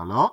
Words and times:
Hallo? 0.00 0.30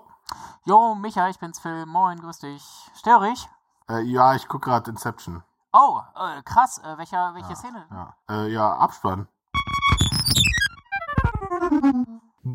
Jo, 0.63 0.95
Micha, 0.95 1.27
ich 1.27 1.39
bin's 1.39 1.59
Phil. 1.59 1.85
Moin, 1.85 2.21
grüß 2.21 2.39
dich. 2.39 2.63
Störe 2.95 3.27
ich? 3.31 3.49
Äh, 3.89 3.99
ja, 4.03 4.33
ich 4.33 4.47
guck 4.47 4.61
gerade 4.61 4.89
Inception. 4.89 5.43
Oh, 5.73 5.99
äh, 6.15 6.41
krass. 6.43 6.77
Äh, 6.77 6.97
welcher, 6.97 7.33
welche 7.33 7.49
ja, 7.49 7.55
Szene? 7.57 7.85
Ja. 7.91 8.15
Äh, 8.29 8.47
ja, 8.47 8.77
Abspann. 8.77 9.27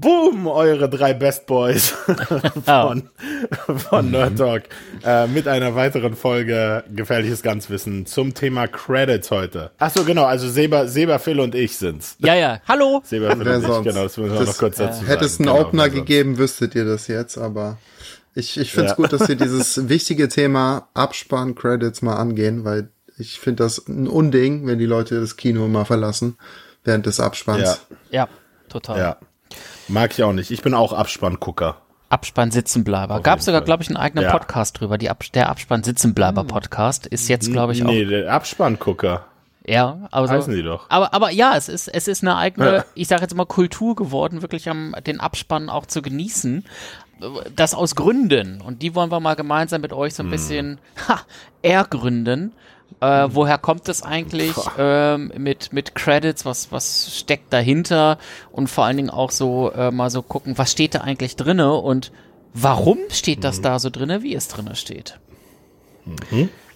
Boom, 0.03 0.49
eure 0.49 0.89
drei 0.89 1.15
Best 1.15 1.47
Boys 1.47 1.91
von, 2.65 3.09
von 3.77 4.11
Nerd 4.11 4.37
Talk 4.37 4.63
äh, 5.05 5.27
mit 5.29 5.47
einer 5.47 5.75
weiteren 5.77 6.17
Folge 6.17 6.83
Gefährliches 6.93 7.43
Ganzwissen 7.43 8.05
zum 8.07 8.35
Thema 8.35 8.67
Credits 8.67 9.31
heute. 9.31 9.71
Ach 9.79 9.91
so, 9.91 10.05
genau, 10.05 10.25
also 10.25 10.49
Seba, 10.49 10.87
Seba, 10.89 11.19
Phil 11.19 11.39
und 11.39 11.55
ich 11.55 11.77
sind's. 11.77 12.17
Ja, 12.19 12.35
ja, 12.35 12.61
hallo. 12.67 13.01
Seba, 13.05 13.37
Phil 13.37 13.45
Wer 13.45 13.57
und 13.57 13.63
sonst? 13.63 13.87
ich, 13.87 13.93
genau, 13.93 14.03
das 14.05 14.17
müssen 14.17 14.33
wir 14.33 14.39
Das, 14.41 14.49
noch 14.49 14.59
kurz 14.59 14.77
dazu 14.79 15.07
Hätte 15.07 15.25
es 15.25 15.37
sagen. 15.37 15.49
einen 15.49 15.57
Genau, 15.57 15.69
Opener 15.69 15.83
sonst? 15.85 15.95
gegeben, 15.95 16.39
wüsstet 16.39 16.75
ihr 16.75 16.85
das 16.85 17.07
jetzt, 17.07 17.39
aber 17.39 17.79
ich, 18.35 18.59
ich 18.59 18.73
finde 18.73 18.87
es 18.87 18.91
Ja. 18.93 18.97
gut, 18.97 19.13
dass 19.13 19.29
wir 19.29 19.37
dieses 19.37 19.89
wichtige 19.89 20.29
Thema 20.29 20.89
Abspann-Credits 20.95 22.03
mal 22.03 22.17
angehen, 22.17 22.65
weil 22.65 22.89
ich 23.19 23.39
finde 23.39 23.63
das 23.63 23.87
ein 23.87 24.09
Unding, 24.09 24.67
wenn 24.67 24.79
die 24.81 24.87
Leute 24.87 25.21
das 25.21 25.37
Kino 25.37 25.69
mal 25.69 25.85
verlassen 25.85 26.37
während 26.83 27.07
des 27.07 27.21
Abspanns. 27.21 27.83
Ja, 28.11 28.29
total. 28.69 28.99
Ja. 28.99 29.17
Mag 29.93 30.13
ich 30.13 30.23
auch 30.23 30.33
nicht. 30.33 30.51
Ich 30.51 30.63
bin 30.63 30.73
auch 30.73 30.95
Abspanngucker. 30.95 31.77
Abspann 32.09 32.51
Sitzenbleiber. 32.51 33.21
Gab 33.21 33.43
sogar, 33.43 33.61
glaube 33.61 33.83
ich, 33.83 33.91
einen 33.91 33.99
eigenen 33.99 34.25
Ja. 34.25 34.31
Podcast 34.33 34.81
drüber. 34.81 34.97
Die 34.97 35.11
Ab 35.11 35.23
der 35.35 35.51
Abspann 35.51 35.83
Sitzenbleiber 35.83 36.45
Podcast 36.45 37.07
ist 37.07 37.29
jetzt, 37.29 37.53
glaube 37.53 37.75
ich, 37.75 37.83
auch. 37.83 37.89
Nee, 37.89 38.07
der 38.07 38.33
Abspanngucker. 38.33 39.27
Ja, 39.67 40.09
also, 40.11 40.33
Heißen 40.33 40.55
die 40.55 40.63
doch. 40.63 40.87
Aber, 40.89 41.13
aber 41.13 41.31
ja, 41.31 41.57
es 41.59 41.69
ist, 41.69 41.89
es 41.89 42.09
ist 42.09 42.23
eine 42.23 42.37
eigene, 42.37 42.87
ich 42.95 43.07
sage 43.07 43.21
jetzt 43.21 43.35
mal 43.35 43.45
Kultur 43.45 43.95
geworden, 43.95 44.41
wirklich 44.41 44.67
am, 44.71 44.97
den 45.07 45.21
Abspann 45.21 45.69
auch 45.69 45.85
zu 45.85 46.01
genießen. 46.01 46.65
Das 47.55 47.75
aus 47.75 47.95
Gründen. 47.95 48.63
Und 48.63 48.81
die 48.81 48.95
wollen 48.95 49.11
wir 49.13 49.21
mal 49.21 49.37
gemeinsam 49.37 49.83
mit 49.83 49.93
euch 49.93 50.15
so 50.15 50.23
ein 50.23 50.31
bisschen 50.31 50.79
ha, 51.07 51.21
ergründen. 51.61 52.53
Äh, 53.01 53.29
woher 53.31 53.59
kommt 53.59 53.89
es 53.89 54.03
eigentlich 54.03 54.55
ähm, 54.79 55.33
mit, 55.37 55.73
mit 55.73 55.95
Credits? 55.95 56.45
Was, 56.45 56.73
was 56.73 57.17
steckt 57.19 57.53
dahinter? 57.53 58.19
Und 58.51 58.69
vor 58.69 58.85
allen 58.85 58.97
Dingen 58.97 59.11
auch 59.11 59.31
so 59.31 59.71
äh, 59.73 59.91
mal 59.91 60.11
so 60.11 60.23
gucken, 60.23 60.59
was 60.59 60.73
steht 60.73 60.95
da 60.95 61.01
eigentlich 61.01 61.37
drinne 61.37 61.75
und 61.75 62.13
warum 62.55 62.99
steht 63.11 63.45
das 63.45 63.61
da 63.61 63.79
so 63.79 63.91
drinne, 63.91 64.23
wie 64.23 64.35
es 64.35 64.49
drinne 64.49 64.77
steht. 64.77 65.19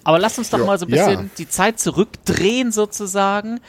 Aber 0.05 0.19
lasst 0.19 0.39
uns 0.39 0.51
doch 0.51 0.65
mal 0.65 0.79
so 0.79 0.87
ein 0.87 0.91
bisschen 0.91 1.21
Ja. 1.21 1.31
die 1.39 1.49
Zeit 1.49 1.81
zurückdrehen 1.81 2.71
sozusagen 2.73 3.61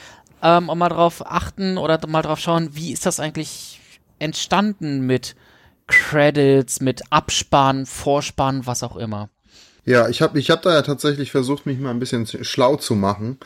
ähm, 0.43 0.69
und 0.69 0.77
mal 0.77 0.89
drauf 0.89 1.23
achten 1.25 1.77
oder 1.77 1.99
mal 2.07 2.21
drauf 2.21 2.39
schauen, 2.39 2.69
wie 2.73 2.91
ist 2.91 3.05
das 3.05 3.19
eigentlich 3.19 3.79
entstanden 4.19 5.01
mit 5.01 5.35
Credits, 5.87 6.79
mit 6.81 7.01
Abspann, 7.11 7.85
Vorspann, 7.85 8.65
was 8.65 8.83
auch 8.83 8.97
immer. 8.97 9.29
Ja, 9.87 10.09
ich 10.09 10.21
habe 10.21 10.37
ich 10.37 10.49
hab 10.49 10.61
da 10.63 10.73
ja 10.73 10.81
tatsächlich 10.81 11.31
versucht, 11.31 11.65
mich 11.65 11.79
mal 11.79 11.91
ein 11.91 11.99
bisschen 11.99 12.27
schlau 12.27 12.75
zu 12.75 12.93
machen. 12.93 13.37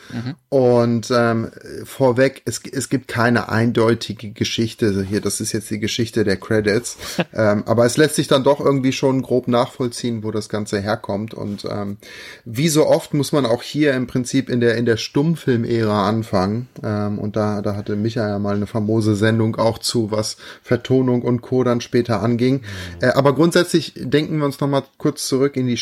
Und 0.49 1.11
ähm, 1.11 1.51
vorweg, 1.83 2.41
es, 2.45 2.61
es 2.65 2.89
gibt 2.89 3.07
keine 3.07 3.49
eindeutige 3.49 4.31
Geschichte 4.31 5.05
hier. 5.07 5.21
Das 5.21 5.39
ist 5.39 5.51
jetzt 5.51 5.69
die 5.69 5.79
Geschichte 5.79 6.23
der 6.23 6.37
Credits. 6.37 6.97
ähm, 7.35 7.63
aber 7.67 7.85
es 7.85 7.95
lässt 7.95 8.15
sich 8.15 8.27
dann 8.27 8.43
doch 8.43 8.59
irgendwie 8.59 8.91
schon 8.91 9.21
grob 9.21 9.47
nachvollziehen, 9.47 10.23
wo 10.23 10.31
das 10.31 10.49
Ganze 10.49 10.79
herkommt. 10.79 11.35
Und 11.35 11.65
ähm, 11.69 11.97
wie 12.43 12.69
so 12.69 12.87
oft 12.87 13.13
muss 13.13 13.31
man 13.31 13.45
auch 13.45 13.61
hier 13.61 13.93
im 13.93 14.07
Prinzip 14.07 14.49
in 14.49 14.61
der 14.61 14.77
in 14.77 14.85
der 14.85 14.97
Stummfilm-Ära 14.97 16.09
anfangen. 16.09 16.69
Ähm, 16.83 17.19
und 17.19 17.35
da, 17.35 17.61
da 17.61 17.75
hatte 17.75 17.95
Micha 17.95 18.27
ja 18.27 18.39
mal 18.39 18.55
eine 18.55 18.65
famose 18.65 19.15
Sendung 19.15 19.57
auch 19.57 19.77
zu, 19.77 20.09
was 20.09 20.37
Vertonung 20.63 21.21
und 21.21 21.41
Co. 21.41 21.63
dann 21.63 21.81
später 21.81 22.23
anging. 22.23 22.61
Äh, 22.99 23.09
aber 23.09 23.35
grundsätzlich 23.35 23.93
denken 23.95 24.39
wir 24.39 24.45
uns 24.45 24.59
noch 24.59 24.67
mal 24.67 24.81
kurz 24.97 25.27
zurück 25.27 25.55
in 25.55 25.67
die 25.67 25.77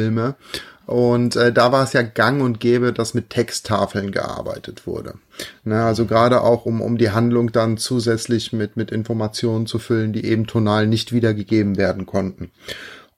Stummfilme. 0.00 0.34
Und 0.86 1.36
äh, 1.36 1.52
da 1.52 1.70
war 1.70 1.84
es 1.84 1.92
ja 1.92 2.02
gang 2.02 2.42
und 2.42 2.58
gäbe, 2.58 2.92
dass 2.92 3.14
mit 3.14 3.30
Texttafeln 3.30 4.10
gearbeitet 4.10 4.88
wurde. 4.88 5.14
Ne, 5.62 5.84
also 5.84 6.04
gerade 6.04 6.42
auch, 6.42 6.66
um, 6.66 6.80
um 6.80 6.98
die 6.98 7.10
Handlung 7.10 7.52
dann 7.52 7.76
zusätzlich 7.76 8.52
mit, 8.52 8.76
mit 8.76 8.90
Informationen 8.90 9.66
zu 9.66 9.78
füllen, 9.78 10.12
die 10.12 10.24
eben 10.24 10.48
tonal 10.48 10.88
nicht 10.88 11.12
wiedergegeben 11.12 11.76
werden 11.76 12.06
konnten. 12.06 12.50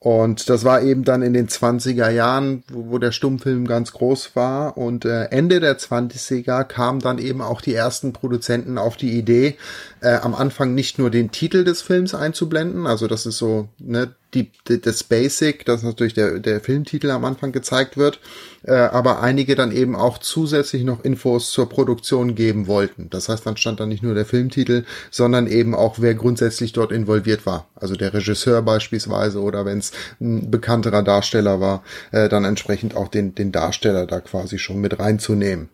Und 0.00 0.50
das 0.50 0.65
war 0.65 0.82
eben 0.82 1.04
dann 1.04 1.22
in 1.22 1.32
den 1.32 1.47
20er 1.47 2.10
Jahren, 2.10 2.65
wo, 2.69 2.91
wo 2.91 2.99
der 2.99 3.12
Stummfilm 3.12 3.66
ganz 3.66 3.93
groß 3.93 4.34
war. 4.34 4.76
Und 4.76 5.06
äh, 5.06 5.26
Ende 5.26 5.60
der 5.60 5.78
20er 5.78 6.64
kamen 6.64 7.00
dann 7.00 7.19
eben 7.19 7.41
auch 7.41 7.62
die 7.62 7.75
ersten 7.75 8.12
Produzenten 8.12 8.76
auf 8.76 8.97
die 8.97 9.16
Idee, 9.16 9.56
äh, 10.00 10.16
am 10.16 10.34
Anfang 10.34 10.75
nicht 10.75 10.99
nur 10.99 11.09
den 11.09 11.31
Titel 11.31 11.64
des 11.64 11.81
Films 11.81 12.14
einzublenden, 12.14 12.87
also 12.87 13.06
das 13.06 13.25
ist 13.25 13.38
so 13.38 13.69
ne, 13.78 14.12
die, 14.34 14.50
die, 14.69 14.81
das 14.81 15.04
Basic, 15.04 15.65
dass 15.65 15.82
natürlich 15.82 16.15
der, 16.15 16.38
der 16.38 16.60
Filmtitel 16.60 17.10
am 17.10 17.25
Anfang 17.25 17.53
gezeigt 17.53 17.97
wird, 17.97 18.20
äh, 18.62 18.72
aber 18.72 19.20
einige 19.20 19.54
dann 19.54 19.72
eben 19.72 19.94
auch 19.94 20.19
zusätzlich 20.19 20.84
noch 20.84 21.04
Infos 21.04 21.50
zur 21.50 21.69
Produktion 21.69 22.34
geben 22.34 22.66
wollten. 22.66 23.10
Das 23.10 23.28
heißt, 23.28 23.47
dann 23.47 23.56
stand 23.56 23.81
da 23.81 23.87
nicht 23.87 24.03
nur 24.03 24.15
der 24.15 24.25
Filmtitel, 24.25 24.84
sondern 25.10 25.47
eben 25.47 25.75
auch, 25.75 25.97
wer 25.98 26.15
grundsätzlich 26.15 26.72
dort 26.72 26.93
involviert 26.93 27.44
war. 27.47 27.69
Also 27.75 27.94
der 27.94 28.15
Regisseur 28.15 28.62
beispielsweise 28.62 29.41
oder 29.41 29.65
wenn 29.65 29.78
es 29.78 29.93
ein 30.20 30.50
bekannterer 30.50 31.03
Darsteller 31.03 31.60
war, 31.60 31.82
äh, 32.10 32.28
dann 32.28 32.44
entsprechend 32.44 32.97
auch 32.97 33.09
den, 33.09 33.34
den 33.34 33.53
Darsteller 33.53 34.06
da 34.06 34.20
quasi 34.20 34.59
schon 34.59 34.81
mit 34.81 34.99
reinzunehmen. 34.99 35.69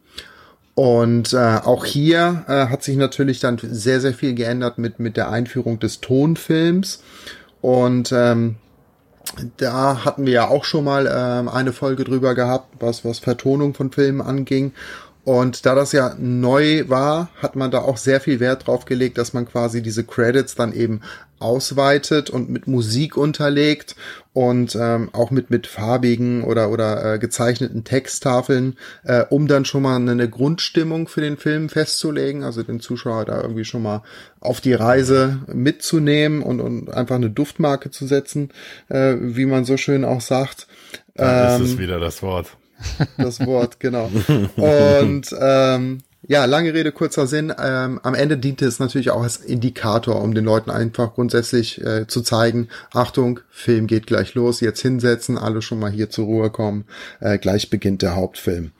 Und 0.78 1.32
äh, 1.32 1.36
auch 1.36 1.84
hier 1.84 2.44
äh, 2.46 2.66
hat 2.66 2.84
sich 2.84 2.96
natürlich 2.96 3.40
dann 3.40 3.58
sehr, 3.60 4.00
sehr 4.00 4.14
viel 4.14 4.34
geändert 4.34 4.78
mit, 4.78 5.00
mit 5.00 5.16
der 5.16 5.28
Einführung 5.28 5.80
des 5.80 6.00
Tonfilms. 6.00 7.02
Und 7.60 8.12
ähm, 8.12 8.56
da 9.56 10.04
hatten 10.04 10.26
wir 10.26 10.32
ja 10.32 10.48
auch 10.48 10.64
schon 10.64 10.84
mal 10.84 11.06
ähm, 11.12 11.48
eine 11.48 11.72
Folge 11.72 12.04
drüber 12.04 12.34
gehabt, 12.34 12.68
was, 12.80 13.04
was 13.04 13.18
Vertonung 13.18 13.74
von 13.74 13.90
Filmen 13.90 14.20
anging. 14.20 14.72
Und 15.28 15.66
da 15.66 15.74
das 15.74 15.92
ja 15.92 16.16
neu 16.18 16.88
war, 16.88 17.28
hat 17.42 17.54
man 17.54 17.70
da 17.70 17.80
auch 17.80 17.98
sehr 17.98 18.18
viel 18.18 18.40
Wert 18.40 18.66
drauf 18.66 18.86
gelegt, 18.86 19.18
dass 19.18 19.34
man 19.34 19.46
quasi 19.46 19.82
diese 19.82 20.02
Credits 20.02 20.54
dann 20.54 20.72
eben 20.72 21.02
ausweitet 21.38 22.30
und 22.30 22.48
mit 22.48 22.66
Musik 22.66 23.18
unterlegt 23.18 23.94
und 24.32 24.74
ähm, 24.74 25.10
auch 25.12 25.30
mit 25.30 25.50
mit 25.50 25.66
farbigen 25.66 26.44
oder 26.44 26.70
oder 26.70 27.12
äh, 27.16 27.18
gezeichneten 27.18 27.84
Texttafeln, 27.84 28.78
äh, 29.04 29.26
um 29.28 29.48
dann 29.48 29.66
schon 29.66 29.82
mal 29.82 29.96
eine 29.96 30.30
Grundstimmung 30.30 31.08
für 31.08 31.20
den 31.20 31.36
Film 31.36 31.68
festzulegen, 31.68 32.42
also 32.42 32.62
den 32.62 32.80
Zuschauer 32.80 33.26
da 33.26 33.42
irgendwie 33.42 33.66
schon 33.66 33.82
mal 33.82 34.02
auf 34.40 34.62
die 34.62 34.72
Reise 34.72 35.40
mitzunehmen 35.46 36.40
und 36.40 36.62
und 36.62 36.90
einfach 36.90 37.16
eine 37.16 37.28
Duftmarke 37.28 37.90
zu 37.90 38.06
setzen, 38.06 38.48
äh, 38.88 39.14
wie 39.20 39.44
man 39.44 39.66
so 39.66 39.76
schön 39.76 40.06
auch 40.06 40.22
sagt. 40.22 40.68
Da 41.16 41.54
ist 41.54 41.60
Ähm, 41.60 41.66
es 41.66 41.78
wieder 41.78 42.00
das 42.00 42.22
Wort. 42.22 42.56
Das 43.16 43.40
Wort, 43.46 43.80
genau. 43.80 44.10
Und 44.56 45.34
ähm, 45.40 46.02
ja, 46.26 46.44
lange 46.44 46.74
Rede, 46.74 46.92
kurzer 46.92 47.26
Sinn. 47.26 47.54
Ähm, 47.58 48.00
am 48.02 48.14
Ende 48.14 48.36
diente 48.36 48.66
es 48.66 48.80
natürlich 48.80 49.10
auch 49.10 49.22
als 49.22 49.36
Indikator, 49.36 50.20
um 50.20 50.34
den 50.34 50.44
Leuten 50.44 50.70
einfach 50.70 51.14
grundsätzlich 51.14 51.82
äh, 51.82 52.06
zu 52.06 52.22
zeigen, 52.22 52.68
Achtung, 52.92 53.40
Film 53.50 53.86
geht 53.86 54.06
gleich 54.06 54.34
los, 54.34 54.60
jetzt 54.60 54.82
hinsetzen, 54.82 55.38
alle 55.38 55.62
schon 55.62 55.78
mal 55.78 55.90
hier 55.90 56.10
zur 56.10 56.26
Ruhe 56.26 56.50
kommen, 56.50 56.84
äh, 57.20 57.38
gleich 57.38 57.70
beginnt 57.70 58.02
der 58.02 58.16
Hauptfilm. 58.16 58.72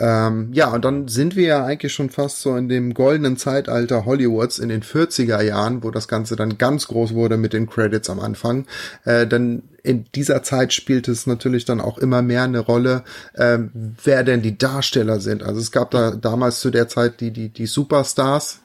Ähm, 0.00 0.48
ja, 0.54 0.72
und 0.72 0.84
dann 0.84 1.08
sind 1.08 1.36
wir 1.36 1.46
ja 1.46 1.64
eigentlich 1.64 1.92
schon 1.92 2.08
fast 2.08 2.40
so 2.40 2.56
in 2.56 2.70
dem 2.70 2.94
goldenen 2.94 3.36
Zeitalter 3.36 4.06
Hollywoods 4.06 4.58
in 4.58 4.70
den 4.70 4.82
40er 4.82 5.42
Jahren, 5.42 5.84
wo 5.84 5.90
das 5.90 6.08
Ganze 6.08 6.36
dann 6.36 6.56
ganz 6.56 6.88
groß 6.88 7.12
wurde 7.12 7.36
mit 7.36 7.52
den 7.52 7.68
Credits 7.68 8.08
am 8.08 8.18
Anfang. 8.18 8.66
Äh, 9.04 9.26
denn 9.26 9.62
in 9.82 10.06
dieser 10.14 10.42
Zeit 10.42 10.72
spielt 10.72 11.06
es 11.06 11.26
natürlich 11.26 11.66
dann 11.66 11.82
auch 11.82 11.98
immer 11.98 12.22
mehr 12.22 12.44
eine 12.44 12.60
Rolle, 12.60 13.04
ähm, 13.36 13.70
wer 14.02 14.24
denn 14.24 14.40
die 14.40 14.56
Darsteller 14.56 15.20
sind. 15.20 15.42
Also 15.42 15.60
es 15.60 15.70
gab 15.70 15.90
da 15.90 16.12
damals 16.12 16.60
zu 16.60 16.70
der 16.70 16.88
Zeit 16.88 17.20
die, 17.20 17.30
die, 17.30 17.50
die 17.50 17.66
Superstars. 17.66 18.60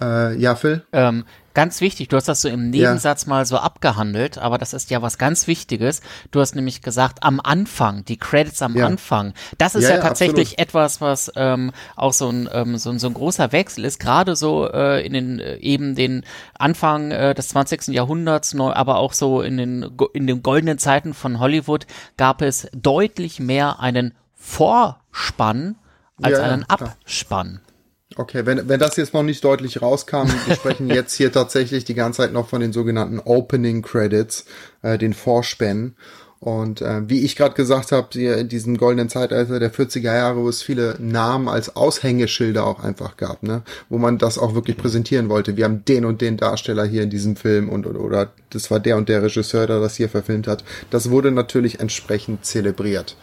Äh, 0.00 0.36
ja, 0.36 0.56
Phil? 0.56 0.82
Ähm, 0.92 1.24
ganz 1.54 1.80
wichtig, 1.80 2.08
du 2.08 2.16
hast 2.16 2.28
das 2.28 2.40
so 2.42 2.48
im 2.48 2.70
Nebensatz 2.70 3.26
mal 3.26 3.44
so 3.46 3.56
abgehandelt, 3.58 4.38
aber 4.38 4.58
das 4.58 4.72
ist 4.72 4.90
ja 4.90 5.02
was 5.02 5.18
ganz 5.18 5.46
Wichtiges. 5.46 6.00
Du 6.30 6.40
hast 6.40 6.54
nämlich 6.54 6.82
gesagt, 6.82 7.22
am 7.22 7.40
Anfang, 7.40 8.04
die 8.04 8.16
Credits 8.16 8.62
am 8.62 8.76
Ja. 8.76 8.86
Anfang. 8.86 9.34
Das 9.58 9.74
ist 9.74 9.84
ja, 9.84 9.90
Ja, 9.90 9.96
ja, 9.96 10.02
tatsächlich 10.02 10.52
absolut. 10.52 10.58
etwas, 10.68 11.00
was 11.00 11.32
ähm, 11.36 11.72
auch 11.96 12.12
so 12.12 12.28
ein, 12.28 12.48
ähm, 12.52 12.76
so, 12.78 12.90
ein- 12.90 12.98
so 12.98 13.06
ein 13.06 13.14
großer 13.14 13.52
Wechsel 13.52 13.84
ist, 13.84 14.00
gerade 14.00 14.36
so 14.36 14.68
äh, 14.70 15.04
in 15.06 15.12
den 15.12 15.38
äh, 15.40 15.56
eben 15.56 15.94
den 15.94 16.24
Anfang 16.58 17.10
äh, 17.10 17.34
des 17.34 17.48
20. 17.48 17.88
Jahrhunderts, 17.88 18.54
neu, 18.54 18.72
aber 18.72 18.96
auch 18.96 19.12
so 19.12 19.42
in 19.42 19.56
den, 19.56 19.90
in 20.14 20.26
den 20.26 20.42
goldenen 20.42 20.78
Zeiten 20.78 21.14
von 21.14 21.38
Hollywood 21.40 21.86
gab 22.16 22.42
es 22.42 22.68
deutlich 22.74 23.40
mehr 23.40 23.80
einen 23.80 24.14
Vorspann 24.34 25.76
als 26.22 26.38
Ja, 26.38 26.46
ja, 26.46 26.52
einen. 26.52 26.64
Abspann. 26.64 27.60
Okay, 28.16 28.46
wenn, 28.46 28.68
wenn 28.68 28.80
das 28.80 28.96
jetzt 28.96 29.14
noch 29.14 29.22
nicht 29.22 29.44
deutlich 29.44 29.82
rauskam, 29.82 30.28
wir 30.46 30.54
sprechen 30.54 30.88
jetzt 30.88 31.14
hier 31.14 31.32
tatsächlich 31.32 31.84
die 31.84 31.94
ganze 31.94 32.18
Zeit 32.18 32.32
noch 32.32 32.48
von 32.48 32.60
den 32.60 32.72
sogenannten 32.72 33.20
Opening 33.20 33.82
Credits, 33.82 34.44
äh, 34.82 34.98
den 34.98 35.14
Vorspänen. 35.14 35.96
Und 36.42 36.82
äh, 36.82 37.08
wie 37.08 37.20
ich 37.20 37.36
gerade 37.36 37.54
gesagt 37.54 37.92
habe, 37.92 38.18
in 38.18 38.48
diesem 38.48 38.76
goldenen 38.76 39.08
Zeitalter 39.08 39.60
der 39.60 39.72
40er 39.72 40.12
Jahre, 40.12 40.38
wo 40.38 40.48
es 40.48 40.60
viele 40.60 40.96
Namen 40.98 41.48
als 41.48 41.76
Aushängeschilder 41.76 42.66
auch 42.66 42.82
einfach 42.82 43.16
gab, 43.16 43.44
ne? 43.44 43.62
wo 43.88 43.96
man 43.96 44.18
das 44.18 44.38
auch 44.38 44.52
wirklich 44.52 44.76
präsentieren 44.76 45.28
wollte. 45.28 45.56
Wir 45.56 45.66
haben 45.66 45.84
den 45.84 46.04
und 46.04 46.20
den 46.20 46.38
Darsteller 46.38 46.84
hier 46.84 47.04
in 47.04 47.10
diesem 47.10 47.36
Film 47.36 47.68
und 47.68 47.86
oder 47.86 48.32
das 48.50 48.72
war 48.72 48.80
der 48.80 48.96
und 48.96 49.08
der 49.08 49.22
Regisseur, 49.22 49.68
der 49.68 49.78
das 49.78 49.94
hier 49.94 50.08
verfilmt 50.08 50.48
hat. 50.48 50.64
Das 50.90 51.10
wurde 51.10 51.30
natürlich 51.30 51.78
entsprechend 51.78 52.44
zelebriert. 52.44 53.16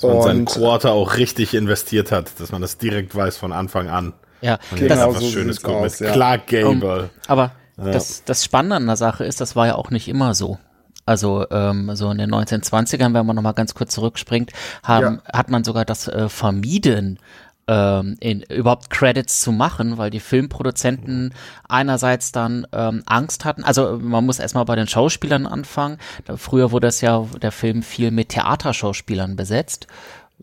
Dass 0.00 0.10
man 0.10 0.22
seinen 0.22 0.44
Quarter 0.44 0.90
auch 0.90 1.16
richtig 1.16 1.54
investiert 1.54 2.10
hat, 2.10 2.40
dass 2.40 2.50
man 2.50 2.62
das 2.62 2.78
direkt 2.78 3.14
weiß 3.14 3.36
von 3.36 3.52
Anfang 3.52 3.88
an. 3.88 4.12
Ja, 4.46 4.58
und 4.70 4.78
genau, 4.78 4.94
das 4.94 5.14
was 5.16 5.22
so 5.22 5.30
Schönes 5.30 5.64
aus, 5.64 5.98
ja. 5.98 6.12
Clark 6.12 6.46
Gable. 6.46 7.02
Um, 7.04 7.10
aber 7.26 7.52
ja. 7.76 7.90
das, 7.90 8.22
das 8.24 8.44
Spannende 8.44 8.76
an 8.76 8.86
der 8.86 8.96
Sache 8.96 9.24
ist, 9.24 9.40
das 9.40 9.56
war 9.56 9.66
ja 9.66 9.74
auch 9.74 9.90
nicht 9.90 10.08
immer 10.08 10.34
so. 10.34 10.58
Also 11.04 11.46
ähm, 11.50 11.94
so 11.94 12.10
in 12.10 12.18
den 12.18 12.32
1920ern, 12.32 13.14
wenn 13.14 13.26
man 13.26 13.36
nochmal 13.36 13.54
ganz 13.54 13.74
kurz 13.74 13.94
zurückspringt, 13.94 14.52
haben, 14.82 15.20
ja. 15.24 15.32
hat 15.38 15.50
man 15.50 15.62
sogar 15.62 15.84
das 15.84 16.08
äh, 16.08 16.28
vermieden, 16.28 17.20
ähm, 17.68 18.16
in, 18.20 18.42
überhaupt 18.42 18.90
Credits 18.90 19.40
zu 19.40 19.52
machen, 19.52 19.98
weil 19.98 20.10
die 20.10 20.20
Filmproduzenten 20.20 21.34
einerseits 21.68 22.32
dann 22.32 22.66
ähm, 22.72 23.02
Angst 23.06 23.44
hatten. 23.44 23.64
Also 23.64 23.98
man 24.00 24.24
muss 24.24 24.38
erstmal 24.38 24.64
bei 24.64 24.76
den 24.76 24.86
Schauspielern 24.86 25.46
anfangen. 25.46 25.98
Da, 26.24 26.36
früher 26.36 26.70
wurde 26.70 26.88
das 26.88 27.00
ja 27.00 27.24
der 27.42 27.52
Film 27.52 27.82
viel 27.82 28.10
mit 28.10 28.30
Theaterschauspielern 28.30 29.36
besetzt. 29.36 29.86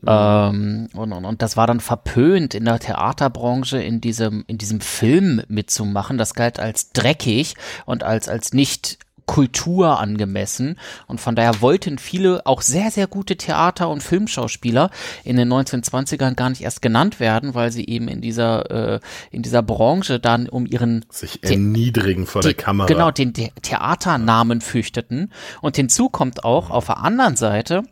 Mhm. 0.01 0.07
Ähm, 0.07 0.89
und, 0.93 1.13
und, 1.13 1.25
und 1.25 1.41
das 1.41 1.55
war 1.57 1.67
dann 1.67 1.79
verpönt 1.79 2.53
in 2.53 2.65
der 2.65 2.79
Theaterbranche 2.79 3.81
in 3.81 4.01
diesem 4.01 4.43
in 4.47 4.57
diesem 4.57 4.81
Film 4.81 5.41
mitzumachen. 5.47 6.17
Das 6.17 6.33
galt 6.33 6.59
als 6.59 6.91
dreckig 6.91 7.55
und 7.85 8.03
als 8.03 8.27
als 8.27 8.53
nicht 8.53 8.97
Kultur 9.25 9.99
angemessen. 9.99 10.77
Und 11.07 11.21
von 11.21 11.35
daher 11.35 11.61
wollten 11.61 11.97
viele 11.97 12.45
auch 12.45 12.61
sehr, 12.61 12.91
sehr 12.91 13.07
gute 13.07 13.37
Theater- 13.37 13.89
und 13.89 14.03
Filmschauspieler 14.03 14.89
in 15.23 15.37
den 15.37 15.51
1920ern 15.51 16.35
gar 16.35 16.49
nicht 16.49 16.61
erst 16.61 16.81
genannt 16.81 17.19
werden, 17.19 17.55
weil 17.55 17.71
sie 17.71 17.85
eben 17.85 18.07
in 18.07 18.21
dieser, 18.21 18.95
äh, 18.95 18.99
in 19.31 19.41
dieser 19.41 19.61
Branche 19.61 20.19
dann 20.19 20.49
um 20.49 20.65
ihren 20.65 21.05
sich 21.09 21.43
erniedrigen 21.43 22.25
vor 22.25 22.41
der 22.41 22.53
Kamera. 22.53 22.87
Genau, 22.87 23.11
den 23.11 23.33
The 23.35 23.51
Theaternamen 23.61 24.61
fürchteten. 24.61 25.31
Und 25.61 25.75
hinzu 25.75 26.09
kommt 26.09 26.43
auch 26.43 26.69
auf 26.69 26.87
der 26.87 26.97
anderen 26.97 27.35
Seite, 27.35 27.83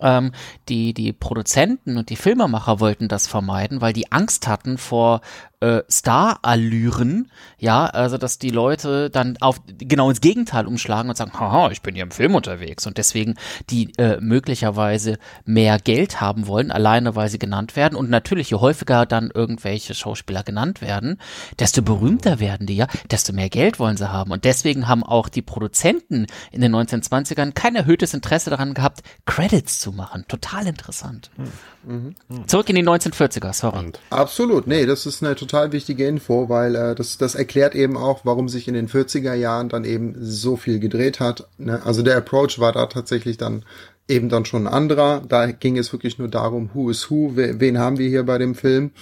ähm, 0.00 0.32
die, 0.68 0.94
die 0.94 1.12
Produzenten 1.12 1.96
und 1.96 2.10
die 2.10 2.16
Filmemacher 2.16 2.80
wollten 2.80 3.08
das 3.08 3.26
vermeiden, 3.26 3.80
weil 3.80 3.92
die 3.92 4.12
Angst 4.12 4.46
hatten 4.46 4.78
vor 4.78 5.20
äh, 5.62 5.84
Star-Allüren, 5.88 7.30
ja, 7.56 7.86
also 7.86 8.18
dass 8.18 8.38
die 8.38 8.50
Leute 8.50 9.10
dann 9.10 9.36
auf 9.40 9.60
genau 9.78 10.10
ins 10.10 10.20
Gegenteil 10.20 10.66
umschlagen 10.66 11.08
und 11.08 11.16
sagen, 11.16 11.32
haha, 11.38 11.70
ich 11.70 11.82
bin 11.82 11.94
hier 11.94 12.02
im 12.02 12.10
Film 12.10 12.34
unterwegs 12.34 12.84
und 12.86 12.98
deswegen 12.98 13.36
die 13.70 13.92
äh, 13.96 14.20
möglicherweise 14.20 15.18
mehr 15.44 15.78
Geld 15.78 16.20
haben 16.20 16.48
wollen, 16.48 16.72
alleine 16.72 17.14
weil 17.14 17.28
sie 17.28 17.38
genannt 17.38 17.76
werden 17.76 17.94
und 17.94 18.10
natürlich 18.10 18.50
je 18.50 18.56
häufiger 18.56 19.06
dann 19.06 19.30
irgendwelche 19.32 19.94
Schauspieler 19.94 20.42
genannt 20.42 20.80
werden, 20.80 21.18
desto 21.60 21.80
berühmter 21.80 22.40
werden 22.40 22.66
die 22.66 22.76
ja, 22.76 22.88
desto 23.10 23.32
mehr 23.32 23.48
Geld 23.48 23.78
wollen 23.78 23.96
sie 23.96 24.10
haben 24.10 24.32
und 24.32 24.44
deswegen 24.44 24.88
haben 24.88 25.04
auch 25.04 25.28
die 25.28 25.42
Produzenten 25.42 26.26
in 26.50 26.60
den 26.60 26.74
1920ern 26.74 27.52
kein 27.52 27.76
erhöhtes 27.76 28.14
Interesse 28.14 28.50
daran 28.50 28.74
gehabt, 28.74 29.02
Credits 29.26 29.78
zu 29.78 29.92
machen. 29.92 30.24
Total 30.26 30.66
interessant. 30.66 31.30
Mhm. 31.84 32.14
Zurück 32.46 32.68
in 32.68 32.76
die 32.76 32.84
1940er, 32.86 33.52
sorry. 33.52 33.92
Absolut, 34.10 34.66
nee, 34.66 34.86
das 34.86 35.06
ist 35.06 35.22
eine 35.22 35.34
total 35.34 35.72
wichtige 35.72 36.06
Info, 36.06 36.48
weil 36.48 36.74
äh, 36.74 36.94
das, 36.94 37.18
das 37.18 37.34
erklärt 37.34 37.74
eben 37.74 37.96
auch, 37.96 38.20
warum 38.24 38.48
sich 38.48 38.68
in 38.68 38.74
den 38.74 38.88
40er 38.88 39.34
Jahren 39.34 39.68
dann 39.68 39.84
eben 39.84 40.14
so 40.18 40.56
viel 40.56 40.78
gedreht 40.78 41.20
hat. 41.20 41.48
Ne? 41.58 41.80
Also 41.84 42.02
der 42.02 42.16
Approach 42.16 42.58
war 42.58 42.72
da 42.72 42.86
tatsächlich 42.86 43.36
dann 43.36 43.64
eben 44.08 44.28
dann 44.28 44.44
schon 44.44 44.66
ein 44.66 44.72
anderer. 44.72 45.22
Da 45.26 45.46
ging 45.46 45.78
es 45.78 45.92
wirklich 45.92 46.18
nur 46.18 46.28
darum, 46.28 46.70
who 46.74 46.90
is 46.90 47.10
who, 47.10 47.32
wen 47.34 47.78
haben 47.78 47.98
wir 47.98 48.08
hier 48.08 48.24
bei 48.24 48.38
dem 48.38 48.54
Film. 48.54 48.92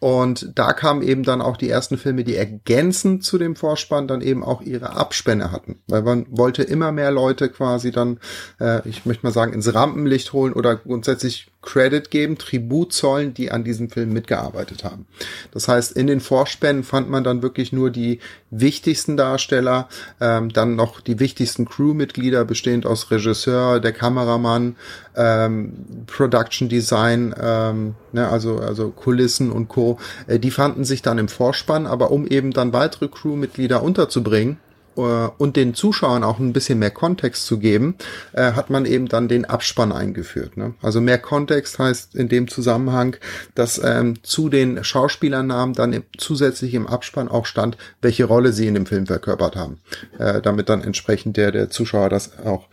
Und 0.00 0.52
da 0.54 0.72
kamen 0.72 1.02
eben 1.02 1.24
dann 1.24 1.42
auch 1.42 1.58
die 1.58 1.68
ersten 1.68 1.98
Filme, 1.98 2.24
die 2.24 2.34
ergänzend 2.34 3.22
zu 3.22 3.36
dem 3.36 3.54
Vorspann 3.54 4.08
dann 4.08 4.22
eben 4.22 4.42
auch 4.42 4.62
ihre 4.62 4.96
Abspänne 4.96 5.52
hatten. 5.52 5.82
Weil 5.88 6.00
man 6.00 6.26
wollte 6.30 6.62
immer 6.62 6.90
mehr 6.90 7.10
Leute 7.10 7.50
quasi 7.50 7.90
dann, 7.90 8.18
äh, 8.58 8.80
ich 8.88 9.04
möchte 9.04 9.26
mal 9.26 9.32
sagen, 9.32 9.52
ins 9.52 9.72
Rampenlicht 9.72 10.32
holen 10.32 10.54
oder 10.54 10.74
grundsätzlich 10.76 11.50
Credit 11.62 12.10
geben, 12.10 12.38
Tribut 12.38 12.92
zollen, 12.92 13.34
die 13.34 13.50
an 13.50 13.64
diesem 13.64 13.90
Film 13.90 14.12
mitgearbeitet 14.12 14.82
haben. 14.82 15.06
Das 15.52 15.68
heißt, 15.68 15.92
in 15.92 16.06
den 16.06 16.20
Vorspänen 16.20 16.84
fand 16.84 17.10
man 17.10 17.22
dann 17.22 17.42
wirklich 17.42 17.72
nur 17.72 17.90
die 17.90 18.20
wichtigsten 18.50 19.16
Darsteller, 19.16 19.88
ähm, 20.20 20.50
dann 20.50 20.74
noch 20.74 21.00
die 21.00 21.20
wichtigsten 21.20 21.66
Crewmitglieder, 21.66 22.44
bestehend 22.46 22.86
aus 22.86 23.10
Regisseur, 23.10 23.80
der 23.80 23.92
Kameramann, 23.92 24.76
ähm, 25.16 26.04
Production 26.06 26.70
Design, 26.70 27.34
ähm, 27.38 27.94
ne, 28.12 28.28
also, 28.28 28.58
also 28.58 28.90
Kulissen 28.90 29.52
und 29.52 29.68
Co. 29.68 29.98
Äh, 30.26 30.38
die 30.38 30.50
fanden 30.50 30.84
sich 30.84 31.02
dann 31.02 31.18
im 31.18 31.28
Vorspann, 31.28 31.86
aber 31.86 32.10
um 32.10 32.26
eben 32.26 32.52
dann 32.52 32.72
weitere 32.72 33.08
Crewmitglieder 33.08 33.82
unterzubringen, 33.82 34.58
und 35.02 35.56
den 35.56 35.74
Zuschauern 35.74 36.24
auch 36.24 36.38
ein 36.38 36.52
bisschen 36.52 36.78
mehr 36.78 36.90
Kontext 36.90 37.46
zu 37.46 37.58
geben, 37.58 37.96
äh, 38.32 38.52
hat 38.52 38.70
man 38.70 38.86
eben 38.86 39.08
dann 39.08 39.28
den 39.28 39.44
Abspann 39.44 39.92
eingeführt. 39.92 40.56
Ne? 40.56 40.74
Also 40.82 41.00
mehr 41.00 41.18
Kontext 41.18 41.78
heißt 41.78 42.14
in 42.14 42.28
dem 42.28 42.48
Zusammenhang, 42.48 43.16
dass 43.54 43.80
ähm, 43.82 44.22
zu 44.22 44.48
den 44.48 44.82
Schauspielernamen 44.84 45.74
dann 45.74 45.92
im, 45.92 46.04
zusätzlich 46.16 46.74
im 46.74 46.86
Abspann 46.86 47.28
auch 47.28 47.46
stand, 47.46 47.76
welche 48.02 48.24
Rolle 48.24 48.52
sie 48.52 48.66
in 48.66 48.74
dem 48.74 48.86
Film 48.86 49.06
verkörpert 49.06 49.56
haben, 49.56 49.78
äh, 50.18 50.40
damit 50.40 50.68
dann 50.68 50.82
entsprechend 50.82 51.36
der 51.36 51.52
der 51.52 51.70
Zuschauer 51.70 52.08
das 52.08 52.38
auch 52.38 52.68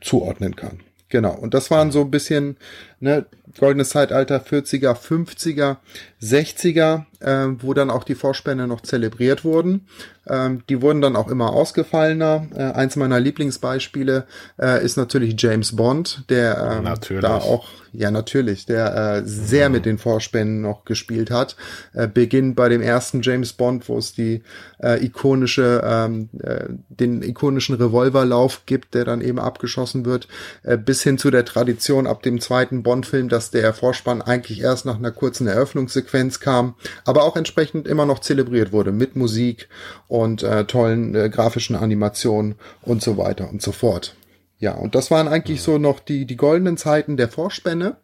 zuordnen 0.00 0.56
kann. 0.56 0.80
Genau. 1.08 1.34
Und 1.34 1.54
das 1.54 1.70
waren 1.70 1.90
so 1.90 2.02
ein 2.02 2.10
bisschen 2.10 2.58
ne, 3.00 3.26
goldenes 3.58 3.90
Zeitalter 3.90 4.38
40er, 4.40 4.94
50er, 4.94 5.76
60er, 6.22 7.04
äh, 7.20 7.48
wo 7.60 7.74
dann 7.74 7.90
auch 7.90 8.04
die 8.04 8.14
Vorspänne 8.14 8.66
noch 8.66 8.80
zelebriert 8.80 9.44
wurden. 9.44 9.86
Ähm, 10.28 10.62
die 10.68 10.82
wurden 10.82 11.00
dann 11.00 11.16
auch 11.16 11.28
immer 11.28 11.52
ausgefallener. 11.52 12.46
Äh, 12.54 12.62
eins 12.62 12.96
meiner 12.96 13.18
Lieblingsbeispiele 13.18 14.26
äh, 14.60 14.84
ist 14.84 14.96
natürlich 14.96 15.34
James 15.38 15.74
Bond, 15.74 16.24
der 16.28 16.82
ähm, 16.84 17.20
da 17.20 17.36
auch, 17.38 17.68
ja 17.92 18.10
natürlich, 18.10 18.66
der 18.66 18.94
äh, 18.94 19.22
sehr 19.24 19.68
mhm. 19.68 19.76
mit 19.76 19.86
den 19.86 19.98
Vorspänen 19.98 20.60
noch 20.60 20.84
gespielt 20.84 21.30
hat. 21.30 21.56
Äh, 21.94 22.08
beginnt 22.08 22.56
bei 22.56 22.68
dem 22.68 22.82
ersten 22.82 23.22
James 23.22 23.54
Bond, 23.54 23.88
wo 23.88 23.96
es 23.98 24.12
die 24.12 24.42
äh, 24.82 25.02
ikonische, 25.04 25.82
ähm, 25.84 26.28
äh, 26.42 26.64
den 26.88 27.22
ikonischen 27.22 27.76
Revolverlauf 27.76 28.66
gibt, 28.66 28.94
der 28.94 29.04
dann 29.04 29.22
eben 29.22 29.38
abgeschossen 29.38 30.04
wird, 30.04 30.28
äh, 30.62 30.76
bis 30.76 31.02
hin 31.02 31.16
zu 31.16 31.30
der 31.30 31.46
Tradition 31.46 32.06
ab 32.06 32.22
dem 32.22 32.40
zweiten 32.40 32.82
Bond-Film, 32.88 33.28
dass 33.28 33.50
der 33.50 33.74
Vorspann 33.74 34.22
eigentlich 34.22 34.62
erst 34.62 34.86
nach 34.86 34.96
einer 34.96 35.10
kurzen 35.10 35.46
Eröffnungssequenz 35.46 36.40
kam, 36.40 36.74
aber 37.04 37.24
auch 37.24 37.36
entsprechend 37.36 37.86
immer 37.86 38.06
noch 38.06 38.20
zelebriert 38.20 38.72
wurde 38.72 38.92
mit 38.92 39.14
Musik 39.14 39.68
und 40.06 40.42
äh, 40.42 40.64
tollen 40.64 41.14
äh, 41.14 41.28
grafischen 41.28 41.76
Animationen 41.76 42.54
und 42.80 43.02
so 43.02 43.18
weiter 43.18 43.50
und 43.50 43.60
so 43.60 43.72
fort. 43.72 44.16
Ja, 44.58 44.72
und 44.72 44.94
das 44.94 45.10
waren 45.10 45.28
eigentlich 45.28 45.60
so 45.60 45.76
noch 45.76 46.00
die, 46.00 46.24
die 46.24 46.38
goldenen 46.38 46.78
Zeiten 46.78 47.18
der 47.18 47.28
Vorspänne. 47.28 47.98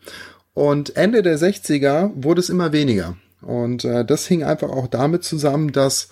Und 0.52 0.97
Ende 0.99 1.23
der 1.23 1.38
60er 1.38 2.11
wurde 2.14 2.42
es 2.42 2.50
immer 2.50 2.73
weniger. 2.73 3.16
Und 3.40 3.87
äh, 3.87 4.04
das 4.04 4.26
hing 4.26 4.44
einfach 4.44 4.68
auch 4.68 4.88
damit 4.88 5.25
zusammen, 5.25 5.73
dass 5.73 6.11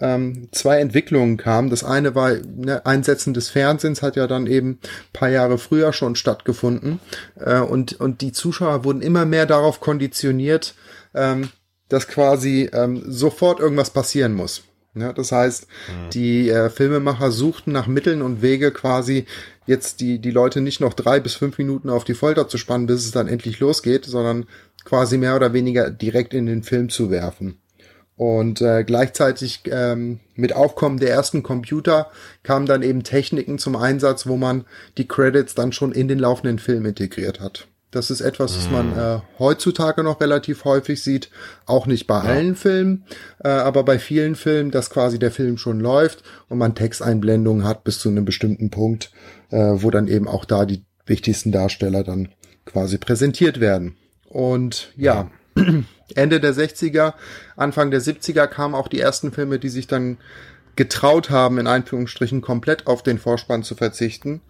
ähm, 0.00 0.48
zwei 0.52 0.78
Entwicklungen 0.78 1.36
kamen. 1.36 1.70
Das 1.70 1.84
eine 1.84 2.14
war, 2.14 2.32
ne, 2.32 2.84
Einsetzen 2.86 3.34
des 3.34 3.48
Fernsehens 3.48 4.02
hat 4.02 4.16
ja 4.16 4.26
dann 4.26 4.46
eben 4.46 4.78
paar 5.12 5.28
Jahre 5.28 5.58
früher 5.58 5.92
schon 5.92 6.16
stattgefunden. 6.16 7.00
Äh, 7.36 7.60
und, 7.60 8.00
und 8.00 8.20
die 8.20 8.32
Zuschauer 8.32 8.84
wurden 8.84 9.02
immer 9.02 9.24
mehr 9.24 9.46
darauf 9.46 9.80
konditioniert, 9.80 10.74
ähm, 11.14 11.50
dass 11.88 12.08
quasi 12.08 12.70
ähm, 12.72 13.02
sofort 13.06 13.60
irgendwas 13.60 13.90
passieren 13.90 14.34
muss. 14.34 14.62
Ja, 14.94 15.12
das 15.12 15.32
heißt, 15.32 15.66
mhm. 15.88 16.10
die 16.10 16.50
äh, 16.50 16.68
Filmemacher 16.68 17.30
suchten 17.30 17.72
nach 17.72 17.86
Mitteln 17.86 18.20
und 18.20 18.42
Wege 18.42 18.72
quasi 18.72 19.24
jetzt 19.66 20.00
die, 20.00 20.18
die 20.18 20.30
Leute 20.30 20.60
nicht 20.60 20.80
noch 20.80 20.92
drei 20.92 21.18
bis 21.20 21.34
fünf 21.34 21.56
Minuten 21.56 21.88
auf 21.88 22.04
die 22.04 22.14
Folter 22.14 22.46
zu 22.48 22.58
spannen, 22.58 22.86
bis 22.86 23.04
es 23.04 23.10
dann 23.10 23.28
endlich 23.28 23.58
losgeht, 23.60 24.04
sondern 24.04 24.46
quasi 24.84 25.16
mehr 25.16 25.36
oder 25.36 25.52
weniger 25.54 25.90
direkt 25.90 26.34
in 26.34 26.46
den 26.46 26.62
Film 26.62 26.90
zu 26.90 27.10
werfen. 27.10 27.61
Und 28.22 28.60
äh, 28.60 28.84
gleichzeitig 28.84 29.62
ähm, 29.66 30.20
mit 30.36 30.54
Aufkommen 30.54 31.00
der 31.00 31.10
ersten 31.10 31.42
Computer 31.42 32.06
kamen 32.44 32.66
dann 32.66 32.84
eben 32.84 33.02
Techniken 33.02 33.58
zum 33.58 33.74
Einsatz, 33.74 34.28
wo 34.28 34.36
man 34.36 34.64
die 34.96 35.08
Credits 35.08 35.56
dann 35.56 35.72
schon 35.72 35.90
in 35.90 36.06
den 36.06 36.20
laufenden 36.20 36.60
Film 36.60 36.86
integriert 36.86 37.40
hat. 37.40 37.66
Das 37.90 38.12
ist 38.12 38.20
etwas, 38.20 38.56
was 38.56 38.70
man 38.70 38.92
mhm. 38.92 38.98
äh, 38.98 39.18
heutzutage 39.40 40.04
noch 40.04 40.20
relativ 40.20 40.64
häufig 40.64 41.02
sieht. 41.02 41.30
Auch 41.66 41.86
nicht 41.86 42.06
bei 42.06 42.18
ja. 42.18 42.30
allen 42.30 42.54
Filmen, 42.54 43.06
äh, 43.42 43.48
aber 43.48 43.82
bei 43.82 43.98
vielen 43.98 44.36
Filmen, 44.36 44.70
dass 44.70 44.90
quasi 44.90 45.18
der 45.18 45.32
Film 45.32 45.58
schon 45.58 45.80
läuft 45.80 46.22
und 46.48 46.58
man 46.58 46.76
Texteinblendungen 46.76 47.64
hat 47.64 47.82
bis 47.82 47.98
zu 47.98 48.08
einem 48.08 48.24
bestimmten 48.24 48.70
Punkt, 48.70 49.10
äh, 49.50 49.56
wo 49.56 49.90
dann 49.90 50.06
eben 50.06 50.28
auch 50.28 50.44
da 50.44 50.64
die 50.64 50.84
wichtigsten 51.06 51.50
Darsteller 51.50 52.04
dann 52.04 52.28
quasi 52.66 52.98
präsentiert 52.98 53.58
werden. 53.58 53.96
Und 54.28 54.92
ja, 54.96 55.28
ja. 55.56 55.64
Ende 56.16 56.40
der 56.40 56.54
60er, 56.54 57.14
Anfang 57.56 57.90
der 57.90 58.00
70er 58.00 58.46
kamen 58.46 58.74
auch 58.74 58.88
die 58.88 59.00
ersten 59.00 59.32
Filme, 59.32 59.58
die 59.58 59.68
sich 59.68 59.86
dann 59.86 60.18
getraut 60.76 61.30
haben, 61.30 61.58
in 61.58 61.66
Einführungsstrichen 61.66 62.40
komplett 62.40 62.86
auf 62.86 63.02
den 63.02 63.18
Vorspann 63.18 63.62
zu 63.62 63.74
verzichten. 63.74 64.40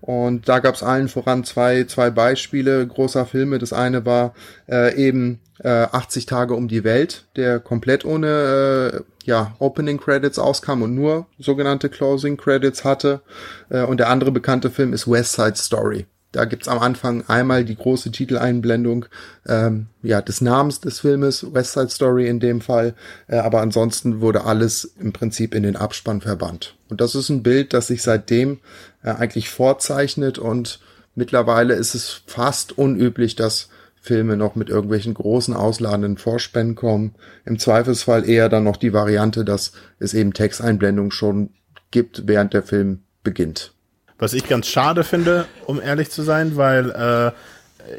Und 0.00 0.48
da 0.48 0.60
gab 0.60 0.74
es 0.74 0.82
allen 0.82 1.08
voran 1.08 1.44
zwei, 1.44 1.84
zwei 1.84 2.10
Beispiele 2.10 2.86
großer 2.86 3.26
Filme. 3.26 3.58
Das 3.58 3.72
eine 3.72 4.06
war 4.06 4.34
äh, 4.68 4.94
eben 4.94 5.40
äh, 5.58 5.68
80 5.68 6.26
Tage 6.26 6.54
um 6.54 6.68
die 6.68 6.84
Welt, 6.84 7.26
der 7.36 7.58
komplett 7.58 8.04
ohne 8.04 8.94
äh, 8.94 9.00
ja, 9.24 9.56
Opening 9.58 9.98
Credits 9.98 10.38
auskam 10.38 10.82
und 10.82 10.94
nur 10.94 11.26
sogenannte 11.38 11.88
Closing 11.88 12.36
Credits 12.36 12.84
hatte. 12.84 13.22
Äh, 13.70 13.82
und 13.82 13.98
der 13.98 14.08
andere 14.08 14.30
bekannte 14.30 14.70
Film 14.70 14.92
ist 14.92 15.10
West 15.10 15.32
Side 15.32 15.56
Story. 15.56 16.06
Da 16.32 16.44
gibt's 16.44 16.68
am 16.68 16.78
Anfang 16.78 17.24
einmal 17.26 17.64
die 17.64 17.76
große 17.76 18.10
Titeleinblendung 18.10 19.06
ähm, 19.46 19.86
ja, 20.02 20.20
des 20.20 20.42
Namens 20.42 20.80
des 20.80 21.00
Filmes, 21.00 21.54
West 21.54 21.72
Side 21.72 21.88
Story 21.88 22.28
in 22.28 22.38
dem 22.38 22.60
Fall, 22.60 22.94
äh, 23.28 23.36
aber 23.36 23.62
ansonsten 23.62 24.20
wurde 24.20 24.44
alles 24.44 24.92
im 25.00 25.14
Prinzip 25.14 25.54
in 25.54 25.62
den 25.62 25.76
Abspann 25.76 26.20
verbannt. 26.20 26.76
Und 26.90 27.00
das 27.00 27.14
ist 27.14 27.30
ein 27.30 27.42
Bild, 27.42 27.72
das 27.72 27.86
sich 27.86 28.02
seitdem 28.02 28.58
äh, 29.02 29.10
eigentlich 29.10 29.48
vorzeichnet 29.48 30.38
und 30.38 30.80
mittlerweile 31.14 31.74
ist 31.74 31.94
es 31.94 32.20
fast 32.26 32.76
unüblich, 32.76 33.34
dass 33.34 33.70
Filme 34.00 34.36
noch 34.36 34.54
mit 34.54 34.68
irgendwelchen 34.68 35.14
großen 35.14 35.54
ausladenden 35.54 36.18
Vorspänen 36.18 36.74
kommen. 36.74 37.14
Im 37.44 37.58
Zweifelsfall 37.58 38.28
eher 38.28 38.48
dann 38.48 38.64
noch 38.64 38.76
die 38.76 38.92
Variante, 38.92 39.44
dass 39.44 39.72
es 39.98 40.14
eben 40.14 40.32
Texteinblendungen 40.32 41.10
schon 41.10 41.50
gibt, 41.90 42.26
während 42.26 42.54
der 42.54 42.62
Film 42.62 43.00
beginnt. 43.22 43.72
Was 44.18 44.32
ich 44.32 44.48
ganz 44.48 44.66
schade 44.66 45.04
finde, 45.04 45.46
um 45.66 45.80
ehrlich 45.80 46.10
zu 46.10 46.22
sein, 46.22 46.56
weil 46.56 46.90
äh, 46.90 47.32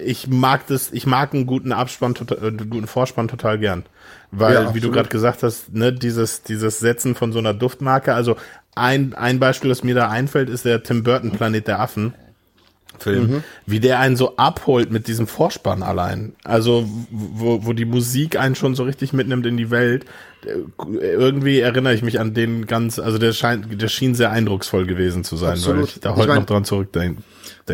ich 0.03 0.27
mag 0.27 0.67
das, 0.67 0.91
ich 0.91 1.05
mag 1.05 1.33
einen 1.33 1.45
guten 1.45 1.71
Abspann, 1.71 2.13
total, 2.13 2.37
äh, 2.37 2.47
einen 2.47 2.69
guten 2.69 2.87
Vorspann 2.87 3.27
total 3.27 3.57
gern. 3.57 3.85
Weil, 4.31 4.53
ja, 4.53 4.75
wie 4.75 4.79
du 4.79 4.91
gerade 4.91 5.09
gesagt 5.09 5.43
hast, 5.43 5.73
ne, 5.73 5.91
dieses, 5.91 6.43
dieses 6.43 6.79
Setzen 6.79 7.15
von 7.15 7.31
so 7.31 7.39
einer 7.39 7.53
Duftmarke, 7.53 8.13
also 8.13 8.35
ein, 8.75 9.13
ein 9.15 9.39
Beispiel, 9.39 9.69
das 9.69 9.83
mir 9.83 9.95
da 9.95 10.09
einfällt, 10.09 10.49
ist 10.49 10.65
der 10.65 10.83
Tim 10.83 11.03
Burton 11.03 11.31
Planet 11.31 11.67
der 11.67 11.79
Affen. 11.79 12.13
Film, 12.99 13.31
mhm. 13.31 13.43
wie 13.65 13.79
der 13.79 13.99
einen 13.99 14.15
so 14.15 14.35
abholt 14.37 14.91
mit 14.91 15.07
diesem 15.07 15.27
Vorspann 15.27 15.83
allein. 15.83 16.33
Also, 16.43 16.89
wo, 17.09 17.65
wo 17.65 17.73
die 17.73 17.85
Musik 17.85 18.37
einen 18.37 18.55
schon 18.55 18.75
so 18.75 18.83
richtig 18.83 19.13
mitnimmt 19.13 19.45
in 19.45 19.57
die 19.57 19.71
Welt. 19.71 20.05
Irgendwie 20.89 21.59
erinnere 21.59 21.93
ich 21.93 22.01
mich 22.01 22.19
an 22.19 22.33
den 22.33 22.65
ganz, 22.65 22.97
also 22.97 23.17
der 23.17 23.33
scheint, 23.33 23.81
der 23.81 23.87
schien 23.89 24.15
sehr 24.15 24.31
eindrucksvoll 24.31 24.85
gewesen 24.85 25.23
zu 25.23 25.35
sein, 25.35 25.53
Absolut. 25.53 25.77
weil 25.77 25.85
ich 25.85 25.99
da 25.99 26.11
heute 26.11 26.21
ich 26.21 26.27
mein, 26.27 26.37
noch 26.37 26.45
dran 26.45 26.63
zurückdenke. 26.63 27.21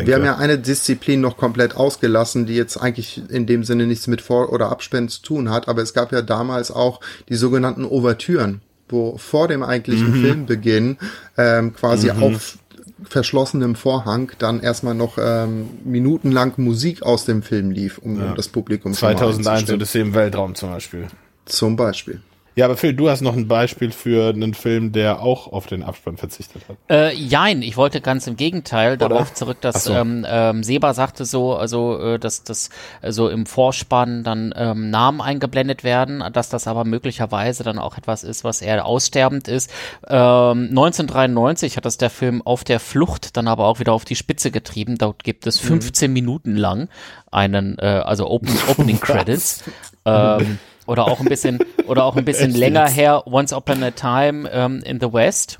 Wir 0.04 0.14
haben 0.16 0.24
ja 0.24 0.36
eine 0.36 0.58
Disziplin 0.58 1.20
noch 1.20 1.36
komplett 1.36 1.76
ausgelassen, 1.76 2.46
die 2.46 2.54
jetzt 2.54 2.76
eigentlich 2.76 3.22
in 3.30 3.46
dem 3.46 3.64
Sinne 3.64 3.86
nichts 3.86 4.06
mit 4.06 4.20
Vor- 4.20 4.52
oder 4.52 4.70
Abspenden 4.70 5.08
zu 5.08 5.22
tun 5.22 5.50
hat, 5.50 5.68
aber 5.68 5.82
es 5.82 5.94
gab 5.94 6.12
ja 6.12 6.22
damals 6.22 6.70
auch 6.70 7.00
die 7.28 7.36
sogenannten 7.36 7.84
Ouvertüren, 7.84 8.60
wo 8.88 9.16
vor 9.16 9.48
dem 9.48 9.62
eigentlichen 9.62 10.10
mhm. 10.10 10.22
Filmbeginn 10.22 10.98
ähm, 11.36 11.72
quasi 11.72 12.12
mhm. 12.12 12.22
auf 12.22 12.58
verschlossenem 13.02 13.74
Vorhang 13.74 14.32
dann 14.38 14.60
erstmal 14.60 14.94
noch 14.94 15.18
ähm, 15.18 15.68
minutenlang 15.84 16.54
Musik 16.56 17.02
aus 17.02 17.24
dem 17.24 17.42
Film 17.42 17.70
lief, 17.70 17.98
um, 17.98 18.18
ja. 18.18 18.30
um 18.30 18.36
das 18.36 18.48
Publikum 18.48 18.94
2001 18.94 19.70
Odyssee 19.70 20.00
im 20.00 20.14
Weltraum 20.14 20.54
zum 20.54 20.70
Beispiel. 20.70 21.08
Zum 21.44 21.76
Beispiel. 21.76 22.20
Ja, 22.56 22.64
aber 22.64 22.78
Phil, 22.78 22.94
du 22.94 23.10
hast 23.10 23.20
noch 23.20 23.36
ein 23.36 23.48
Beispiel 23.48 23.92
für 23.92 24.30
einen 24.30 24.54
Film, 24.54 24.90
der 24.90 25.20
auch 25.20 25.52
auf 25.52 25.66
den 25.66 25.82
Abspann 25.82 26.16
verzichtet 26.16 26.62
hat. 26.66 26.78
Äh, 26.88 27.14
jein, 27.14 27.60
ich 27.60 27.76
wollte 27.76 28.00
ganz 28.00 28.26
im 28.26 28.36
Gegenteil 28.36 28.96
darauf 28.96 29.34
zurück, 29.34 29.60
dass 29.60 29.84
so. 29.84 29.92
ähm, 29.92 30.24
ähm, 30.26 30.64
Seba 30.64 30.94
sagte 30.94 31.26
so, 31.26 31.54
also 31.54 32.00
äh, 32.00 32.18
dass 32.18 32.44
das 32.44 32.70
also 33.02 33.28
im 33.28 33.44
Vorspann 33.44 34.24
dann 34.24 34.54
ähm, 34.56 34.88
Namen 34.88 35.20
eingeblendet 35.20 35.84
werden, 35.84 36.24
dass 36.32 36.48
das 36.48 36.66
aber 36.66 36.86
möglicherweise 36.86 37.62
dann 37.62 37.78
auch 37.78 37.98
etwas 37.98 38.24
ist, 38.24 38.42
was 38.42 38.62
eher 38.62 38.86
aussterbend 38.86 39.48
ist. 39.48 39.70
Ähm, 40.08 40.68
1993 40.70 41.76
hat 41.76 41.84
das 41.84 41.98
der 41.98 42.08
Film 42.08 42.40
Auf 42.40 42.64
der 42.64 42.80
Flucht 42.80 43.36
dann 43.36 43.48
aber 43.48 43.66
auch 43.66 43.80
wieder 43.80 43.92
auf 43.92 44.06
die 44.06 44.16
Spitze 44.16 44.50
getrieben. 44.50 44.96
Dort 44.96 45.24
gibt 45.24 45.46
es 45.46 45.60
15 45.60 46.10
mhm. 46.10 46.14
Minuten 46.14 46.56
lang 46.56 46.88
einen, 47.30 47.78
äh, 47.80 47.84
also 47.84 48.30
Open, 48.30 48.48
Opening 48.68 48.98
Credits. 48.98 49.62
ähm, 50.06 50.58
oder 50.86 51.06
auch 51.06 51.20
ein 51.20 51.26
bisschen, 51.26 51.58
oder 51.86 52.04
auch 52.04 52.16
ein 52.16 52.24
bisschen 52.24 52.52
länger 52.52 52.88
her, 52.88 53.26
Once 53.26 53.52
Upon 53.52 53.82
a 53.82 53.90
Time 53.90 54.48
ähm, 54.52 54.82
in 54.84 55.00
the 55.00 55.12
West 55.12 55.58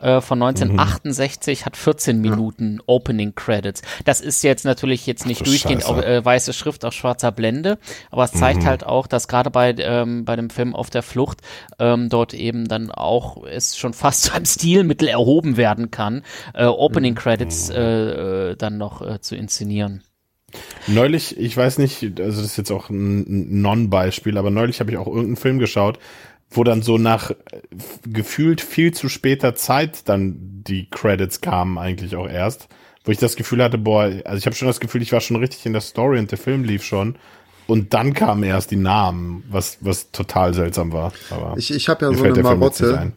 äh, 0.00 0.20
von 0.20 0.42
1968 0.42 1.60
mhm. 1.60 1.64
hat 1.64 1.76
14 1.76 2.20
Minuten 2.20 2.76
ja. 2.76 2.82
Opening 2.86 3.34
Credits. 3.34 3.82
Das 4.04 4.20
ist 4.20 4.42
jetzt 4.42 4.64
natürlich 4.64 5.06
jetzt 5.06 5.26
nicht 5.26 5.46
durchgehend 5.46 5.84
auf, 5.84 6.02
äh, 6.02 6.24
weiße 6.24 6.52
Schrift 6.52 6.84
auf 6.84 6.92
schwarzer 6.92 7.32
Blende, 7.32 7.78
aber 8.10 8.24
es 8.24 8.32
zeigt 8.32 8.62
mhm. 8.62 8.66
halt 8.66 8.86
auch, 8.86 9.06
dass 9.06 9.28
gerade 9.28 9.50
bei, 9.50 9.74
ähm, 9.78 10.24
bei 10.24 10.36
dem 10.36 10.50
Film 10.50 10.74
Auf 10.74 10.90
der 10.90 11.02
Flucht 11.02 11.40
ähm, 11.78 12.08
dort 12.08 12.34
eben 12.34 12.68
dann 12.68 12.90
auch 12.90 13.44
es 13.44 13.76
schon 13.76 13.94
fast 13.94 14.22
zu 14.24 14.34
einem 14.34 14.46
Stilmittel 14.46 15.08
erhoben 15.08 15.56
werden 15.56 15.90
kann, 15.90 16.22
äh, 16.54 16.66
Opening 16.66 17.14
mhm. 17.14 17.18
Credits 17.18 17.70
äh, 17.70 18.56
dann 18.56 18.78
noch 18.78 19.20
zu 19.20 19.36
inszenieren. 19.36 20.02
Neulich, 20.86 21.38
ich 21.38 21.56
weiß 21.56 21.78
nicht, 21.78 22.20
also 22.20 22.40
das 22.40 22.50
ist 22.50 22.56
jetzt 22.56 22.70
auch 22.70 22.90
ein 22.90 23.60
Non-Beispiel, 23.60 24.38
aber 24.38 24.50
neulich 24.50 24.80
habe 24.80 24.90
ich 24.90 24.96
auch 24.96 25.06
irgendeinen 25.06 25.36
Film 25.36 25.58
geschaut, 25.58 25.98
wo 26.50 26.62
dann 26.64 26.82
so 26.82 26.96
nach 26.96 27.30
äh, 27.30 27.34
gefühlt 28.06 28.60
viel 28.60 28.94
zu 28.94 29.08
später 29.08 29.54
Zeit 29.54 30.08
dann 30.08 30.62
die 30.66 30.88
Credits 30.88 31.40
kamen 31.40 31.78
eigentlich 31.78 32.14
auch 32.14 32.28
erst, 32.28 32.68
wo 33.04 33.10
ich 33.10 33.18
das 33.18 33.36
Gefühl 33.36 33.62
hatte, 33.62 33.78
boah, 33.78 34.02
also 34.24 34.36
ich 34.36 34.46
habe 34.46 34.54
schon 34.54 34.68
das 34.68 34.80
Gefühl, 34.80 35.02
ich 35.02 35.12
war 35.12 35.20
schon 35.20 35.36
richtig 35.36 35.66
in 35.66 35.72
der 35.72 35.82
Story 35.82 36.18
und 36.18 36.30
der 36.30 36.38
Film 36.38 36.64
lief 36.64 36.84
schon. 36.84 37.16
Und 37.66 37.94
dann 37.94 38.14
kamen 38.14 38.44
erst 38.44 38.70
die 38.70 38.76
Namen, 38.76 39.42
was 39.50 39.78
was 39.80 40.12
total 40.12 40.54
seltsam 40.54 40.92
war. 40.92 41.12
Aber 41.30 41.54
ich 41.56 41.72
ich 41.72 41.88
habe 41.88 42.06
ja 42.06 42.12
so 42.12 42.22
eine 42.22 42.40
Marotte 42.40 43.12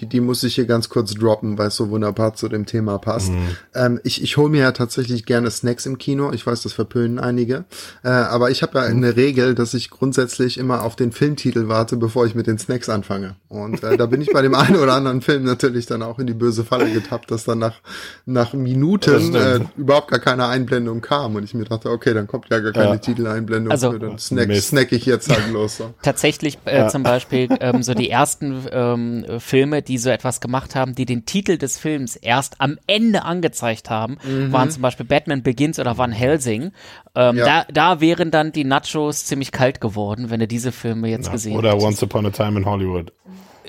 die, 0.00 0.06
die 0.06 0.20
muss 0.20 0.42
ich 0.42 0.54
hier 0.54 0.66
ganz 0.66 0.88
kurz 0.88 1.14
droppen, 1.14 1.58
weil 1.58 1.68
es 1.68 1.76
so 1.76 1.90
wunderbar 1.90 2.34
zu 2.34 2.48
dem 2.48 2.66
Thema 2.66 2.98
passt. 2.98 3.30
Mhm. 3.30 3.56
Ähm, 3.74 4.00
ich 4.04 4.22
ich 4.22 4.36
hole 4.36 4.50
mir 4.50 4.62
ja 4.62 4.72
tatsächlich 4.72 5.24
gerne 5.24 5.50
Snacks 5.50 5.86
im 5.86 5.98
Kino. 5.98 6.32
Ich 6.32 6.46
weiß, 6.46 6.62
das 6.62 6.72
verpönen 6.72 7.18
einige. 7.18 7.64
Äh, 8.02 8.08
aber 8.08 8.50
ich 8.50 8.62
habe 8.62 8.78
ja 8.78 8.88
mhm. 8.88 8.96
eine 8.96 9.16
Regel, 9.16 9.54
dass 9.54 9.74
ich 9.74 9.90
grundsätzlich 9.90 10.58
immer 10.58 10.82
auf 10.82 10.96
den 10.96 11.12
Filmtitel 11.12 11.68
warte, 11.68 11.96
bevor 11.96 12.26
ich 12.26 12.34
mit 12.34 12.46
den 12.46 12.58
Snacks 12.58 12.88
anfange. 12.88 13.36
Und 13.48 13.82
äh, 13.82 13.96
da 13.96 14.06
bin 14.06 14.20
ich 14.20 14.32
bei 14.32 14.42
dem 14.42 14.54
einen 14.56 14.76
oder 14.76 14.94
anderen 14.94 15.22
Film 15.22 15.44
natürlich 15.44 15.86
dann 15.86 16.02
auch 16.02 16.18
in 16.18 16.26
die 16.26 16.34
böse 16.34 16.64
Falle 16.64 16.90
getappt, 16.90 17.30
dass 17.30 17.44
dann 17.44 17.58
nach, 17.58 17.80
nach 18.24 18.52
Minuten 18.52 19.34
äh, 19.34 19.60
überhaupt 19.76 20.10
gar 20.10 20.20
keine 20.20 20.46
Einblendung 20.46 21.00
kam. 21.00 21.36
Und 21.36 21.44
ich 21.44 21.54
mir 21.54 21.64
dachte, 21.64 21.90
okay, 21.90 22.14
dann 22.14 22.26
kommt 22.26 22.46
ja 22.50 22.58
gar 22.60 22.72
keine 22.72 22.90
ja. 22.90 22.96
Titeleinblendung. 22.98 23.70
Also, 23.70 23.96
dann 23.96 24.18
snack, 24.18 24.52
snack 24.56 24.92
ich 24.92 25.06
jetzt 25.06 25.30
halt 25.30 25.50
los. 25.52 25.78
So. 25.78 25.94
Tatsächlich 26.02 26.58
äh, 26.64 26.78
ja. 26.78 26.88
zum 26.88 27.02
Beispiel 27.02 27.48
ähm, 27.60 27.82
so 27.82 27.94
die 27.94 28.10
ersten 28.10 28.64
ähm, 28.70 29.24
Filme, 29.38 29.82
die 29.88 29.98
so 29.98 30.10
etwas 30.10 30.40
gemacht 30.40 30.74
haben, 30.74 30.94
die 30.94 31.06
den 31.06 31.26
Titel 31.26 31.58
des 31.58 31.78
Films 31.78 32.16
erst 32.16 32.60
am 32.60 32.78
Ende 32.86 33.24
angezeigt 33.24 33.90
haben, 33.90 34.18
mhm. 34.24 34.52
waren 34.52 34.70
zum 34.70 34.82
Beispiel 34.82 35.06
Batman 35.06 35.42
Begins 35.42 35.78
oder 35.78 35.98
Van 35.98 36.12
Helsing. 36.12 36.72
Ähm, 37.14 37.36
ja. 37.36 37.44
da, 37.44 37.66
da 37.72 38.00
wären 38.00 38.30
dann 38.30 38.52
die 38.52 38.64
Nachos 38.64 39.24
ziemlich 39.24 39.52
kalt 39.52 39.80
geworden, 39.80 40.30
wenn 40.30 40.40
er 40.40 40.46
diese 40.46 40.72
Filme 40.72 41.08
jetzt 41.08 41.26
ja, 41.26 41.32
gesehen 41.32 41.56
Oder 41.56 41.76
Once 41.80 42.02
Upon 42.02 42.26
a 42.26 42.30
Time 42.30 42.58
in 42.58 42.66
Hollywood. 42.66 43.12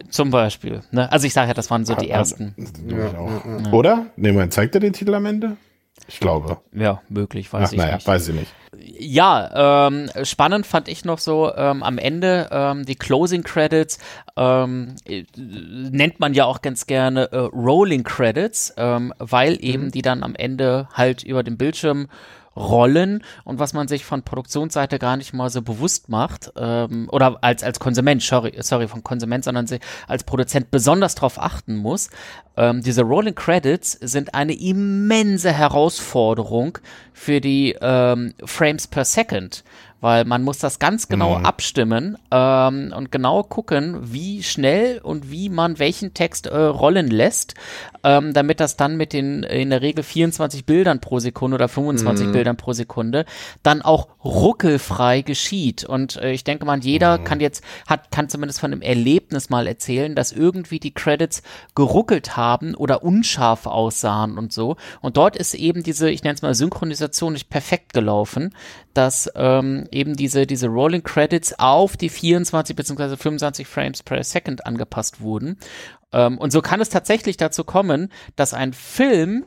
Zum 0.10 0.30
Beispiel. 0.30 0.82
Ne? 0.92 1.12
Also 1.12 1.28
ich 1.28 1.34
sage 1.34 1.50
ja, 1.50 1.54
das 1.54 1.72
waren 1.72 1.86
so 1.86 1.96
die 1.96 2.10
ersten. 2.10 2.54
Ja, 2.88 3.72
Oder? 3.72 4.08
Nee, 4.16 4.32
man 4.32 4.52
zeigt 4.52 4.76
er 4.76 4.82
den 4.82 4.94
Titel 4.94 5.14
am 5.14 5.26
Ende? 5.26 5.58
Ich 6.08 6.20
glaube. 6.20 6.58
Ja, 6.74 7.02
möglich, 7.10 7.52
weiß 7.52 7.68
Ach, 7.68 7.72
ich 7.74 7.78
naja, 7.78 7.96
nicht. 7.96 8.08
weiß 8.08 8.30
ich 8.30 8.36
nicht. 8.36 8.54
Ja, 9.00 9.88
ähm, 9.88 10.10
spannend 10.24 10.66
fand 10.66 10.88
ich 10.88 11.04
noch 11.04 11.20
so 11.20 11.54
ähm, 11.56 11.84
am 11.84 11.98
Ende 11.98 12.48
ähm, 12.52 12.86
die 12.86 12.96
Closing 12.96 13.44
Credits 13.44 13.98
ähm, 14.36 14.96
äh, 15.06 15.24
nennt 15.36 16.20
man 16.20 16.34
ja 16.34 16.46
auch 16.46 16.62
ganz 16.62 16.86
gerne 16.86 17.32
äh, 17.32 17.38
Rolling 17.38 18.04
Credits, 18.04 18.74
ähm, 18.78 19.14
weil 19.20 19.58
eben 19.64 19.86
mhm. 19.86 19.92
die 19.92 20.02
dann 20.02 20.24
am 20.24 20.36
Ende 20.36 20.88
halt 20.94 21.24
über 21.24 21.44
den 21.44 21.58
Bildschirm 21.58 22.08
Rollen 22.58 23.24
und 23.44 23.60
was 23.60 23.74
man 23.74 23.88
sich 23.88 24.04
von 24.04 24.24
Produktionsseite 24.24 25.00
gar 25.00 25.16
nicht 25.16 25.34
mal 25.34 25.50
so 25.50 25.62
bewusst 25.62 26.10
macht 26.10 26.52
ähm, 26.58 27.08
oder 27.12 27.38
als 27.42 27.64
als 27.64 27.80
Konsument, 27.80 28.22
sorry, 28.22 28.54
sorry 28.60 28.88
von 28.88 29.04
Konsument, 29.04 29.44
sondern 29.44 29.68
als 30.08 30.24
Produzent 30.24 30.72
besonders 30.72 31.16
darauf 31.16 31.40
achten 31.40 31.76
muss. 31.76 32.10
Ähm, 32.58 32.82
diese 32.82 33.04
Rolling 33.04 33.36
Credits 33.36 33.92
sind 33.94 34.34
eine 34.34 34.54
immense 34.54 35.52
Herausforderung 35.52 36.80
für 37.14 37.40
die 37.40 37.76
ähm, 37.80 38.34
Frames 38.44 38.88
per 38.88 39.06
Second 39.06 39.64
weil 40.02 40.26
man 40.26 40.44
muss 40.44 40.60
das 40.60 40.80
ganz 40.80 41.08
genau 41.08 41.40
mhm. 41.40 41.46
abstimmen 41.46 42.18
ähm, 42.32 42.94
und 42.96 43.12
genau 43.12 43.44
gucken, 43.44 43.98
wie 44.02 44.44
schnell 44.44 45.00
und 45.00 45.32
wie 45.32 45.50
man 45.50 45.80
welchen 45.80 46.14
Text 46.14 46.48
äh, 46.48 46.56
rollen 46.56 47.08
lässt, 47.08 47.56
ähm, 48.04 48.34
damit 48.34 48.60
das 48.60 48.78
dann 48.78 48.98
mit 48.98 49.14
den 49.14 49.44
in 49.44 49.70
der 49.70 49.82
Regel 49.82 50.04
24 50.04 50.66
Bildern 50.66 51.02
pro 51.02 51.20
Sekunde 51.20 51.56
oder 51.56 51.68
25 51.68 52.28
mhm. 52.28 52.32
Bildern 52.32 52.58
pro 52.58 52.74
Sekunde 52.74 53.26
dann 53.64 53.82
auch 53.82 54.08
ruckelfrei 54.24 55.22
geschieht. 55.22 55.84
Und 55.84 56.18
äh, 56.18 56.32
ich 56.32 56.44
denke 56.44 56.66
mal, 56.66 56.80
jeder 56.80 57.18
mhm. 57.18 57.24
kann 57.24 57.40
jetzt, 57.40 57.64
hat, 57.88 58.12
kann 58.12 58.30
zumindest 58.30 58.60
von 58.60 58.72
dem 58.72 58.82
Erlebnis 58.82 59.50
mal 59.50 59.68
erzählen, 59.68 60.16
dass 60.16 60.32
irgendwie 60.32 60.80
die 60.80 60.94
Credits 60.94 61.42
geruckelt 61.76 62.38
haben 62.38 62.76
oder 62.76 63.04
unscharf 63.04 63.66
aussahen 63.66 64.38
und 64.38 64.54
so. 64.54 64.78
Und 65.02 65.18
dort 65.18 65.36
ist 65.36 65.56
eben 65.56 65.82
diese, 65.84 66.10
ich 66.10 66.24
nenne 66.24 66.36
es 66.36 66.42
mal 66.42 66.54
Synchronisation 66.54 67.34
nicht 67.34 67.50
perfekt 67.50 67.94
gelaufen, 67.94 68.54
dass 68.94 69.32
ähm, 69.36 69.87
eben 69.92 70.16
diese, 70.16 70.46
diese 70.46 70.68
Rolling 70.68 71.04
Credits 71.04 71.58
auf 71.58 71.98
die 71.98 72.10
24 72.10 72.76
bzw. 72.76 73.18
25 73.18 73.68
Frames 73.68 74.04
per 74.04 74.24
Second 74.24 74.66
angepasst 74.66 75.22
wurden. 75.22 75.58
Ähm, 76.14 76.38
und 76.38 76.52
so 76.52 76.62
kann 76.62 76.82
es 76.82 76.90
tatsächlich 76.90 77.38
dazu 77.38 77.64
kommen, 77.64 78.12
dass 78.36 78.54
ein 78.54 78.74
Film 78.74 79.46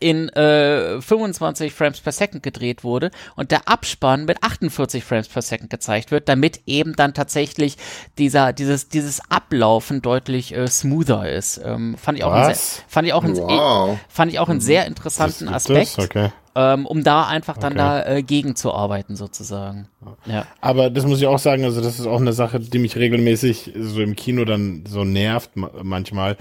in 0.00 0.28
äh, 0.30 1.00
25 1.00 1.72
Frames 1.72 2.00
per 2.00 2.12
Second 2.12 2.42
gedreht 2.42 2.82
wurde 2.82 3.10
und 3.36 3.50
der 3.50 3.68
Abspann 3.68 4.24
mit 4.24 4.42
48 4.42 5.04
Frames 5.04 5.28
per 5.28 5.42
Second 5.42 5.70
gezeigt 5.70 6.10
wird, 6.10 6.28
damit 6.28 6.62
eben 6.66 6.96
dann 6.96 7.14
tatsächlich 7.14 7.76
dieser 8.18 8.52
dieses 8.52 8.88
dieses 8.88 9.20
Ablaufen 9.30 10.02
deutlich 10.02 10.54
äh, 10.54 10.66
smoother 10.66 11.30
ist. 11.30 11.60
Ähm, 11.64 11.96
fand 11.96 12.18
ich 12.18 12.24
auch 12.24 12.32
einen 12.32 12.54
sehr, 12.54 12.82
fand 12.88 13.06
ich 13.06 13.12
auch 13.12 13.24
Wow. 13.24 13.98
fand 14.08 14.32
ich 14.32 14.38
auch 14.38 14.48
einen 14.48 14.60
sehr 14.60 14.86
interessanten 14.86 15.48
Aspekt? 15.48 15.98
Okay. 15.98 16.30
Ähm, 16.54 16.86
um 16.86 17.02
da 17.02 17.26
einfach 17.26 17.56
dann 17.58 17.72
Okay. 17.72 17.78
da 17.78 18.06
äh, 18.06 18.22
gegenzuarbeiten 18.22 19.16
sozusagen. 19.16 19.88
Ja. 20.26 20.46
Aber 20.60 20.90
das 20.90 21.06
muss 21.06 21.18
ich 21.18 21.26
auch 21.26 21.38
sagen, 21.38 21.64
also 21.64 21.80
das 21.80 21.98
ist 21.98 22.06
auch 22.06 22.20
eine 22.20 22.32
Sache, 22.32 22.60
die 22.60 22.78
mich 22.78 22.96
regelmäßig 22.96 23.72
so 23.78 24.00
im 24.00 24.14
Kino 24.16 24.44
dann 24.44 24.84
so 24.88 25.04
nervt 25.04 25.56
ma- 25.56 25.70
manchmal. 25.82 26.36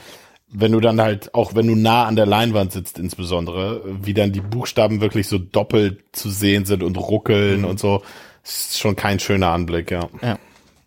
Wenn 0.55 0.72
du 0.72 0.79
dann 0.79 1.01
halt, 1.01 1.34
auch 1.34 1.55
wenn 1.55 1.65
du 1.65 1.74
nah 1.75 2.05
an 2.05 2.15
der 2.15 2.27
Leinwand 2.27 2.72
sitzt 2.72 3.00
insbesondere, 3.00 3.82
wie 4.03 4.13
dann 4.13 4.32
die 4.32 4.41
Buchstaben 4.41 5.01
wirklich 5.01 5.27
so 5.27 5.39
doppelt 5.39 6.03
zu 6.12 6.29
sehen 6.29 6.65
sind 6.65 6.84
und 6.84 6.96
ruckeln 6.98 7.65
und 7.65 7.79
so. 7.79 8.03
Ist 8.43 8.77
schon 8.77 8.96
kein 8.96 9.20
schöner 9.20 9.48
Anblick, 9.50 9.89
ja. 9.89 10.10
Ja. 10.22 10.38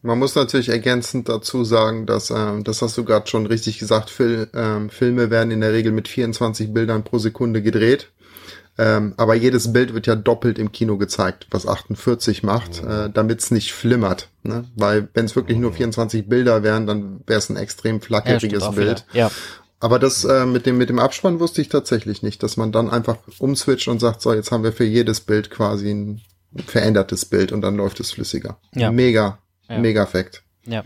Man 0.02 0.20
muss 0.20 0.36
natürlich 0.36 0.68
ergänzend 0.68 1.28
dazu 1.28 1.64
sagen, 1.64 2.06
dass, 2.06 2.30
ähm, 2.30 2.62
das 2.62 2.80
hast 2.80 2.96
du 2.96 3.02
gerade 3.04 3.26
schon 3.26 3.46
richtig 3.46 3.80
gesagt, 3.80 4.08
Fil 4.10 4.48
ähm, 4.54 4.88
Filme 4.88 5.30
werden 5.30 5.50
in 5.50 5.62
der 5.62 5.72
Regel 5.72 5.90
mit 5.90 6.06
24 6.06 6.72
Bildern 6.72 7.02
pro 7.02 7.18
Sekunde 7.18 7.60
gedreht. 7.60 8.10
Ähm, 8.78 9.14
aber 9.16 9.34
jedes 9.34 9.72
Bild 9.72 9.94
wird 9.94 10.06
ja 10.06 10.16
doppelt 10.16 10.58
im 10.58 10.70
Kino 10.70 10.98
gezeigt, 10.98 11.46
was 11.50 11.66
48 11.66 12.42
macht, 12.42 12.82
äh, 12.84 13.08
damit 13.10 13.40
es 13.40 13.50
nicht 13.50 13.72
flimmert. 13.72 14.28
Ne? 14.42 14.64
Weil 14.76 15.08
wenn 15.14 15.24
es 15.24 15.34
wirklich 15.34 15.56
nur 15.58 15.72
24 15.72 16.28
Bilder 16.28 16.62
wären, 16.62 16.86
dann 16.86 17.20
wäre 17.26 17.38
es 17.38 17.48
ein 17.48 17.56
extrem 17.56 17.96
Ja, 17.96 18.02
flackeriges 18.02 18.62
auch 18.62 18.74
Bild. 18.74 19.06
Ja. 19.14 19.30
Aber 19.80 19.98
das 19.98 20.24
äh, 20.24 20.46
mit 20.46 20.66
dem 20.66 20.78
mit 20.78 20.88
dem 20.88 20.98
Abspann 20.98 21.40
wusste 21.40 21.60
ich 21.60 21.68
tatsächlich 21.68 22.22
nicht, 22.22 22.42
dass 22.42 22.56
man 22.56 22.72
dann 22.72 22.90
einfach 22.90 23.16
umswitcht 23.38 23.88
und 23.88 24.00
sagt, 24.00 24.20
so 24.22 24.32
jetzt 24.32 24.50
haben 24.50 24.64
wir 24.64 24.72
für 24.72 24.84
jedes 24.84 25.20
Bild 25.20 25.50
quasi 25.50 25.90
ein 25.90 26.20
verändertes 26.66 27.24
Bild 27.26 27.52
und 27.52 27.60
dann 27.62 27.76
läuft 27.76 28.00
es 28.00 28.10
flüssiger. 28.12 28.58
Ja. 28.74 28.90
Mega, 28.90 29.38
Ja. 29.68 29.78
mega 29.78 30.02
Effekt. 30.02 30.42
Ja. 30.66 30.82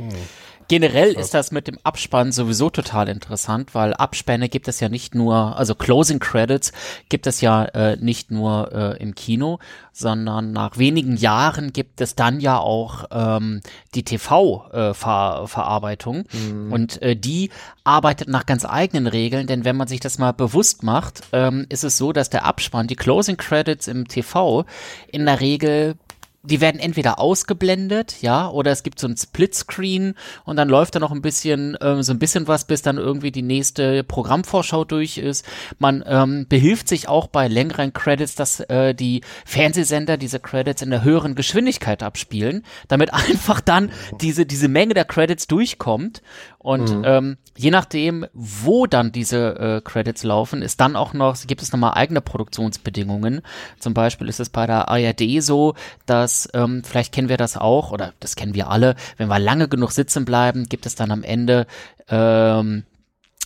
Generell 0.70 1.12
ist 1.14 1.34
das 1.34 1.50
mit 1.50 1.66
dem 1.66 1.78
Abspann 1.82 2.30
sowieso 2.30 2.70
total 2.70 3.08
interessant, 3.08 3.74
weil 3.74 3.92
Abspänne 3.92 4.48
gibt 4.48 4.68
es 4.68 4.78
ja 4.78 4.88
nicht 4.88 5.16
nur, 5.16 5.56
also 5.56 5.74
Closing 5.74 6.20
Credits 6.20 6.70
gibt 7.08 7.26
es 7.26 7.40
ja 7.40 7.64
äh, 7.64 7.96
nicht 7.96 8.30
nur 8.30 8.70
äh, 8.72 9.02
im 9.02 9.16
Kino, 9.16 9.58
sondern 9.92 10.52
nach 10.52 10.78
wenigen 10.78 11.16
Jahren 11.16 11.72
gibt 11.72 12.00
es 12.00 12.14
dann 12.14 12.38
ja 12.38 12.56
auch 12.56 13.06
ähm, 13.10 13.62
die 13.96 14.04
TV-Verarbeitung 14.04 16.26
und 16.70 17.02
äh, 17.02 17.16
die 17.16 17.50
arbeitet 17.82 18.28
nach 18.28 18.46
ganz 18.46 18.64
eigenen 18.64 19.08
Regeln, 19.08 19.48
denn 19.48 19.64
wenn 19.64 19.76
man 19.76 19.88
sich 19.88 19.98
das 19.98 20.18
mal 20.18 20.30
bewusst 20.30 20.84
macht, 20.84 21.22
ähm, 21.32 21.66
ist 21.68 21.82
es 21.82 21.98
so, 21.98 22.12
dass 22.12 22.30
der 22.30 22.44
Abspann, 22.44 22.86
die 22.86 22.94
Closing 22.94 23.36
Credits 23.36 23.88
im 23.88 24.06
TV 24.06 24.64
in 25.10 25.26
der 25.26 25.40
Regel 25.40 25.96
die 26.42 26.60
werden 26.62 26.80
entweder 26.80 27.18
ausgeblendet, 27.18 28.22
ja, 28.22 28.48
oder 28.48 28.70
es 28.70 28.82
gibt 28.82 28.98
so 28.98 29.06
ein 29.06 29.16
Splitscreen 29.16 30.14
und 30.44 30.56
dann 30.56 30.70
läuft 30.70 30.94
da 30.94 30.98
noch 30.98 31.12
ein 31.12 31.20
bisschen, 31.20 31.76
ähm, 31.82 32.02
so 32.02 32.12
ein 32.12 32.18
bisschen 32.18 32.48
was, 32.48 32.64
bis 32.64 32.80
dann 32.80 32.96
irgendwie 32.96 33.30
die 33.30 33.42
nächste 33.42 34.04
Programmvorschau 34.04 34.84
durch 34.84 35.18
ist. 35.18 35.44
Man 35.78 36.02
ähm, 36.06 36.46
behilft 36.48 36.88
sich 36.88 37.08
auch 37.08 37.26
bei 37.26 37.46
längeren 37.46 37.92
Credits, 37.92 38.36
dass 38.36 38.60
äh, 38.60 38.94
die 38.94 39.20
Fernsehsender 39.44 40.16
diese 40.16 40.40
Credits 40.40 40.80
in 40.80 40.90
der 40.90 41.04
höheren 41.04 41.34
Geschwindigkeit 41.34 42.02
abspielen, 42.02 42.64
damit 42.88 43.12
einfach 43.30 43.60
dann 43.60 43.90
diese, 44.20 44.46
diese 44.46 44.68
Menge 44.68 44.94
der 44.94 45.04
Credits 45.04 45.46
durchkommt. 45.46 46.22
Und 46.62 47.04
ähm, 47.06 47.38
je 47.56 47.70
nachdem, 47.70 48.26
wo 48.34 48.86
dann 48.86 49.12
diese 49.12 49.58
äh, 49.58 49.80
Credits 49.80 50.24
laufen, 50.24 50.60
ist 50.60 50.78
dann 50.78 50.94
auch 50.94 51.14
noch, 51.14 51.34
gibt 51.46 51.62
es 51.62 51.72
nochmal 51.72 51.94
eigene 51.94 52.20
Produktionsbedingungen. 52.20 53.40
Zum 53.78 53.94
Beispiel 53.94 54.28
ist 54.28 54.40
es 54.40 54.50
bei 54.50 54.66
der 54.66 54.88
ARD 54.90 55.42
so, 55.42 55.74
dass, 56.04 56.50
ähm, 56.52 56.82
vielleicht 56.84 57.14
kennen 57.14 57.30
wir 57.30 57.38
das 57.38 57.56
auch, 57.56 57.92
oder 57.92 58.12
das 58.20 58.36
kennen 58.36 58.52
wir 58.52 58.68
alle, 58.68 58.94
wenn 59.16 59.28
wir 59.28 59.38
lange 59.38 59.68
genug 59.68 59.92
sitzen 59.92 60.26
bleiben, 60.26 60.68
gibt 60.68 60.84
es 60.84 60.94
dann 60.94 61.10
am 61.10 61.22
Ende 61.22 61.66
ähm, 62.08 62.84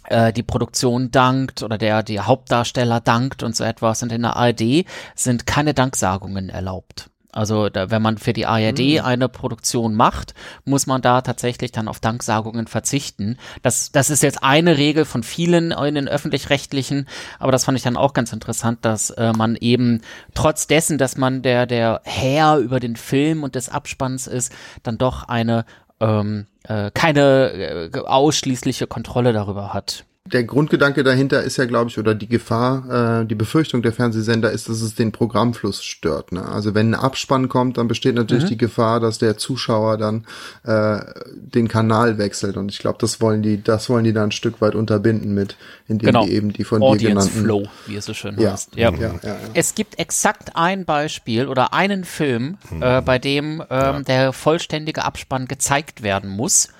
äh, 0.08 0.32
die 0.32 0.42
Produktion 0.42 1.12
dankt 1.12 1.62
oder 1.62 1.78
der, 1.78 2.02
der 2.02 2.26
Hauptdarsteller 2.26 3.00
dankt 3.00 3.44
und 3.44 3.54
so 3.54 3.62
etwas. 3.62 4.02
Und 4.02 4.10
in 4.10 4.22
der 4.22 4.34
ARD 4.34 4.86
sind 5.14 5.46
keine 5.46 5.72
Danksagungen 5.72 6.48
erlaubt. 6.48 7.10
Also 7.34 7.68
da, 7.68 7.90
wenn 7.90 8.00
man 8.00 8.18
für 8.18 8.32
die 8.32 8.46
ARD 8.46 9.00
eine 9.02 9.28
Produktion 9.28 9.94
macht, 9.94 10.34
muss 10.64 10.86
man 10.86 11.02
da 11.02 11.20
tatsächlich 11.20 11.72
dann 11.72 11.88
auf 11.88 11.98
Danksagungen 11.98 12.66
verzichten. 12.66 13.38
Das, 13.62 13.90
das 13.90 14.10
ist 14.10 14.22
jetzt 14.22 14.42
eine 14.42 14.78
Regel 14.78 15.04
von 15.04 15.22
vielen 15.22 15.72
in 15.72 15.94
den 15.96 16.08
öffentlich-rechtlichen, 16.08 17.08
aber 17.38 17.50
das 17.50 17.64
fand 17.64 17.76
ich 17.76 17.84
dann 17.84 17.96
auch 17.96 18.12
ganz 18.12 18.32
interessant, 18.32 18.84
dass 18.84 19.10
äh, 19.10 19.32
man 19.32 19.56
eben 19.56 20.02
trotz 20.34 20.66
dessen, 20.66 20.96
dass 20.96 21.16
man 21.16 21.42
der, 21.42 21.66
der 21.66 22.02
Herr 22.04 22.58
über 22.58 22.78
den 22.78 22.96
Film 22.96 23.42
und 23.42 23.56
des 23.56 23.68
Abspanns 23.68 24.26
ist, 24.26 24.52
dann 24.82 24.96
doch 24.96 25.24
eine 25.24 25.64
ähm, 26.00 26.46
äh, 26.64 26.90
keine 26.92 27.90
äh, 27.92 27.98
ausschließliche 27.98 28.86
Kontrolle 28.86 29.32
darüber 29.32 29.74
hat. 29.74 30.04
Der 30.32 30.42
Grundgedanke 30.44 31.04
dahinter 31.04 31.42
ist 31.42 31.58
ja, 31.58 31.66
glaube 31.66 31.90
ich, 31.90 31.98
oder 31.98 32.14
die 32.14 32.30
Gefahr, 32.30 33.20
äh, 33.20 33.26
die 33.26 33.34
Befürchtung 33.34 33.82
der 33.82 33.92
Fernsehsender 33.92 34.50
ist, 34.52 34.70
dass 34.70 34.80
es 34.80 34.94
den 34.94 35.12
Programmfluss 35.12 35.84
stört. 35.84 36.32
Ne? 36.32 36.42
Also 36.48 36.74
wenn 36.74 36.94
ein 36.94 36.98
Abspann 36.98 37.50
kommt, 37.50 37.76
dann 37.76 37.88
besteht 37.88 38.14
natürlich 38.14 38.46
die 38.46 38.56
Gefahr, 38.56 39.00
dass 39.00 39.18
der 39.18 39.36
Zuschauer 39.36 39.98
dann 39.98 40.24
äh, 40.62 41.00
den 41.34 41.68
Kanal 41.68 42.16
wechselt. 42.16 42.56
Und 42.56 42.70
ich 42.72 42.78
glaube, 42.78 42.96
das 43.02 43.20
wollen 43.20 43.42
die, 43.42 43.62
das 43.62 43.90
wollen 43.90 44.04
die 44.04 44.14
dann 44.14 44.28
ein 44.28 44.32
Stück 44.32 44.62
weit 44.62 44.74
unterbinden 44.74 45.34
mit, 45.34 45.56
indem 45.88 46.06
Genau. 46.06 46.24
die 46.24 46.32
eben 46.32 46.54
die 46.54 46.64
von 46.64 46.80
dir 46.80 46.86
Audience 46.86 47.28
genannten. 47.28 47.44
Flow, 47.44 47.68
wie 47.86 47.96
es 47.96 48.06
so 48.06 48.14
schön 48.14 48.40
Ja. 48.40 48.52
heißt. 48.52 48.76
Ja. 48.76 48.92
Ja, 48.92 48.98
ja, 48.98 49.14
ja. 49.22 49.36
Es 49.52 49.74
gibt 49.74 49.98
exakt 49.98 50.52
ein 50.56 50.86
Beispiel 50.86 51.48
oder 51.48 51.74
einen 51.74 52.04
Film, 52.04 52.56
äh, 52.80 53.02
bei 53.02 53.18
dem 53.18 53.62
ähm, 53.68 54.04
der 54.06 54.32
vollständige 54.32 55.04
Abspann 55.04 55.48
gezeigt 55.48 56.02
werden 56.02 56.30
muss. 56.30 56.70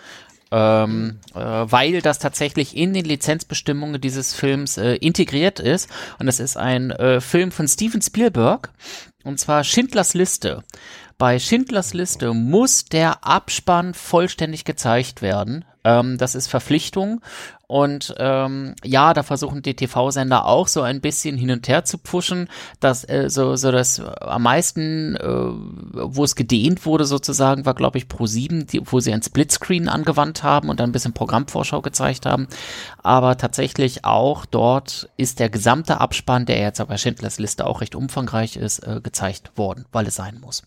Ähm, 0.51 1.19
äh, 1.35 1.39
weil 1.39 2.01
das 2.01 2.19
tatsächlich 2.19 2.77
in 2.77 2.93
den 2.93 3.05
Lizenzbestimmungen 3.05 4.01
dieses 4.01 4.35
Films 4.35 4.77
äh, 4.77 4.95
integriert 4.97 5.59
ist. 5.59 5.89
Und 6.19 6.27
das 6.27 6.39
ist 6.39 6.57
ein 6.57 6.91
äh, 6.91 7.21
Film 7.21 7.51
von 7.51 7.67
Steven 7.67 8.03
Spielberg, 8.03 8.71
und 9.25 9.41
zwar 9.41 9.65
Schindlers 9.65 10.15
Liste. 10.15 10.63
Bei 11.17 11.39
Schindlers 11.39 11.95
Liste 11.95 12.35
muss 12.35 12.87
der 12.87 13.25
Abspann 13.25 13.95
vollständig 13.95 14.65
gezeigt 14.65 15.23
werden. 15.23 15.65
Ähm, 15.85 16.19
das 16.19 16.35
ist 16.35 16.49
Verpflichtung. 16.49 17.21
Und 17.67 18.15
ähm, 18.19 18.75
ja, 18.85 19.15
da 19.15 19.23
versuchen 19.23 19.63
die 19.63 19.75
TV-Sender 19.75 20.45
auch 20.45 20.69
so 20.69 20.83
ein 20.83 21.01
bisschen 21.01 21.37
hin 21.37 21.51
und 21.51 21.67
her 21.69 21.85
zu 21.85 21.99
pushen, 21.99 22.49
dass 22.81 23.09
äh, 23.09 23.31
so, 23.31 23.57
so 23.57 23.71
das 23.73 24.01
am 24.01 24.43
meisten, 24.43 25.17
äh, 25.17 25.27
wo 25.27 26.25
es 26.25 26.37
gedehnt 26.37 26.85
wurde 26.85 27.05
sozusagen, 27.05 27.65
war 27.65 27.75
glaube 27.75 27.99
ich 27.99 28.09
Pro 28.09 28.27
7, 28.27 28.67
die, 28.67 28.83
wo 28.85 29.01
sie 29.01 29.13
ein 29.13 29.23
Splitscreen 29.23 29.89
angewandt 29.89 30.43
haben 30.43 30.69
und 30.69 30.81
dann 30.81 30.91
ein 30.91 30.93
bisschen 30.93 31.15
Programmvorschau 31.15 31.81
gezeigt 31.81 32.27
haben. 32.27 32.49
Aber 33.03 33.39
tatsächlich 33.39 34.05
auch 34.05 34.47
dort 34.47 35.09
ist 35.17 35.39
der 35.39 35.49
gesamte 35.49 36.01
Abspann, 36.01 36.47
der 36.47 36.61
jetzt 36.61 36.81
aber 36.81 36.99
Schindlers 36.99 37.39
Liste 37.39 37.67
auch 37.67 37.81
recht 37.81 37.95
umfangreich 37.95 38.57
ist, 38.57 38.81
äh, 38.81 39.01
gezeigt 39.03 39.53
worden, 39.57 39.87
weil 39.93 40.07
es 40.07 40.17
sein 40.17 40.39
muss. 40.41 40.65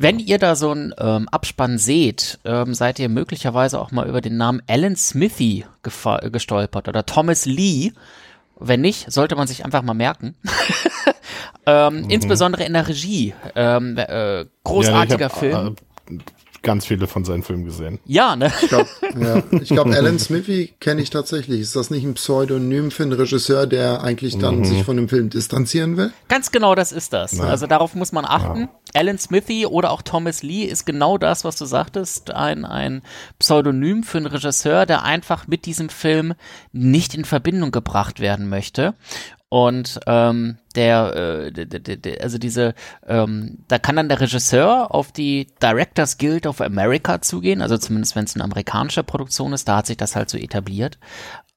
Wenn 0.00 0.18
ihr 0.18 0.38
da 0.38 0.56
so 0.56 0.70
einen 0.70 0.94
ähm, 0.98 1.28
Abspann 1.28 1.76
seht, 1.76 2.38
ähm, 2.46 2.72
seid 2.72 2.98
ihr 2.98 3.10
möglicherweise 3.10 3.78
auch 3.78 3.90
mal 3.90 4.08
über 4.08 4.22
den 4.22 4.38
Namen 4.38 4.62
Alan 4.66 4.96
Smithy 4.96 5.66
äh, 5.84 6.30
gestolpert 6.30 6.88
oder 6.88 7.04
Thomas 7.04 7.44
Lee. 7.44 7.92
Wenn 8.58 8.80
nicht, 8.80 9.12
sollte 9.12 9.36
man 9.36 9.46
sich 9.46 9.62
einfach 9.64 9.82
mal 9.82 9.92
merken. 9.92 10.36
ähm, 11.66 12.06
Insbesondere 12.08 12.64
in 12.64 12.72
der 12.72 12.88
Regie. 12.88 13.34
Ähm, 13.54 13.98
äh, 13.98 14.46
großartiger 14.64 15.20
ja, 15.20 15.26
ich 15.26 15.32
hab, 15.32 15.38
Film. 15.38 15.76
Äh, 16.08 16.18
ganz 16.62 16.86
viele 16.86 17.06
von 17.06 17.24
seinen 17.24 17.42
Filmen 17.42 17.64
gesehen. 17.64 17.98
ja, 18.04 18.36
ne? 18.36 18.52
Ich 18.62 18.68
glaube, 18.68 18.88
ja. 19.20 19.42
Ich 19.60 19.68
glaub, 19.68 19.86
Alan 19.88 20.18
Smithy 20.18 20.74
kenne 20.80 21.02
ich 21.02 21.10
tatsächlich. 21.10 21.60
Ist 21.60 21.76
das 21.76 21.90
nicht 21.90 22.04
ein 22.04 22.14
Pseudonym 22.14 22.90
für 22.90 23.04
einen 23.04 23.12
Regisseur, 23.12 23.66
der 23.66 24.02
eigentlich 24.02 24.38
dann 24.38 24.64
sich 24.64 24.84
von 24.84 24.96
dem 24.96 25.08
Film 25.08 25.30
distanzieren 25.30 25.96
will? 25.96 26.12
Ganz 26.28 26.50
genau 26.50 26.74
das 26.74 26.92
ist 26.92 27.12
das. 27.12 27.38
Also 27.40 27.66
darauf 27.66 27.94
muss 27.94 28.12
man 28.12 28.24
achten. 28.24 28.68
Alan 28.94 29.18
Smithy 29.18 29.66
oder 29.66 29.90
auch 29.90 30.02
Thomas 30.02 30.42
Lee 30.42 30.64
ist 30.64 30.84
genau 30.84 31.16
das, 31.16 31.44
was 31.44 31.56
du 31.56 31.64
sagtest, 31.64 32.32
ein, 32.32 32.64
ein 32.64 33.02
Pseudonym 33.38 34.02
für 34.02 34.18
einen 34.18 34.26
Regisseur, 34.26 34.84
der 34.86 35.04
einfach 35.04 35.46
mit 35.46 35.64
diesem 35.66 35.88
Film 35.88 36.34
nicht 36.72 37.14
in 37.14 37.24
Verbindung 37.24 37.70
gebracht 37.70 38.20
werden 38.20 38.48
möchte. 38.48 38.94
Und 39.50 39.98
ähm, 40.06 40.58
der, 40.76 41.50
äh, 41.50 41.52
der, 41.52 41.80
der, 41.80 42.22
also 42.22 42.38
diese, 42.38 42.72
ähm, 43.04 43.58
da 43.66 43.80
kann 43.80 43.96
dann 43.96 44.08
der 44.08 44.20
Regisseur 44.20 44.94
auf 44.94 45.10
die 45.10 45.48
Directors 45.60 46.18
Guild 46.18 46.46
of 46.46 46.60
America 46.60 47.20
zugehen, 47.20 47.60
also 47.60 47.76
zumindest 47.76 48.14
wenn 48.14 48.24
es 48.24 48.36
eine 48.36 48.44
amerikanische 48.44 49.02
Produktion 49.02 49.52
ist, 49.52 49.66
da 49.66 49.78
hat 49.78 49.86
sich 49.86 49.96
das 49.96 50.14
halt 50.14 50.30
so 50.30 50.38
etabliert. 50.38 51.00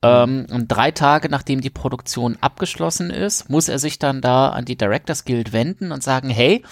Ähm, 0.01 0.47
und 0.49 0.69
drei 0.69 0.89
Tage 0.89 1.29
nachdem 1.29 1.62
die 1.62 1.69
Produktion 1.69 2.36
abgeschlossen 2.41 3.12
ist, 3.12 3.51
muss 3.51 3.69
er 3.69 3.77
sich 3.77 3.99
dann 3.99 4.21
da 4.21 4.49
an 4.49 4.65
die 4.65 4.75
Directors 4.75 5.23
Guild 5.23 5.53
wenden 5.53 5.91
und 5.91 6.01
sagen, 6.01 6.32
hey, 6.32 6.63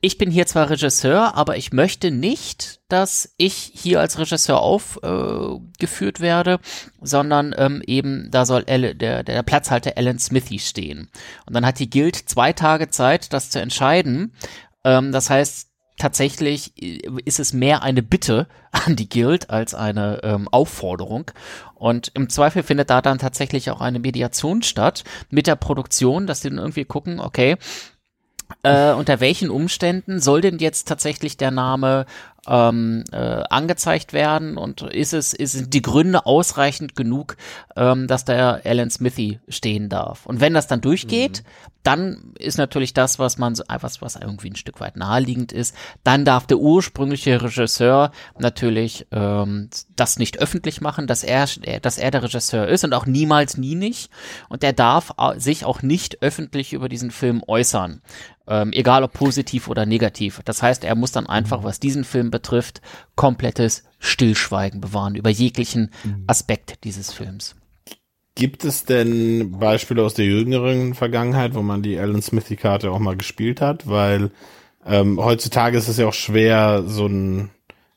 ich 0.00 0.18
bin 0.18 0.30
hier 0.30 0.46
zwar 0.46 0.70
Regisseur, 0.70 1.34
aber 1.34 1.56
ich 1.56 1.72
möchte 1.72 2.10
nicht, 2.10 2.80
dass 2.88 3.34
ich 3.36 3.72
hier 3.74 4.00
als 4.00 4.18
Regisseur 4.18 4.60
aufgeführt 4.60 6.18
äh, 6.18 6.22
werde, 6.22 6.60
sondern 7.00 7.54
ähm, 7.58 7.82
eben 7.86 8.30
da 8.30 8.46
soll 8.46 8.64
Elle, 8.66 8.94
der, 8.94 9.24
der 9.24 9.42
Platzhalter 9.42 9.92
Alan 9.96 10.18
Smithy 10.18 10.60
stehen. 10.60 11.10
Und 11.46 11.54
dann 11.54 11.66
hat 11.66 11.80
die 11.80 11.90
Guild 11.90 12.16
zwei 12.16 12.52
Tage 12.52 12.90
Zeit, 12.90 13.32
das 13.32 13.50
zu 13.50 13.60
entscheiden. 13.60 14.32
Ähm, 14.84 15.10
das 15.10 15.30
heißt, 15.30 15.68
tatsächlich 15.98 16.80
äh, 16.80 17.00
ist 17.24 17.40
es 17.40 17.52
mehr 17.52 17.82
eine 17.82 18.02
Bitte 18.02 18.46
an 18.70 18.94
die 18.94 19.08
Guild 19.08 19.50
als 19.50 19.74
eine 19.74 20.20
ähm, 20.22 20.48
Aufforderung. 20.48 21.30
Und 21.74 22.12
im 22.14 22.28
Zweifel 22.28 22.62
findet 22.62 22.90
da 22.90 23.02
dann 23.02 23.18
tatsächlich 23.18 23.70
auch 23.70 23.80
eine 23.80 23.98
Mediation 23.98 24.62
statt 24.62 25.02
mit 25.28 25.46
der 25.48 25.56
Produktion, 25.56 26.26
dass 26.26 26.40
sie 26.40 26.50
dann 26.50 26.58
irgendwie 26.58 26.84
gucken, 26.84 27.18
okay, 27.18 27.56
äh, 28.62 28.92
unter 28.92 29.20
welchen 29.20 29.50
Umständen 29.50 30.20
soll 30.20 30.40
denn 30.40 30.58
jetzt 30.58 30.88
tatsächlich 30.88 31.36
der 31.36 31.50
Name 31.50 32.06
ähm, 32.48 33.04
äh, 33.12 33.42
angezeigt 33.50 34.12
werden 34.12 34.56
und 34.56 34.82
ist 34.82 35.12
es 35.12 35.32
sind 35.32 35.74
die 35.74 35.82
Gründe 35.82 36.24
ausreichend 36.26 36.96
genug, 36.96 37.36
ähm, 37.76 38.06
dass 38.06 38.24
da 38.24 38.60
Alan 38.64 38.90
Smithy 38.90 39.40
stehen 39.48 39.88
darf? 39.88 40.24
Und 40.26 40.40
wenn 40.40 40.54
das 40.54 40.66
dann 40.66 40.80
durchgeht, 40.80 41.42
mhm. 41.42 41.72
dann 41.82 42.32
ist 42.38 42.56
natürlich 42.56 42.94
das, 42.94 43.18
was 43.18 43.38
man 43.38 43.54
so, 43.54 43.64
was 43.80 44.00
was 44.00 44.16
irgendwie 44.16 44.50
ein 44.50 44.56
Stück 44.56 44.80
weit 44.80 44.96
naheliegend 44.96 45.52
ist, 45.52 45.74
dann 46.04 46.24
darf 46.24 46.46
der 46.46 46.58
ursprüngliche 46.58 47.42
Regisseur 47.42 48.12
natürlich 48.38 49.06
ähm, 49.12 49.68
das 49.94 50.18
nicht 50.18 50.38
öffentlich 50.38 50.80
machen, 50.80 51.06
dass 51.06 51.24
er 51.24 51.46
dass 51.82 51.98
er 51.98 52.10
der 52.10 52.22
Regisseur 52.22 52.66
ist 52.66 52.84
und 52.84 52.94
auch 52.94 53.06
niemals 53.06 53.58
nie 53.58 53.74
nicht 53.74 54.10
und 54.48 54.62
der 54.62 54.72
darf 54.72 55.12
sich 55.36 55.64
auch 55.64 55.82
nicht 55.82 56.22
öffentlich 56.22 56.72
über 56.72 56.88
diesen 56.88 57.10
Film 57.10 57.42
äußern 57.46 58.00
ähm, 58.48 58.72
egal 58.72 59.04
ob 59.04 59.12
positiv 59.12 59.68
oder 59.68 59.86
negativ. 59.86 60.40
Das 60.44 60.62
heißt, 60.62 60.84
er 60.84 60.94
muss 60.94 61.12
dann 61.12 61.26
einfach, 61.26 61.62
was 61.64 61.80
diesen 61.80 62.04
Film 62.04 62.30
betrifft, 62.30 62.80
komplettes 63.14 63.84
Stillschweigen 63.98 64.80
bewahren 64.80 65.14
über 65.14 65.30
jeglichen 65.30 65.90
mhm. 66.04 66.24
Aspekt 66.26 66.84
dieses 66.84 67.12
Films. 67.12 67.54
Gibt 68.34 68.64
es 68.64 68.84
denn 68.84 69.58
Beispiele 69.58 70.02
aus 70.02 70.14
der 70.14 70.26
jüngeren 70.26 70.94
Vergangenheit, 70.94 71.54
wo 71.54 71.62
man 71.62 71.82
die 71.82 71.98
Alan 71.98 72.22
Smithy-Karte 72.22 72.90
auch 72.90 73.00
mal 73.00 73.16
gespielt 73.16 73.60
hat? 73.60 73.88
Weil 73.88 74.30
ähm, 74.86 75.18
heutzutage 75.22 75.76
ist 75.76 75.88
es 75.88 75.96
ja 75.96 76.06
auch 76.06 76.14
schwer, 76.14 76.84
so 76.86 77.06
ein, 77.06 77.50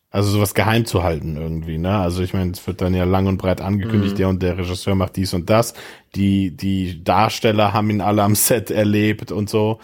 also 0.09 0.31
sowas 0.31 0.55
geheim 0.55 0.85
zu 0.85 1.03
halten 1.03 1.37
irgendwie, 1.37 1.77
ne? 1.77 1.95
Also 1.95 2.23
ich 2.23 2.33
meine, 2.33 2.51
es 2.51 2.65
wird 2.65 2.81
dann 2.81 2.95
ja 2.95 3.03
lang 3.03 3.27
und 3.27 3.37
breit 3.37 3.61
angekündigt, 3.61 4.15
mhm. 4.15 4.17
der 4.17 4.29
und 4.29 4.41
der 4.41 4.57
Regisseur 4.57 4.95
macht 4.95 5.15
dies 5.15 5.33
und 5.35 5.49
das. 5.49 5.75
Die, 6.15 6.57
die 6.57 7.03
Darsteller 7.03 7.71
haben 7.71 7.91
ihn 7.91 8.01
alle 8.01 8.23
am 8.23 8.33
Set 8.33 8.71
erlebt 8.71 9.31
und 9.31 9.47
so. 9.47 9.79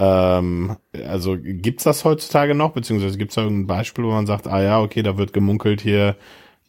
Ähm, 0.00 0.78
also 1.06 1.36
gibt's 1.38 1.84
das 1.84 2.04
heutzutage 2.04 2.54
noch, 2.54 2.72
beziehungsweise 2.72 3.18
gibt's 3.18 3.34
da 3.34 3.42
irgendein 3.42 3.66
Beispiel, 3.66 4.04
wo 4.04 4.10
man 4.10 4.26
sagt, 4.26 4.48
ah 4.48 4.62
ja, 4.62 4.80
okay, 4.80 5.02
da 5.02 5.18
wird 5.18 5.34
gemunkelt 5.34 5.82
hier, 5.82 6.16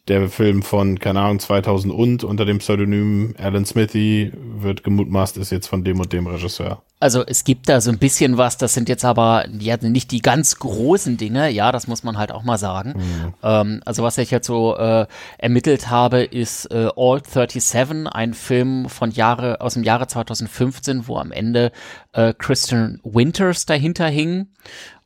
der 0.08 0.28
Film 0.28 0.62
von, 0.62 0.98
keine 0.98 1.20
Ahnung, 1.20 1.38
2000 1.38 1.94
und 1.94 2.24
unter 2.24 2.44
dem 2.44 2.58
Pseudonym 2.58 3.34
Alan 3.38 3.64
Smithy 3.64 4.32
wird 4.34 4.82
gemutmaßt, 4.82 5.36
ist 5.36 5.52
jetzt 5.52 5.68
von 5.68 5.84
dem 5.84 6.00
und 6.00 6.12
dem 6.12 6.26
Regisseur. 6.26 6.82
Also 6.98 7.24
es 7.26 7.44
gibt 7.44 7.68
da 7.68 7.80
so 7.80 7.90
ein 7.90 7.98
bisschen 7.98 8.36
was, 8.36 8.58
das 8.58 8.74
sind 8.74 8.88
jetzt 8.88 9.04
aber 9.04 9.46
ja, 9.58 9.76
nicht 9.76 10.10
die 10.12 10.20
ganz 10.20 10.58
großen 10.58 11.16
Dinge, 11.16 11.50
ja, 11.50 11.72
das 11.72 11.86
muss 11.86 12.04
man 12.04 12.16
halt 12.16 12.30
auch 12.32 12.42
mal 12.42 12.58
sagen. 12.58 12.94
Mhm. 12.96 13.34
Ähm, 13.42 13.82
also 13.84 14.02
was 14.02 14.18
ich 14.18 14.30
jetzt 14.30 14.46
so 14.46 14.76
äh, 14.76 15.06
ermittelt 15.38 15.90
habe, 15.90 16.22
ist 16.22 16.66
äh, 16.66 16.90
All 16.96 17.22
37, 17.24 18.06
ein 18.12 18.34
Film 18.34 18.88
von 18.88 19.10
Jahre, 19.10 19.60
aus 19.60 19.74
dem 19.74 19.82
Jahre 19.84 20.06
2015, 20.06 21.08
wo 21.08 21.16
am 21.16 21.32
Ende 21.32 21.72
äh, 22.12 22.34
Christian 22.36 23.00
Winters 23.04 23.66
dahinter 23.66 24.06
hing 24.06 24.48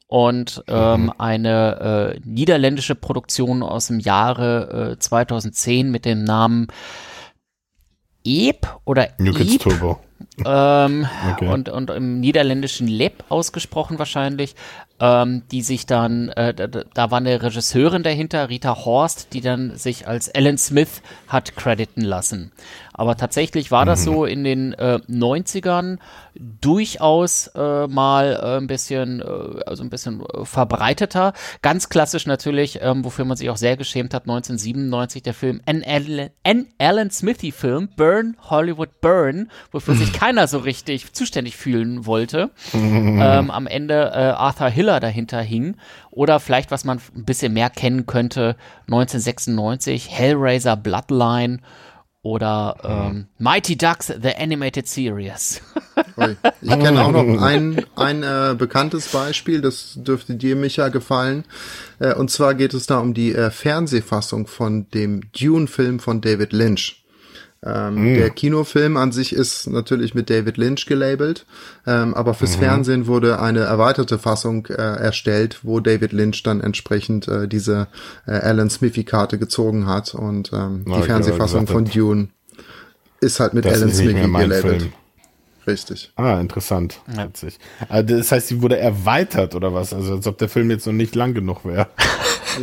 und 0.09 0.63
ähm, 0.69 1.05
mhm. 1.05 1.13
eine 1.19 2.15
äh, 2.17 2.21
niederländische 2.25 2.95
Produktion 2.95 3.63
aus 3.63 3.89
dem 3.89 3.99
Jahre 3.99 4.93
äh, 4.93 4.99
2010 4.99 5.91
mit 5.91 6.05
dem 6.05 6.25
Namen 6.25 6.69
Eb 8.25 8.67
oder 8.85 9.09
New 9.19 9.33
Kids 9.33 9.59
Turbo. 9.59 10.01
Ähm, 10.45 11.07
okay. 11.33 11.49
und, 11.49 11.69
und 11.69 11.91
im 11.91 12.21
niederländischen 12.21 12.89
Leb 12.89 13.25
ausgesprochen 13.29 13.99
wahrscheinlich, 13.99 14.55
ähm, 15.01 15.43
die 15.51 15.63
sich 15.63 15.87
dann, 15.87 16.29
äh, 16.31 16.55
da, 16.55 16.67
da 16.67 17.11
war 17.11 17.19
eine 17.19 17.43
Regisseurin 17.43 18.03
dahinter, 18.03 18.49
Rita 18.49 18.85
Horst, 18.85 19.33
die 19.33 19.41
dann 19.41 19.77
sich 19.77 20.09
als 20.09 20.29
Ellen 20.29 20.59
Smith 20.59 21.03
hat 21.29 21.57
crediten 21.57 22.03
lassen. 22.03 22.53
Aber 22.99 23.17
tatsächlich 23.17 23.71
war 23.71 23.85
das 23.85 24.01
mhm. 24.01 24.05
so 24.05 24.25
in 24.25 24.43
den 24.43 24.73
äh, 24.73 24.99
90ern 25.09 25.99
durchaus 26.39 27.49
äh, 27.49 27.87
mal 27.87 28.39
äh, 28.43 28.57
ein 28.57 28.67
bisschen, 28.67 29.21
äh, 29.21 29.61
also 29.67 29.83
ein 29.83 29.91
bisschen 29.91 30.23
äh, 30.23 30.45
verbreiteter. 30.45 31.33
Ganz 31.61 31.89
klassisch 31.89 32.27
natürlich, 32.27 32.79
ähm, 32.83 33.05
wofür 33.05 33.25
man 33.25 33.37
sich 33.37 33.51
auch 33.51 33.57
sehr 33.57 33.77
geschämt 33.77 34.15
hat, 34.15 34.23
1997 34.23 35.23
der 35.23 35.35
Film 35.35 35.61
N. 35.67 35.85
Alan, 35.87 36.31
N. 36.43 36.67
Alan 36.79 37.11
Smithy 37.11 37.53
Film, 37.53 37.91
Burn, 37.97 38.37
Hollywood 38.49 39.01
Burn, 39.01 39.51
wofür 39.73 39.95
sich 39.95 40.13
keiner 40.19 40.47
so 40.49 40.59
richtig 40.59 41.13
zuständig 41.13 41.57
fühlen 41.57 42.07
wollte. 42.07 42.51
ähm, 42.75 43.51
am 43.51 43.67
Ende 43.67 44.37
Arthur 44.37 44.69
Hiller 44.87 45.01
dahinter 45.01 45.41
hing. 45.41 45.77
Oder 46.11 46.39
vielleicht, 46.39 46.71
was 46.71 46.85
man 46.85 47.01
ein 47.15 47.25
bisschen 47.25 47.53
mehr 47.53 47.71
kennen 47.71 48.07
könnte, 48.07 48.57
1996 48.87 50.11
Hellraiser 50.11 50.77
Bloodline 50.77 51.59
oder 52.23 52.77
ähm, 52.83 53.27
Mighty 53.39 53.77
Ducks 53.77 54.07
The 54.07 54.35
Animated 54.37 54.89
Series. 54.89 55.61
ich 56.61 56.69
kenne 56.71 57.05
auch 57.05 57.13
noch 57.13 57.43
ein, 57.43 57.85
ein 57.95 58.23
äh, 58.23 58.55
bekanntes 58.57 59.09
Beispiel, 59.09 59.61
das 59.61 59.95
dürfte 59.97 60.35
dir, 60.35 60.57
Micha, 60.57 60.89
gefallen. 60.89 61.45
Äh, 62.01 62.15
und 62.15 62.31
zwar 62.31 62.55
geht 62.55 62.75
es 62.75 62.87
da 62.87 62.99
um 62.99 63.15
die 63.15 63.33
äh, 63.33 63.51
Fernsehfassung 63.51 64.49
von 64.49 64.89
dem 64.91 65.21
Dune-Film 65.33 66.01
von 66.01 66.21
David 66.21 66.53
Lynch. 66.53 67.06
Ähm, 67.65 68.13
mm. 68.13 68.15
Der 68.15 68.31
Kinofilm 68.31 68.97
an 68.97 69.13
sich 69.13 69.33
ist 69.33 69.69
natürlich 69.69 70.15
mit 70.15 70.31
David 70.31 70.57
Lynch 70.57 70.87
gelabelt, 70.87 71.47
ähm, 71.87 72.15
aber 72.15 72.35
fürs 72.35 72.57
mhm. 72.57 72.61
Fernsehen 72.61 73.07
wurde 73.07 73.41
eine 73.41 73.61
erweiterte 73.61 74.19
Fassung 74.19 74.67
äh, 74.67 74.73
erstellt, 74.75 75.61
wo 75.63 75.81
David 75.81 76.13
Lynch 76.13 76.43
dann 76.43 76.61
entsprechend 76.61 77.29
äh, 77.29 77.49
diese 77.49 77.89
äh, 78.27 78.33
Alan 78.33 78.71
Smithy-Karte 78.71 79.39
gezogen 79.39 79.87
hat 79.87 80.15
und 80.15 80.53
ähm, 80.53 80.85
oh, 80.89 80.97
die 80.97 81.03
Fernsehfassung 81.03 81.67
von 81.67 81.87
Dune 81.87 82.29
ist 83.21 83.41
halt 83.41 83.55
mit 83.55 83.67
Alan 83.67 83.93
Smithy 83.93 84.15
gelabelt. 84.15 84.83
Film. 84.83 84.93
Richtig. 85.67 86.13
Ah, 86.15 86.39
interessant. 86.41 87.01
Ja. 87.17 87.27
Witzig. 87.27 87.59
Also 87.89 88.17
das 88.17 88.31
heißt, 88.31 88.49
sie 88.49 88.63
wurde 88.63 88.79
erweitert 88.79 89.55
oder 89.55 89.75
was? 89.75 89.93
Also 89.93 90.15
als 90.15 90.27
ob 90.27 90.39
der 90.39 90.49
Film 90.49 90.71
jetzt 90.71 90.87
noch 90.87 90.93
nicht 90.93 91.15
lang 91.15 91.35
genug 91.35 91.65
wäre. 91.65 91.89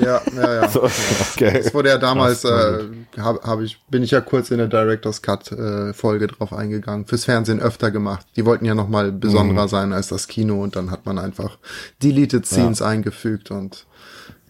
Ja, 0.01 0.21
ja, 0.35 0.53
ja. 0.53 0.69
So, 0.73 0.83
okay. 0.83 1.61
Das 1.63 1.73
wurde 1.73 1.89
ja 1.89 1.97
damals, 1.97 2.43
äh, 2.43 2.83
hab, 3.17 3.43
hab 3.43 3.61
ich, 3.61 3.81
bin 3.89 4.03
ich 4.03 4.11
ja 4.11 4.21
kurz 4.21 4.51
in 4.51 4.57
der 4.57 4.67
Director's 4.67 5.21
Cut 5.21 5.51
äh, 5.51 5.93
Folge 5.93 6.27
drauf 6.27 6.53
eingegangen. 6.53 7.05
Fürs 7.05 7.25
Fernsehen 7.25 7.59
öfter 7.59 7.91
gemacht. 7.91 8.25
Die 8.35 8.45
wollten 8.45 8.65
ja 8.65 8.75
noch 8.75 8.87
mal 8.87 9.11
besonderer 9.11 9.63
mhm. 9.63 9.69
sein 9.69 9.93
als 9.93 10.07
das 10.07 10.27
Kino 10.27 10.63
und 10.63 10.75
dann 10.75 10.91
hat 10.91 11.05
man 11.05 11.19
einfach 11.19 11.57
Deleted 12.01 12.45
Scenes 12.45 12.79
ja. 12.79 12.87
eingefügt 12.87 13.51
und 13.51 13.85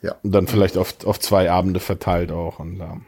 ja. 0.01 0.15
Und 0.21 0.33
dann 0.33 0.47
vielleicht 0.47 0.77
auf, 0.77 0.95
auf 1.05 1.19
zwei 1.19 1.49
Abende 1.49 1.79
verteilt 1.79 2.31
auch 2.31 2.59
und 2.59 2.79
ähm. 2.79 3.05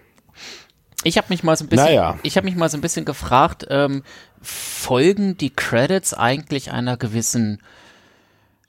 Ich 1.03 1.17
habe 1.17 1.27
mich 1.29 1.43
mal 1.43 1.55
so 1.55 1.65
ein 1.65 1.67
bisschen, 1.67 1.85
naja. 1.85 2.17
ich 2.23 2.35
habe 2.35 2.45
mich 2.45 2.55
mal 2.55 2.69
so 2.69 2.77
ein 2.77 2.81
bisschen 2.81 3.05
gefragt, 3.05 3.67
ähm, 3.69 4.01
folgen 4.41 5.37
die 5.37 5.51
Credits 5.51 6.15
eigentlich 6.15 6.71
einer 6.71 6.97
gewissen 6.97 7.61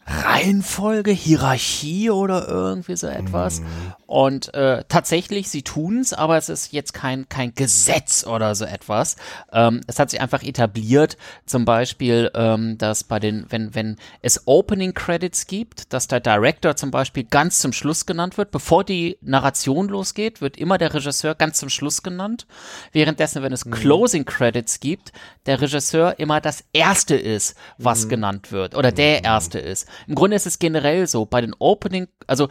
Reihenfolge, 0.07 1.11
Hierarchie 1.11 2.11
oder 2.11 2.47
irgendwie 2.49 2.97
so 2.97 3.09
etwas. 3.09 3.61
Mhm. 3.61 3.67
Und 4.07 4.55
äh, 4.55 4.85
tatsächlich, 4.89 5.51
sie 5.51 5.63
tun's, 5.63 6.13
aber 6.13 6.37
es 6.37 6.49
ist 6.49 6.73
jetzt 6.73 6.95
kein, 6.95 7.29
kein 7.29 7.55
Gesetz 7.55 8.25
oder 8.25 8.55
so 8.55 8.65
etwas. 8.65 9.17
Ähm, 9.53 9.81
es 9.89 9.99
hat 9.99 10.11
sich 10.11 10.21
einfach 10.21 10.45
etabliert, 10.45 11.17
zum 11.45 11.65
Beispiel, 11.65 12.31
ähm, 12.35 12.79
dass 12.79 13.03
bei 13.03 13.19
den, 13.19 13.47
wenn, 13.49 13.75
wenn 13.75 13.97
es 14.23 14.47
Opening 14.47 14.95
Credits 14.95 15.49
gibt, 15.49 15.93
dass 15.93 16.07
der 16.07 16.21
Director 16.21 16.77
zum 16.77 16.93
Beispiel 16.93 17.25
ganz 17.25 17.59
zum 17.59 17.73
Schluss 17.73 18.07
genannt 18.07 18.39
wird, 18.39 18.53
bevor 18.53 18.85
die 18.85 19.19
Narration 19.23 19.89
losgeht, 19.89 20.41
wird 20.41 20.57
immer 20.57 20.79
der 20.79 20.95
Regisseur 20.95 21.35
ganz 21.35 21.59
zum 21.59 21.69
Schluss 21.69 22.05
genannt. 22.05 22.47
Währenddessen, 22.93 23.43
wenn 23.43 23.53
es 23.53 23.65
mhm. 23.65 23.73
Closing 23.73 24.25
Credits 24.25 24.79
gibt, 24.79 25.13
der 25.47 25.61
Regisseur 25.61 26.19
immer 26.21 26.41
das 26.41 26.65
erste 26.73 27.17
ist, 27.17 27.57
was 27.77 28.05
mhm. 28.05 28.11
genannt 28.11 28.53
wird 28.53 28.77
oder 28.77 28.93
der 28.93 29.19
mhm. 29.19 29.25
erste 29.25 29.59
ist. 29.59 29.89
Im 30.07 30.15
Grunde 30.15 30.37
ist 30.37 30.47
es 30.47 30.61
generell 30.61 31.09
so, 31.09 31.27
bei 31.27 31.41
den 31.41 31.55
Opening, 31.59 32.07
also 32.29 32.49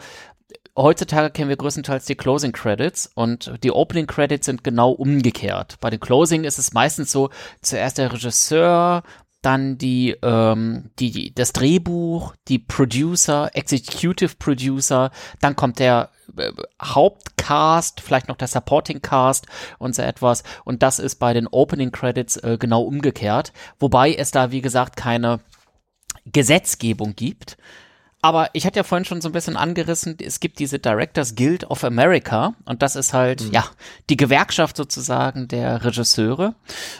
heutzutage 0.76 1.30
kennen 1.30 1.48
wir 1.48 1.56
größtenteils 1.56 2.04
die 2.04 2.14
Closing 2.14 2.52
Credits 2.52 3.10
und 3.14 3.52
die 3.62 3.70
Opening 3.70 4.06
Credits 4.06 4.46
sind 4.46 4.62
genau 4.62 4.90
umgekehrt. 4.90 5.76
Bei 5.80 5.90
den 5.90 6.00
Closing 6.00 6.44
ist 6.44 6.58
es 6.58 6.72
meistens 6.72 7.10
so, 7.10 7.30
zuerst 7.62 7.98
der 7.98 8.12
Regisseur, 8.12 9.02
dann 9.42 9.78
die, 9.78 10.16
ähm, 10.22 10.90
die, 10.98 11.32
das 11.34 11.52
Drehbuch, 11.52 12.34
die 12.48 12.58
Producer, 12.58 13.50
Executive 13.54 14.34
Producer, 14.38 15.12
dann 15.40 15.54
kommt 15.54 15.78
der 15.78 16.10
äh, 16.36 16.50
Hauptcast, 16.82 18.00
vielleicht 18.00 18.26
noch 18.26 18.36
der 18.36 18.48
Supporting 18.48 19.02
Cast 19.02 19.46
und 19.78 19.94
so 19.94 20.02
etwas. 20.02 20.42
Und 20.64 20.82
das 20.82 20.98
ist 20.98 21.16
bei 21.16 21.32
den 21.32 21.46
Opening 21.46 21.92
Credits 21.92 22.38
äh, 22.38 22.56
genau 22.58 22.82
umgekehrt. 22.82 23.52
Wobei 23.78 24.14
es 24.14 24.32
da, 24.32 24.50
wie 24.50 24.62
gesagt, 24.62 24.96
keine 24.96 25.38
Gesetzgebung 26.24 27.14
gibt. 27.14 27.56
Aber 28.22 28.50
ich 28.54 28.66
hatte 28.66 28.78
ja 28.78 28.82
vorhin 28.82 29.04
schon 29.04 29.20
so 29.20 29.28
ein 29.28 29.32
bisschen 29.32 29.56
angerissen, 29.56 30.16
es 30.20 30.40
gibt 30.40 30.58
diese 30.58 30.78
Directors 30.78 31.34
Guild 31.34 31.64
of 31.70 31.84
America 31.84 32.54
und 32.64 32.82
das 32.82 32.96
ist 32.96 33.12
halt, 33.12 33.42
mhm. 33.42 33.52
ja, 33.52 33.64
die 34.10 34.16
Gewerkschaft 34.16 34.76
sozusagen 34.76 35.48
der 35.48 35.84
Regisseure. 35.84 36.54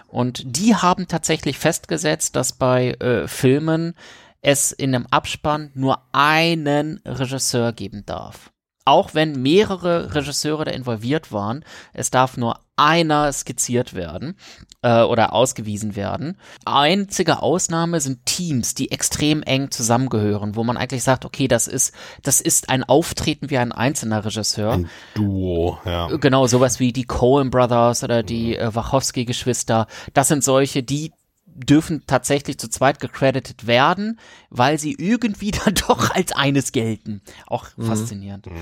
Und 0.06 0.42
die 0.44 0.76
haben 0.76 1.08
tatsächlich 1.08 1.58
festgesetzt, 1.58 2.36
dass 2.36 2.52
bei 2.52 2.92
äh, 3.00 3.26
Filmen 3.26 3.94
es 4.40 4.70
in 4.72 4.94
einem 4.94 5.06
Abspann 5.10 5.70
nur 5.74 6.02
einen 6.12 7.00
Regisseur 7.04 7.72
geben 7.72 8.04
darf 8.06 8.52
auch 8.86 9.14
wenn 9.14 9.42
mehrere 9.42 10.14
Regisseure 10.14 10.64
da 10.64 10.70
involviert 10.70 11.32
waren, 11.32 11.64
es 11.92 12.10
darf 12.10 12.36
nur 12.36 12.60
einer 12.76 13.32
skizziert 13.32 13.94
werden 13.94 14.36
äh, 14.82 15.02
oder 15.02 15.32
ausgewiesen 15.32 15.96
werden. 15.96 16.36
Einzige 16.64 17.42
Ausnahme 17.42 18.00
sind 18.00 18.26
Teams, 18.26 18.74
die 18.74 18.92
extrem 18.92 19.42
eng 19.42 19.70
zusammengehören, 19.70 20.56
wo 20.56 20.64
man 20.64 20.76
eigentlich 20.76 21.02
sagt, 21.02 21.24
okay, 21.24 21.48
das 21.48 21.66
ist, 21.66 21.94
das 22.22 22.40
ist 22.40 22.68
ein 22.68 22.84
Auftreten 22.84 23.50
wie 23.50 23.58
ein 23.58 23.72
einzelner 23.72 24.24
Regisseur. 24.24 24.72
Ein 24.72 24.90
Duo, 25.14 25.78
ja. 25.84 26.08
Genau, 26.16 26.46
sowas 26.46 26.78
wie 26.78 26.92
die 26.92 27.04
Coen 27.04 27.50
Brothers 27.50 28.04
oder 28.04 28.22
die 28.22 28.56
äh, 28.56 28.74
Wachowski-Geschwister. 28.74 29.86
Das 30.12 30.28
sind 30.28 30.44
solche, 30.44 30.82
die 30.82 31.12
dürfen 31.56 32.02
tatsächlich 32.06 32.58
zu 32.58 32.68
zweit 32.68 33.00
gecredited 33.00 33.66
werden, 33.66 34.20
weil 34.50 34.78
sie 34.78 34.94
irgendwie 34.98 35.50
dann 35.64 35.74
doch 35.74 36.10
als 36.10 36.32
eines 36.32 36.72
gelten. 36.72 37.22
Auch 37.46 37.66
mhm. 37.76 37.86
faszinierend. 37.86 38.46
Mhm. 38.46 38.52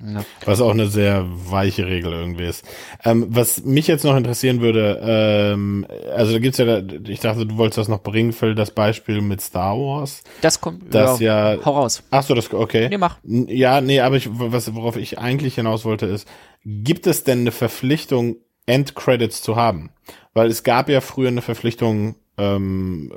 Ja. 0.00 0.24
Was 0.44 0.60
auch 0.60 0.70
eine 0.70 0.86
sehr 0.86 1.24
weiche 1.26 1.86
Regel 1.86 2.12
irgendwie 2.12 2.44
ist. 2.44 2.64
Ähm, 3.04 3.26
was 3.30 3.64
mich 3.64 3.88
jetzt 3.88 4.04
noch 4.04 4.16
interessieren 4.16 4.60
würde, 4.60 5.00
ähm, 5.02 5.86
also 6.14 6.32
da 6.32 6.38
gibt's 6.38 6.58
ja, 6.58 6.82
ich 7.08 7.18
dachte, 7.18 7.46
du 7.46 7.56
wolltest 7.56 7.78
das 7.78 7.88
noch 7.88 8.02
bringen, 8.02 8.32
Phil, 8.32 8.54
das 8.54 8.70
Beispiel 8.70 9.20
mit 9.20 9.40
Star 9.40 9.76
Wars. 9.76 10.22
Das 10.40 10.60
kommt, 10.60 10.94
das 10.94 11.18
ja, 11.18 11.54
ja 11.54 11.64
hau 11.64 11.72
raus. 11.72 12.04
Ach 12.10 12.22
so, 12.22 12.34
das, 12.34 12.52
okay. 12.52 12.88
Nee, 12.88 12.98
mach. 12.98 13.18
Ja, 13.24 13.80
nee, 13.80 14.00
aber 14.00 14.16
ich, 14.16 14.28
was, 14.30 14.72
worauf 14.74 14.96
ich 14.96 15.18
eigentlich 15.18 15.56
hinaus 15.56 15.84
wollte 15.84 16.06
ist, 16.06 16.28
gibt 16.64 17.08
es 17.08 17.24
denn 17.24 17.40
eine 17.40 17.52
Verpflichtung, 17.52 18.36
Endcredits 18.66 19.42
zu 19.42 19.56
haben? 19.56 19.90
Weil 20.32 20.48
es 20.48 20.62
gab 20.62 20.88
ja 20.88 21.00
früher 21.00 21.28
eine 21.28 21.42
Verpflichtung, 21.42 22.14
ähm, 22.36 23.10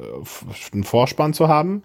einen 0.73 0.83
Vorspann 0.83 1.33
zu 1.33 1.47
haben, 1.47 1.83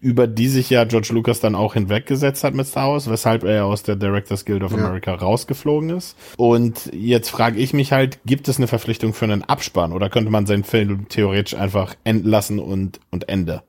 über 0.00 0.26
die 0.26 0.48
sich 0.48 0.70
ja 0.70 0.84
George 0.84 1.08
Lucas 1.12 1.40
dann 1.40 1.54
auch 1.54 1.74
hinweggesetzt 1.74 2.44
hat 2.44 2.54
mit 2.54 2.66
Star 2.66 2.92
Wars, 2.92 3.10
weshalb 3.10 3.42
er 3.44 3.64
aus 3.66 3.82
der 3.82 3.96
Directors 3.96 4.44
Guild 4.44 4.62
of 4.62 4.72
ja. 4.72 4.78
America 4.78 5.14
rausgeflogen 5.14 5.90
ist. 5.90 6.16
Und 6.36 6.90
jetzt 6.92 7.30
frage 7.30 7.58
ich 7.58 7.72
mich 7.72 7.92
halt, 7.92 8.20
gibt 8.24 8.48
es 8.48 8.58
eine 8.58 8.68
Verpflichtung 8.68 9.14
für 9.14 9.24
einen 9.24 9.42
Abspann 9.42 9.92
oder 9.92 10.08
könnte 10.08 10.30
man 10.30 10.46
seinen 10.46 10.64
Film 10.64 11.08
theoretisch 11.08 11.58
einfach 11.58 11.94
enden 12.04 12.28
lassen 12.28 12.58
und, 12.60 13.00
und 13.10 13.28
Ende? 13.28 13.62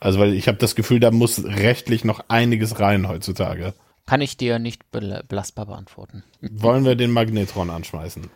Also, 0.00 0.18
weil 0.18 0.32
ich 0.32 0.48
habe 0.48 0.58
das 0.58 0.74
Gefühl, 0.74 0.98
da 0.98 1.10
muss 1.10 1.44
rechtlich 1.44 2.04
noch 2.04 2.24
einiges 2.28 2.80
rein 2.80 3.06
heutzutage. 3.06 3.74
Kann 4.06 4.20
ich 4.20 4.36
dir 4.36 4.58
nicht 4.58 4.90
belastbar 4.90 5.66
beantworten. 5.66 6.24
Wollen 6.40 6.84
wir 6.84 6.96
den 6.96 7.12
Magnetron 7.12 7.70
anschmeißen? 7.70 8.28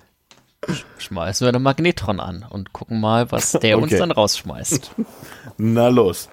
schmeißen 0.98 1.44
wir 1.44 1.52
den 1.52 1.62
Magnetron 1.62 2.20
an 2.20 2.44
und 2.48 2.72
gucken 2.72 3.00
mal, 3.00 3.30
was 3.30 3.52
der 3.52 3.76
okay. 3.76 3.84
uns 3.84 3.98
dann 3.98 4.10
rausschmeißt. 4.10 4.92
Na 5.58 5.88
los. 5.88 6.28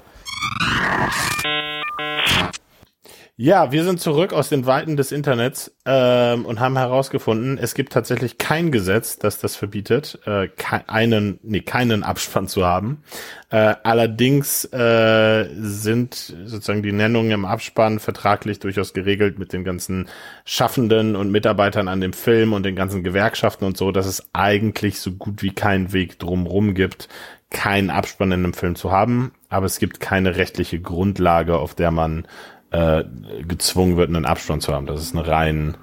Ja, 3.36 3.72
wir 3.72 3.84
sind 3.84 4.00
zurück 4.00 4.32
aus 4.32 4.50
den 4.50 4.67
Weiten 4.67 4.96
des 4.96 5.12
Internets 5.12 5.76
ähm, 5.88 6.46
und 6.46 6.60
haben 6.60 6.78
herausgefunden, 6.78 7.58
es 7.58 7.74
gibt 7.74 7.91
tatsächlich 7.91 8.38
kein 8.38 8.72
Gesetz, 8.72 9.17
das 9.17 9.39
das 9.39 9.56
verbietet, 9.56 10.19
äh, 10.28 10.50
keinen, 10.50 11.39
nee, 11.41 11.62
keinen 11.62 12.04
Abspann 12.04 12.48
zu 12.48 12.63
haben. 12.63 13.04
Äh, 13.50 13.74
allerdings 13.84 14.65
äh, 14.65 15.50
sind 15.56 16.13
sozusagen 16.13 16.84
die 16.84 16.91
Nennungen 16.91 17.32
im 17.32 17.46
Abspann 17.46 17.98
vertraglich 17.98 18.60
durchaus 18.60 18.93
geregelt 18.93 19.39
mit 19.39 19.52
den 19.52 19.63
ganzen 19.63 20.10
Schaffenden 20.46 21.15
und 21.15 21.32
Mitarbeitern 21.32 21.88
an 21.88 22.02
dem 22.02 22.13
Film 22.13 22.54
und 22.54 22.62
den 22.62 22.76
ganzen 22.76 23.04
Gewerkschaften 23.04 23.65
und 23.65 23.78
so, 23.78 23.91
dass 23.91 24.06
es 24.06 24.24
eigentlich 24.34 25.00
so 25.00 25.12
gut 25.12 25.41
wie 25.41 25.56
keinen 25.56 25.91
Weg 25.91 26.19
drumrum 26.19 26.76
gibt, 26.76 27.10
keinen 27.54 27.89
Abspann 27.89 28.32
in 28.34 28.44
einem 28.44 28.54
Film 28.54 28.76
zu 28.76 28.92
haben. 28.92 29.32
Aber 29.48 29.66
es 29.66 29.80
gibt 29.80 30.02
keine 30.02 30.36
rechtliche 30.36 30.82
Grundlage, 30.82 31.58
auf 31.58 31.74
der 31.76 31.92
man 31.92 32.28
äh, 32.72 33.04
gezwungen 33.48 33.96
wird, 33.96 34.10
einen 34.10 34.26
Abspann 34.26 34.60
zu 34.60 34.74
haben. 34.74 34.88
Das 34.88 35.02
ist 35.02 35.16
eine 35.16 35.26
rein 35.26 35.78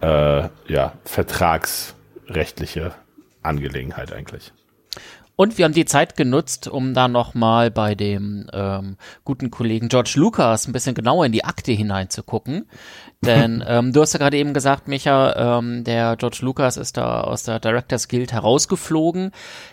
äh, 0.00 0.48
ja, 0.68 0.92
vertragsrechtliche 1.04 2.94
Angelegenheit 3.42 4.12
eigentlich. 4.12 4.52
Und 5.36 5.58
wir 5.58 5.64
haben 5.64 5.74
die 5.74 5.84
Zeit 5.84 6.16
genutzt, 6.16 6.68
um 6.68 6.94
da 6.94 7.08
nochmal 7.08 7.70
bei 7.70 7.96
dem 7.96 8.48
ähm, 8.52 8.96
guten 9.24 9.50
Kollegen 9.50 9.88
George 9.88 10.12
Lucas 10.14 10.68
ein 10.68 10.72
bisschen 10.72 10.94
genauer 10.94 11.26
in 11.26 11.32
die 11.32 11.44
Akte 11.44 11.72
hineinzugucken. 11.72 12.68
Denn 13.24 13.64
ähm, 13.66 13.92
du 13.92 14.02
hast 14.02 14.12
ja 14.12 14.18
gerade 14.18 14.36
eben 14.36 14.52
gesagt, 14.52 14.86
Micha, 14.86 15.58
ähm, 15.58 15.82
der 15.82 16.16
George 16.16 16.40
Lucas 16.42 16.76
ist 16.76 16.98
da 16.98 17.22
aus 17.22 17.42
der 17.42 17.58
Directors 17.58 18.08
Guild 18.08 18.32
herausgeflogen. 18.32 19.32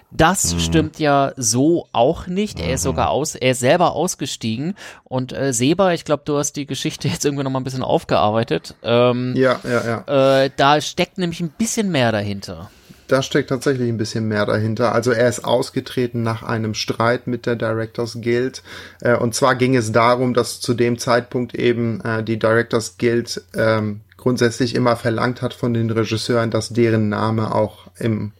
Das 0.09 0.53
mhm. 0.53 0.59
stimmt 0.59 0.99
ja 0.99 1.33
so 1.35 1.87
auch 1.91 2.27
nicht. 2.27 2.59
Er 2.59 2.73
ist 2.73 2.81
mhm. 2.81 2.89
sogar 2.89 3.09
aus, 3.09 3.35
er 3.35 3.51
ist 3.51 3.59
selber 3.59 3.91
ausgestiegen. 3.91 4.75
Und 5.03 5.33
äh, 5.33 5.53
Seba, 5.53 5.91
ich 5.91 6.05
glaube, 6.05 6.23
du 6.25 6.37
hast 6.37 6.53
die 6.53 6.65
Geschichte 6.65 7.07
jetzt 7.07 7.25
irgendwie 7.25 7.43
noch 7.43 7.51
mal 7.51 7.59
ein 7.59 7.65
bisschen 7.65 7.83
aufgearbeitet. 7.83 8.75
Ähm, 8.83 9.33
ja, 9.35 9.59
ja, 9.63 10.05
ja. 10.07 10.43
Äh, 10.43 10.49
da 10.55 10.81
steckt 10.81 11.17
nämlich 11.17 11.41
ein 11.41 11.49
bisschen 11.49 11.91
mehr 11.91 12.11
dahinter 12.11 12.71
da 13.11 13.21
steckt 13.21 13.49
tatsächlich 13.49 13.89
ein 13.89 13.97
bisschen 13.97 14.27
mehr 14.27 14.45
dahinter. 14.45 14.93
Also 14.93 15.11
er 15.11 15.27
ist 15.27 15.43
ausgetreten 15.43 16.23
nach 16.23 16.43
einem 16.43 16.73
Streit 16.73 17.27
mit 17.27 17.45
der 17.45 17.55
Directors 17.55 18.19
Guild. 18.21 18.63
Äh, 19.01 19.15
und 19.15 19.35
zwar 19.35 19.55
ging 19.55 19.75
es 19.75 19.91
darum, 19.91 20.33
dass 20.33 20.59
zu 20.61 20.73
dem 20.73 20.97
Zeitpunkt 20.97 21.55
eben 21.55 22.01
äh, 22.01 22.23
die 22.23 22.39
Directors 22.39 22.97
Guild 22.97 23.41
ähm, 23.55 24.01
grundsätzlich 24.17 24.75
immer 24.75 24.95
verlangt 24.95 25.41
hat 25.41 25.53
von 25.53 25.73
den 25.73 25.89
Regisseuren, 25.89 26.51
dass 26.51 26.69
deren 26.69 27.09
Name 27.09 27.53
auch 27.53 27.87
im 27.97 28.31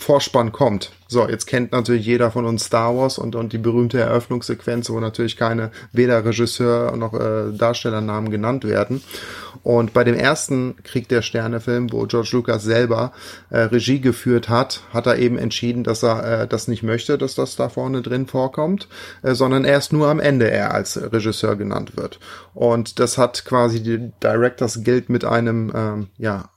Vorspann 0.00 0.52
kommt. 0.52 0.92
So, 1.08 1.28
jetzt 1.28 1.46
kennt 1.46 1.72
natürlich 1.72 2.06
jeder 2.06 2.30
von 2.30 2.46
uns 2.46 2.66
Star 2.66 2.96
Wars 2.96 3.18
und, 3.18 3.34
und 3.34 3.52
die 3.52 3.58
berühmte 3.58 3.98
Eröffnungssequenz, 3.98 4.88
wo 4.90 5.00
natürlich 5.00 5.36
keine 5.36 5.72
weder 5.92 6.24
Regisseur 6.24 6.96
noch 6.96 7.14
äh, 7.14 7.52
Darstellernamen 7.52 8.30
genannt 8.30 8.64
werden. 8.64 9.02
Und 9.64 9.92
bei 9.92 10.04
dem 10.04 10.14
ersten 10.14 10.76
Krieg 10.84 11.08
der 11.08 11.20
Sterne-Film, 11.20 11.92
wo 11.92 12.06
George 12.06 12.30
Lucas 12.32 12.62
selber 12.62 13.12
äh, 13.50 13.58
Regie 13.58 14.00
geführt 14.00 14.48
hat, 14.48 14.82
hat 14.92 15.06
er 15.06 15.18
eben 15.18 15.36
entschieden, 15.36 15.82
dass 15.82 16.04
er 16.04 16.42
äh, 16.42 16.46
das 16.46 16.68
nicht 16.68 16.84
möchte, 16.84 17.18
dass 17.18 17.34
das 17.34 17.56
da 17.56 17.68
vorne 17.68 18.00
drin 18.00 18.28
vorkommt, 18.28 18.86
äh, 19.22 19.34
sondern 19.34 19.64
erst 19.64 19.92
nur 19.92 20.08
am 20.08 20.20
Ende 20.20 20.48
er 20.48 20.72
als 20.74 20.96
Regisseur 21.12 21.56
genannt 21.56 21.96
wird. 21.96 22.20
Und 22.54 23.00
das 23.00 23.18
hat 23.18 23.44
quasi 23.44 23.82
die 23.82 24.12
Directors 24.22 24.84
Guild 24.84 25.08
mit 25.10 25.24
einem 25.24 25.72
ähm, 25.74 26.06
ja 26.18 26.50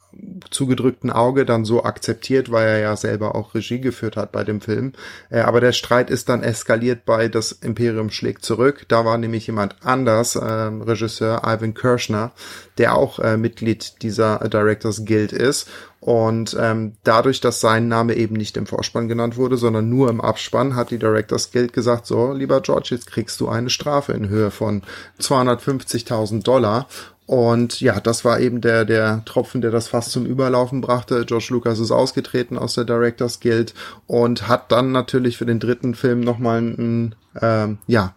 zugedrückten 0.49 1.09
Auge 1.09 1.45
dann 1.45 1.65
so 1.65 1.83
akzeptiert, 1.83 2.51
weil 2.51 2.67
er 2.67 2.79
ja 2.79 2.95
selber 2.95 3.35
auch 3.35 3.55
Regie 3.55 3.79
geführt 3.79 4.17
hat 4.17 4.31
bei 4.31 4.43
dem 4.43 4.61
Film. 4.61 4.93
Äh, 5.29 5.41
aber 5.41 5.61
der 5.61 5.71
Streit 5.71 6.09
ist 6.09 6.29
dann 6.29 6.43
eskaliert 6.43 7.05
bei 7.05 7.27
Das 7.27 7.51
Imperium 7.51 8.09
schlägt 8.09 8.43
zurück. 8.43 8.85
Da 8.87 9.05
war 9.05 9.17
nämlich 9.17 9.47
jemand 9.47 9.75
anders, 9.83 10.35
äh, 10.35 10.43
Regisseur 10.43 11.41
Ivan 11.45 11.73
Kirschner, 11.73 12.31
der 12.77 12.95
auch 12.95 13.19
äh, 13.19 13.37
Mitglied 13.37 14.01
dieser 14.01 14.39
Directors 14.49 15.05
Guild 15.05 15.31
ist. 15.31 15.69
Und 16.01 16.57
ähm, 16.59 16.93
dadurch, 17.03 17.41
dass 17.41 17.61
sein 17.61 17.87
Name 17.87 18.15
eben 18.15 18.35
nicht 18.35 18.57
im 18.57 18.65
Vorspann 18.65 19.07
genannt 19.07 19.37
wurde, 19.37 19.55
sondern 19.55 19.87
nur 19.87 20.09
im 20.09 20.19
Abspann, 20.19 20.75
hat 20.75 20.89
die 20.89 20.97
Directors 20.97 21.51
Guild 21.51 21.73
gesagt, 21.73 22.07
so, 22.07 22.33
lieber 22.33 22.59
George, 22.61 22.89
jetzt 22.91 23.05
kriegst 23.05 23.39
du 23.39 23.47
eine 23.47 23.69
Strafe 23.69 24.13
in 24.13 24.27
Höhe 24.27 24.49
von 24.49 24.81
250.000 25.19 26.41
Dollar. 26.41 26.87
Und 27.25 27.79
ja, 27.79 27.99
das 27.99 28.25
war 28.25 28.39
eben 28.39 28.61
der, 28.61 28.83
der 28.83 29.23
Tropfen, 29.25 29.61
der 29.61 29.71
das 29.71 29.87
fast 29.87 30.11
zum 30.11 30.25
Überlaufen 30.25 30.81
brachte. 30.81 31.25
George 31.25 31.47
Lucas 31.51 31.79
ist 31.79 31.91
ausgetreten 31.91 32.57
aus 32.57 32.75
der 32.75 32.83
Directors 32.83 33.39
Guild 33.39 33.73
und 34.07 34.47
hat 34.47 34.71
dann 34.71 34.91
natürlich 34.91 35.37
für 35.37 35.45
den 35.45 35.59
dritten 35.59 35.95
Film 35.95 36.21
nochmal 36.21 36.57
einen, 36.57 37.15
ähm, 37.39 37.77
ja, 37.87 38.13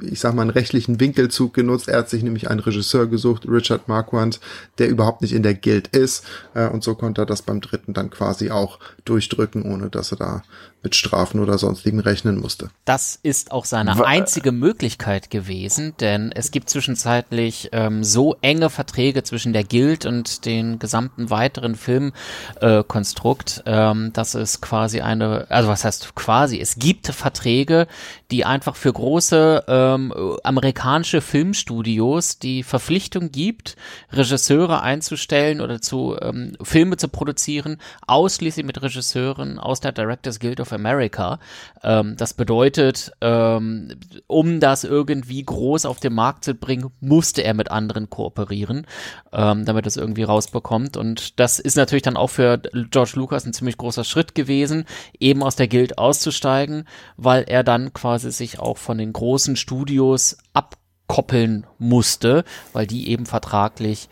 ich 0.00 0.20
sag 0.20 0.34
mal, 0.34 0.42
einen 0.42 0.50
rechtlichen 0.50 1.00
Winkelzug 1.00 1.54
genutzt. 1.54 1.88
Er 1.88 1.98
hat 1.98 2.10
sich 2.10 2.22
nämlich 2.22 2.48
einen 2.48 2.60
Regisseur 2.60 3.06
gesucht, 3.06 3.46
Richard 3.48 3.88
Marquand, 3.88 4.40
der 4.78 4.88
überhaupt 4.88 5.22
nicht 5.22 5.32
in 5.32 5.42
der 5.42 5.54
Guild 5.54 5.88
ist. 5.88 6.24
Äh, 6.54 6.68
und 6.68 6.84
so 6.84 6.94
konnte 6.94 7.22
er 7.22 7.26
das 7.26 7.42
beim 7.42 7.60
dritten 7.60 7.92
dann 7.92 8.10
quasi 8.10 8.50
auch 8.50 8.78
durchdrücken, 9.04 9.62
ohne 9.62 9.90
dass 9.90 10.12
er 10.12 10.18
da 10.18 10.42
mit 10.82 10.96
Strafen 10.96 11.40
oder 11.40 11.58
sonstigen 11.58 12.00
rechnen 12.00 12.40
musste. 12.40 12.70
Das 12.84 13.18
ist 13.22 13.52
auch 13.52 13.64
seine 13.64 14.04
einzige 14.04 14.52
Möglichkeit 14.52 15.30
gewesen, 15.30 15.94
denn 16.00 16.32
es 16.32 16.50
gibt 16.50 16.70
zwischenzeitlich 16.70 17.68
ähm, 17.72 18.02
so 18.02 18.36
enge 18.40 18.68
Verträge 18.68 19.22
zwischen 19.22 19.52
der 19.52 19.64
Guild 19.64 20.06
und 20.06 20.44
den 20.44 20.78
gesamten 20.78 21.30
weiteren 21.30 21.76
Filmkonstrukt, 21.76 23.62
äh, 23.64 23.90
ähm, 23.90 24.12
dass 24.12 24.34
es 24.34 24.60
quasi 24.60 25.00
eine, 25.00 25.46
also 25.50 25.68
was 25.68 25.84
heißt 25.84 26.14
quasi, 26.14 26.60
es 26.60 26.76
gibt 26.76 27.06
Verträge, 27.06 27.86
die 28.30 28.44
einfach 28.44 28.74
für 28.74 28.92
große 28.92 29.64
ähm, 29.72 30.12
amerikanische 30.44 31.22
Filmstudios 31.22 32.38
die 32.38 32.62
Verpflichtung 32.62 33.32
gibt, 33.32 33.76
Regisseure 34.12 34.82
einzustellen 34.82 35.62
oder 35.62 35.80
zu 35.80 36.14
ähm, 36.20 36.56
Filme 36.62 36.98
zu 36.98 37.08
produzieren, 37.08 37.78
ausschließlich 38.06 38.66
mit 38.66 38.82
Regisseuren 38.82 39.58
aus 39.58 39.80
der 39.80 39.92
Directors 39.92 40.40
Guild 40.40 40.60
of 40.60 40.74
America. 40.74 41.38
Ähm, 41.82 42.16
das 42.18 42.34
bedeutet, 42.34 43.12
ähm, 43.22 43.94
um 44.26 44.60
das 44.60 44.84
irgendwie 44.84 45.42
groß 45.42 45.86
auf 45.86 46.00
den 46.00 46.12
Markt 46.12 46.44
zu 46.44 46.54
bringen, 46.54 46.90
musste 47.00 47.42
er 47.42 47.54
mit 47.54 47.70
anderen 47.70 48.10
kooperieren, 48.10 48.86
ähm, 49.32 49.64
damit 49.64 49.86
es 49.86 49.96
irgendwie 49.96 50.24
rausbekommt. 50.24 50.98
Und 50.98 51.40
das 51.40 51.58
ist 51.58 51.76
natürlich 51.78 52.02
dann 52.02 52.18
auch 52.18 52.28
für 52.28 52.58
George 52.90 53.12
Lucas 53.14 53.46
ein 53.46 53.54
ziemlich 53.54 53.78
großer 53.78 54.04
Schritt 54.04 54.34
gewesen, 54.34 54.84
eben 55.18 55.42
aus 55.42 55.56
der 55.56 55.68
Guild 55.68 55.96
auszusteigen, 55.96 56.86
weil 57.16 57.44
er 57.44 57.64
dann 57.64 57.94
quasi 57.94 58.30
sich 58.30 58.58
auch 58.58 58.76
von 58.76 58.98
den 58.98 59.14
großen 59.14 59.56
Studios 59.62 60.36
abkoppeln 60.52 61.66
musste, 61.78 62.44
weil 62.72 62.86
die 62.86 63.08
eben 63.08 63.26
vertraglich 63.26 64.08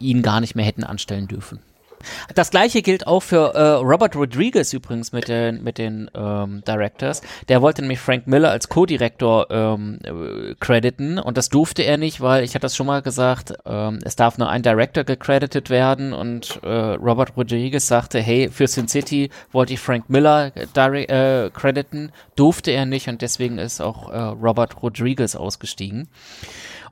ihn 0.00 0.22
gar 0.22 0.40
nicht 0.40 0.54
mehr 0.54 0.64
hätten 0.64 0.82
anstellen 0.82 1.28
dürfen. 1.28 1.60
Das 2.34 2.50
gleiche 2.50 2.82
gilt 2.82 3.06
auch 3.06 3.20
für 3.20 3.54
äh, 3.54 3.60
Robert 3.74 4.16
Rodriguez 4.16 4.72
übrigens 4.72 5.12
mit 5.12 5.28
den, 5.28 5.62
mit 5.62 5.78
den 5.78 6.10
ähm, 6.14 6.62
Directors. 6.66 7.22
Der 7.48 7.62
wollte 7.62 7.82
nämlich 7.82 8.00
Frank 8.00 8.26
Miller 8.26 8.50
als 8.50 8.68
Co-Director 8.68 9.46
ähm, 9.50 9.98
äh, 10.02 10.54
crediten 10.60 11.18
und 11.18 11.36
das 11.36 11.48
durfte 11.48 11.82
er 11.82 11.96
nicht, 11.96 12.20
weil 12.20 12.44
ich 12.44 12.54
hatte 12.54 12.64
das 12.64 12.76
schon 12.76 12.86
mal 12.86 13.02
gesagt, 13.02 13.54
ähm, 13.66 13.98
es 14.04 14.16
darf 14.16 14.38
nur 14.38 14.48
ein 14.48 14.62
Director 14.62 15.04
gecredited 15.04 15.70
werden 15.70 16.12
und 16.12 16.60
äh, 16.62 16.68
Robert 16.68 17.36
Rodriguez 17.36 17.86
sagte, 17.86 18.20
hey, 18.20 18.48
für 18.50 18.66
Sin 18.66 18.88
City 18.88 19.30
wollte 19.52 19.74
ich 19.74 19.80
Frank 19.80 20.08
Miller 20.08 20.52
äh, 20.56 21.50
crediten, 21.50 22.10
durfte 22.36 22.70
er 22.70 22.86
nicht 22.86 23.08
und 23.08 23.22
deswegen 23.22 23.58
ist 23.58 23.80
auch 23.80 24.10
äh, 24.10 24.18
Robert 24.18 24.82
Rodriguez 24.82 25.36
ausgestiegen. 25.36 26.08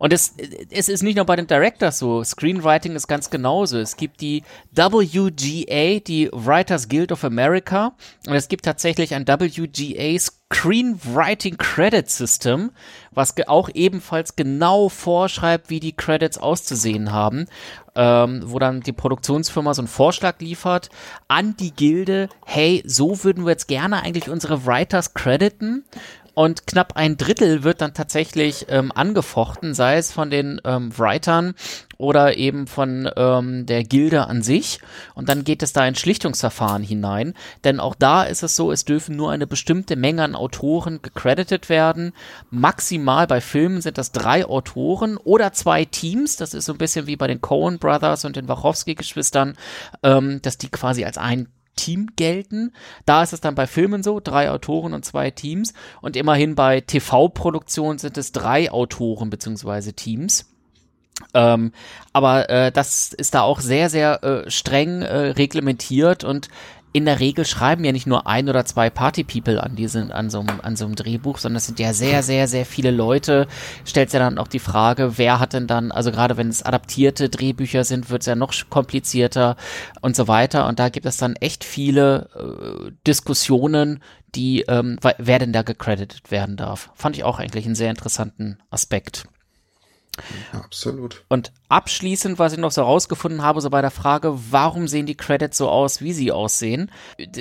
Und 0.03 0.13
es, 0.13 0.35
es 0.71 0.89
ist 0.89 1.05
nicht 1.05 1.15
nur 1.15 1.27
bei 1.27 1.37
den 1.37 1.47
Directors 1.47 2.01
so. 2.01 2.25
Screenwriting 2.25 2.97
ist 2.97 3.07
ganz 3.07 3.31
genauso. 3.31 3.79
Es 3.79 3.97
gibt 3.97 4.21
die 4.21 4.43
WGA, 4.73 6.01
die 6.01 6.29
Writers 6.33 6.89
Guild 6.89 7.13
of 7.13 7.23
America. 7.23 7.93
Und 8.27 8.35
es 8.35 8.49
gibt 8.49 8.65
tatsächlich 8.65 9.15
ein 9.15 9.29
WGA 9.29 10.19
Screenwriting 10.19 11.57
Credit 11.57 12.11
System, 12.11 12.73
was 13.13 13.35
auch 13.47 13.71
ebenfalls 13.75 14.35
genau 14.35 14.89
vorschreibt, 14.89 15.71
wie 15.71 15.79
die 15.79 15.95
Credits 15.95 16.37
auszusehen 16.37 17.13
haben. 17.13 17.47
Ähm, 17.95 18.43
wo 18.47 18.59
dann 18.59 18.81
die 18.81 18.93
Produktionsfirma 18.93 19.75
so 19.75 19.83
einen 19.83 19.89
Vorschlag 19.89 20.41
liefert 20.41 20.89
an 21.29 21.59
die 21.59 21.73
Gilde, 21.73 22.31
hey, 22.47 22.83
so 22.87 23.23
würden 23.23 23.45
wir 23.45 23.51
jetzt 23.51 23.69
gerne 23.69 24.03
eigentlich 24.03 24.31
unsere 24.31 24.65
Writers 24.65 25.13
crediten 25.13 25.85
und 26.35 26.67
knapp 26.67 26.97
ein 26.97 27.17
Drittel 27.17 27.63
wird 27.63 27.81
dann 27.81 27.95
tatsächlich 27.95 28.67
ähm, 28.69 28.93
angefochten, 28.93 29.75
sei 29.75 29.97
es 29.97 30.13
von 30.13 30.31
den 30.31 30.61
ähm, 30.65 30.97
Writern 30.97 31.55
oder 31.99 32.37
eben 32.37 32.67
von 32.67 33.09
ähm, 33.17 33.67
der 33.67 33.85
Gilde 33.85 34.27
an 34.27 34.43
sich. 34.43 34.81
Und 35.15 35.29
dann 35.29 35.45
geht 35.45 35.63
es 35.63 35.73
da 35.73 35.87
in 35.87 35.95
Schlichtungsverfahren 35.95 36.83
hinein. 36.83 37.35
Denn 37.65 37.81
auch 37.81 37.95
da 37.95 38.25
ist 38.25 38.43
es 38.43 38.57
so, 38.57 38.73
es 38.73 38.85
dürfen 38.85 39.15
nur 39.15 39.31
eine 39.31 39.47
bestimmte 39.47 39.95
Menge 39.95 40.25
an 40.25 40.35
Autoren 40.35 41.01
gecredited 41.03 41.69
werden. 41.69 42.13
Maximal 42.51 43.27
bei 43.27 43.41
Filmen 43.41 43.81
sind 43.81 43.99
das 43.99 44.11
drei 44.11 44.45
Autoren 44.47 45.17
oder 45.17 45.53
zwei 45.53 45.85
Teams. 45.85 46.37
Das 46.37 46.55
ist 46.55 46.65
so 46.65 46.73
ein 46.73 46.79
bisschen 46.79 47.07
wie 47.07 47.17
bei 47.17 47.27
den 47.27 47.41
Coen 47.41 47.79
Brothers 47.79 48.25
und 48.25 48.37
den 48.37 48.49
Wachowski-Geschwistern, 48.49 49.55
ähm, 50.03 50.41
dass 50.43 50.59
die 50.59 50.71
quasi 50.71 51.05
als 51.05 51.19
ein 51.19 51.49
Team 51.77 52.11
gelten. 52.17 52.73
Da 53.07 53.23
ist 53.23 53.33
es 53.33 53.41
dann 53.41 53.55
bei 53.55 53.67
Filmen 53.67 54.03
so, 54.03 54.21
drei 54.21 54.51
Autoren 54.51 54.95
und 54.95 55.05
zwei 55.05 55.31
Teams. 55.31 55.75
Und 56.01 56.17
immerhin 56.17 56.55
bei 56.55 56.81
TV-Produktionen 56.81 57.99
sind 57.99 58.19
es 58.19 58.33
drei 58.33 58.71
Autoren 58.71 59.31
beziehungsweise 59.31 59.93
Teams. 59.93 60.49
Ähm, 61.35 61.73
aber 62.13 62.51
äh, 62.51 62.73
das 62.73 63.13
ist 63.13 63.35
da 63.35 63.43
auch 63.43 63.61
sehr, 63.61 63.91
sehr 63.91 64.25
äh, 64.25 64.51
streng 64.51 65.03
äh, 65.03 65.17
reglementiert 65.31 66.25
und 66.25 66.49
in 66.93 67.07
der 67.07 67.21
Regel 67.21 67.45
schreiben 67.45 67.85
ja 67.85 67.93
nicht 67.93 68.07
nur 68.07 68.27
ein 68.27 68.49
oder 68.49 68.65
zwei 68.65 68.91
Party-People 68.91 69.63
an 69.63 69.77
diesen, 69.77 70.13
an 70.13 70.31
so, 70.31 70.41
einem, 70.41 70.61
an 70.63 70.77
so 70.77 70.85
einem 70.85 70.95
Drehbuch, 70.95 71.39
sondern 71.39 71.57
es 71.57 71.67
sind 71.67 71.79
ja 71.79 71.93
sehr, 71.93 72.23
sehr, 72.23 72.49
sehr 72.49 72.67
viele 72.67 72.91
Leute. 72.91 73.47
Stellt 73.85 74.13
ja 74.13 74.19
dann 74.19 74.39
auch 74.39 74.49
die 74.49 74.59
Frage, 74.59 75.19
wer 75.19 75.41
hat 75.41 75.55
denn 75.55 75.67
dann, 75.67 75.91
also 75.91 76.13
gerade 76.13 76.37
wenn 76.37 76.49
es 76.49 76.63
adaptierte 76.63 77.29
Drehbücher 77.29 77.85
sind, 77.85 78.11
wird 78.11 78.23
es 78.23 78.27
ja 78.27 78.35
noch 78.35 78.53
komplizierter 78.69 79.57
und 80.01 80.15
so 80.17 80.29
weiter. 80.29 80.67
Und 80.67 80.79
da 80.79 80.89
gibt 80.89 81.07
es 81.07 81.17
dann 81.17 81.37
echt 81.37 81.65
viele 81.65 82.29
äh, 82.35 82.93
Diskussionen, 83.07 84.03
die, 84.35 84.63
ähm, 84.63 84.99
wer 85.19 85.39
denn 85.39 85.53
da 85.53 85.63
gecredited 85.63 86.31
werden 86.31 86.57
darf. 86.57 86.91
Fand 86.95 87.17
ich 87.17 87.25
auch 87.25 87.39
eigentlich 87.39 87.67
einen 87.67 87.75
sehr 87.75 87.91
interessanten 87.91 88.59
Aspekt. 88.71 89.25
Absolut. 90.53 91.25
Und 91.29 91.53
abschließend, 91.69 92.39
was 92.39 92.53
ich 92.53 92.59
noch 92.59 92.73
so 92.73 92.83
rausgefunden 92.83 93.43
habe, 93.43 93.61
so 93.61 93.71
bei 93.71 93.81
der 93.81 93.91
Frage, 93.91 94.39
warum 94.51 94.87
sehen 94.89 95.07
die 95.07 95.17
Credits 95.17 95.57
so 95.57 95.71
aus, 95.71 96.01
wie 96.01 96.13
sie 96.13 96.33
aussehen? 96.33 96.91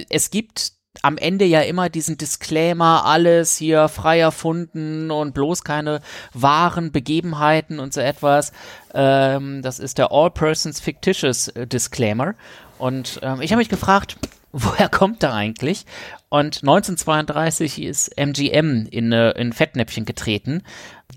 Es 0.10 0.32
gibt 0.32 0.74
am 1.02 1.18
Ende 1.18 1.46
ja 1.46 1.62
immer 1.62 1.90
diesen 1.90 2.18
Disclaimer, 2.18 3.06
alles 3.06 3.58
hier 3.58 3.88
frei 3.88 4.20
erfunden 4.20 5.10
und 5.10 5.34
bloß 5.34 5.64
keine 5.64 6.02
wahren 6.34 6.92
Begebenheiten 6.92 7.80
und 7.80 7.94
so 7.94 8.02
etwas. 8.02 8.52
Ähm, 8.94 9.62
das 9.62 9.80
ist 9.80 9.98
der 9.98 10.12
All 10.12 10.32
Persons 10.32 10.80
Fictitious 10.80 11.48
äh, 11.50 11.66
Disclaimer. 11.66 12.36
Und 12.78 13.20
ähm, 13.24 13.42
ich 13.42 13.52
habe 13.52 13.60
mich 13.60 13.70
gefragt, 13.70 14.18
woher 14.52 14.90
kommt 14.90 15.24
der 15.24 15.34
eigentlich? 15.34 15.86
Und 16.30 16.62
1932 16.62 17.82
ist 17.82 18.18
MGM 18.18 18.88
in, 18.90 19.12
äh, 19.12 19.32
in 19.32 19.54
Fettnäpfchen 19.54 20.06
getreten. 20.06 20.64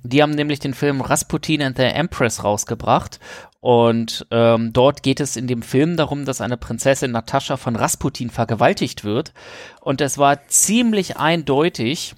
Die 0.02 0.22
haben 0.22 0.33
nämlich 0.33 0.59
den 0.59 0.74
Film 0.74 1.00
Rasputin 1.00 1.62
and 1.62 1.76
the 1.76 1.85
Empress 1.85 2.44
rausgebracht. 2.44 3.20
Und 3.61 4.26
ähm, 4.30 4.72
dort 4.74 5.02
geht 5.02 5.20
es 5.20 5.37
in 5.37 5.46
dem 5.46 5.62
Film 5.62 5.96
darum, 5.96 6.26
dass 6.26 6.42
eine 6.42 6.59
Prinzessin 6.59 7.12
Natascha 7.12 7.57
von 7.57 7.76
Rasputin 7.76 8.28
vergewaltigt 8.28 9.04
wird. 9.04 9.33
Und 9.80 10.00
es 10.00 10.18
war 10.18 10.46
ziemlich 10.48 11.16
eindeutig, 11.16 12.14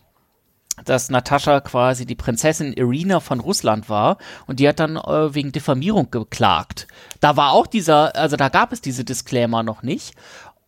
dass 0.85 1.09
Natascha 1.09 1.61
quasi 1.61 2.05
die 2.05 2.15
Prinzessin 2.15 2.73
Irina 2.73 3.21
von 3.21 3.41
Russland 3.41 3.89
war 3.89 4.19
und 4.47 4.61
die 4.61 4.69
hat 4.69 4.81
dann 4.81 4.97
äh, 4.97 5.35
wegen 5.35 5.53
Diffamierung 5.53 6.11
geklagt. 6.11 6.87
Da 7.21 7.37
war 7.37 7.53
auch 7.53 7.67
dieser, 7.67 8.15
also 8.17 8.37
da 8.37 8.49
gab 8.49 8.73
es 8.73 8.81
diese 8.81 9.05
Disclaimer 9.05 9.63
noch 9.63 9.83
nicht. 9.83 10.15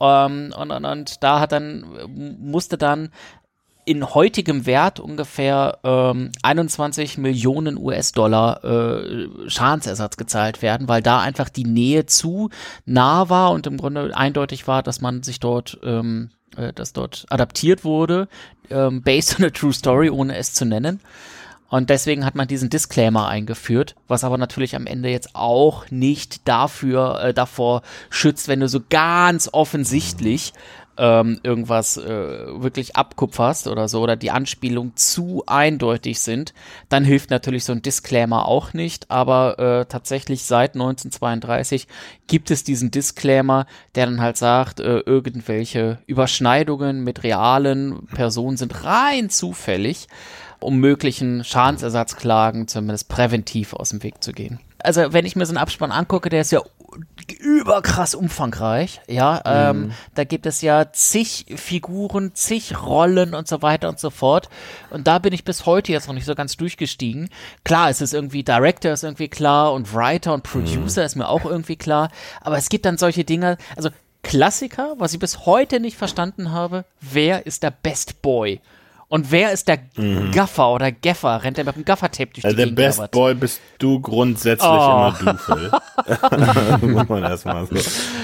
Ähm, 0.01 0.55
und, 0.57 0.71
und, 0.71 0.85
und 0.85 1.23
da 1.23 1.41
hat 1.41 1.53
dann, 1.53 1.85
musste 2.41 2.79
dann 2.79 3.11
in 3.89 4.15
heutigem 4.15 4.67
Wert 4.67 5.01
ungefähr 5.01 5.79
ähm, 5.83 6.31
21 6.43 7.17
Millionen 7.17 7.79
US-Dollar 7.79 8.63
äh, 8.63 9.49
Schadensersatz 9.49 10.19
gezahlt 10.19 10.61
werden, 10.61 10.89
weil 10.89 11.01
da 11.01 11.21
einfach 11.21 11.49
die 11.49 11.65
Nähe 11.65 12.05
zu 12.05 12.51
nah 12.85 13.31
war 13.31 13.53
und 13.53 13.67
im 13.67 13.79
Grunde 13.79 14.15
eindeutig 14.15 14.69
war, 14.69 14.83
dass 14.83 15.01
man 15.01 15.23
sich 15.23 15.41
dort, 15.41 15.79
ähm, 15.83 16.29
äh, 16.55 16.75
dass 16.75 16.93
dort 16.93 17.25
adaptiert 17.31 17.83
wurde, 17.83 18.29
ähm, 18.69 19.01
based 19.01 19.41
on 19.41 19.47
a 19.47 19.51
true 19.51 19.73
story, 19.73 20.11
ohne 20.11 20.37
es 20.37 20.53
zu 20.53 20.67
nennen. 20.67 21.01
Und 21.71 21.89
deswegen 21.89 22.25
hat 22.25 22.35
man 22.35 22.49
diesen 22.49 22.71
Disclaimer 22.71 23.29
eingeführt, 23.29 23.95
was 24.07 24.25
aber 24.25 24.39
natürlich 24.39 24.75
am 24.77 24.87
Ende 24.87 25.09
jetzt 25.11 25.35
auch 25.35 25.91
nicht 25.91 26.47
dafür, 26.47 27.21
äh, 27.23 27.35
davor 27.35 27.83
schützt, 28.11 28.49
wenn 28.49 28.61
du 28.61 28.69
so 28.69 28.81
ganz 28.89 29.49
offensichtlich 29.53 30.53
ähm, 30.99 31.41
irgendwas 31.43 31.97
äh, 31.97 32.61
wirklich 32.61 32.97
abkupferst 32.97 33.69
oder 33.69 33.89
so 33.89 34.03
oder 34.03 34.17
die 34.17 34.31
Anspielungen 34.31 34.97
zu 34.97 35.45
eindeutig 35.47 36.21
sind, 36.21 36.53
dann 36.89 37.05
hilft 37.05 37.31
natürlich 37.31 37.65
so 37.65 37.73
ein 37.73 37.83
Disclaimer 37.83 38.47
auch 38.47 38.73
nicht. 38.75 39.11
Aber 39.11 39.59
äh, 39.59 39.85
tatsächlich 39.87 40.45
seit 40.45 40.75
1932 40.75 41.87
gibt 42.27 42.51
es 42.51 42.65
diesen 42.65 42.91
Disclaimer, 42.91 43.67
der 43.95 44.07
dann 44.07 44.21
halt 44.21 44.37
sagt, 44.37 44.81
äh, 44.81 44.99
irgendwelche 44.99 45.99
Überschneidungen 46.07 47.05
mit 47.05 47.23
realen 47.23 48.07
Personen 48.07 48.57
sind 48.57 48.85
rein 48.85 49.31
zufällig, 49.31 50.09
um 50.61 50.79
möglichen 50.79 51.45
Schadensersatzklagen 51.45 52.67
zumindest 52.67 53.09
präventiv 53.09 53.73
aus 53.73 53.91
dem 53.91 54.03
Weg 54.03 54.23
zu 54.23 54.33
gehen 54.33 54.61
also 54.83 55.13
wenn 55.13 55.27
ich 55.27 55.37
mir 55.37 55.47
so 55.47 55.51
einen 55.51 55.59
Abspann 55.59 55.93
angucke, 55.93 56.29
der 56.29 56.43
ist 56.43 56.53
ja 56.53 56.61
überkrass 57.41 58.15
umfangreich. 58.15 59.01
Ja, 59.07 59.41
ähm, 59.45 59.81
mhm. 59.81 59.93
da 60.15 60.25
gibt 60.25 60.47
es 60.47 60.63
ja 60.63 60.93
zig 60.93 61.47
Figuren, 61.57 62.35
zig 62.35 62.83
Rollen 62.83 63.35
und 63.35 63.49
so 63.49 63.63
weiter 63.63 63.89
und 63.89 63.99
so 63.99 64.11
fort. 64.11 64.49
Und 64.91 65.07
da 65.07 65.19
bin 65.19 65.33
ich 65.33 65.45
bis 65.45 65.67
heute 65.67 65.93
jetzt 65.93 66.09
noch 66.09 66.15
nicht 66.15 66.25
so 66.25 66.35
ganz 66.35 66.57
durchgestiegen. 66.57 67.29
Klar, 67.65 67.91
es 67.91 68.01
ist 68.01 68.15
irgendwie 68.15 68.43
Director 68.43 68.93
ist 68.93 69.05
irgendwie 69.05 69.29
klar 69.29 69.73
und 69.73 69.95
Writer 69.95 70.35
und 70.35 70.43
Producer 70.43 71.03
mhm. 71.03 71.07
ist 71.07 71.17
mir 71.17 71.29
auch 71.29 71.45
irgendwie 71.45 71.77
klar. 71.77 72.11
Aber 72.41 72.57
es 72.57 72.69
gibt 72.69 72.85
dann 72.85 72.99
solche 72.99 73.25
Dinge, 73.25 73.59
also 73.77 73.91
Klassiker, 74.23 74.95
was 74.99 75.13
ich 75.13 75.21
bis 75.21 75.47
heute 75.47 75.81
nicht 75.81 75.97
verstanden 75.97 76.51
habe. 76.51 76.85
Wer 77.01 77.47
ist 77.47 77.63
der 77.63 77.71
Best 77.71 78.21
Boy? 78.23 78.61
Und 79.11 79.31
wer 79.33 79.53
ist 79.53 79.69
der 79.69 79.79
mhm. 79.97 80.33
Gaffer 80.33 80.71
oder 80.71 80.93
Gaffer? 80.93 81.43
Rennt 81.43 81.57
er 81.57 81.65
mit 81.65 81.77
dem 81.77 81.85
Gaffer-Tape 81.85 82.31
durch 82.31 82.43
die 82.43 82.45
also 82.45 82.57
Der 82.57 82.67
Best 82.67 83.11
Boy 83.11 83.35
bist 83.35 83.61
du 83.79 84.01
grundsätzlich 84.01 84.69
oh. 84.71 84.75
immer 84.75 85.17
du, 85.19 85.39
Phil. 85.39 85.71
Muss 86.93 87.09
man 87.09 87.23
erstmal 87.23 87.67
so 87.67 87.77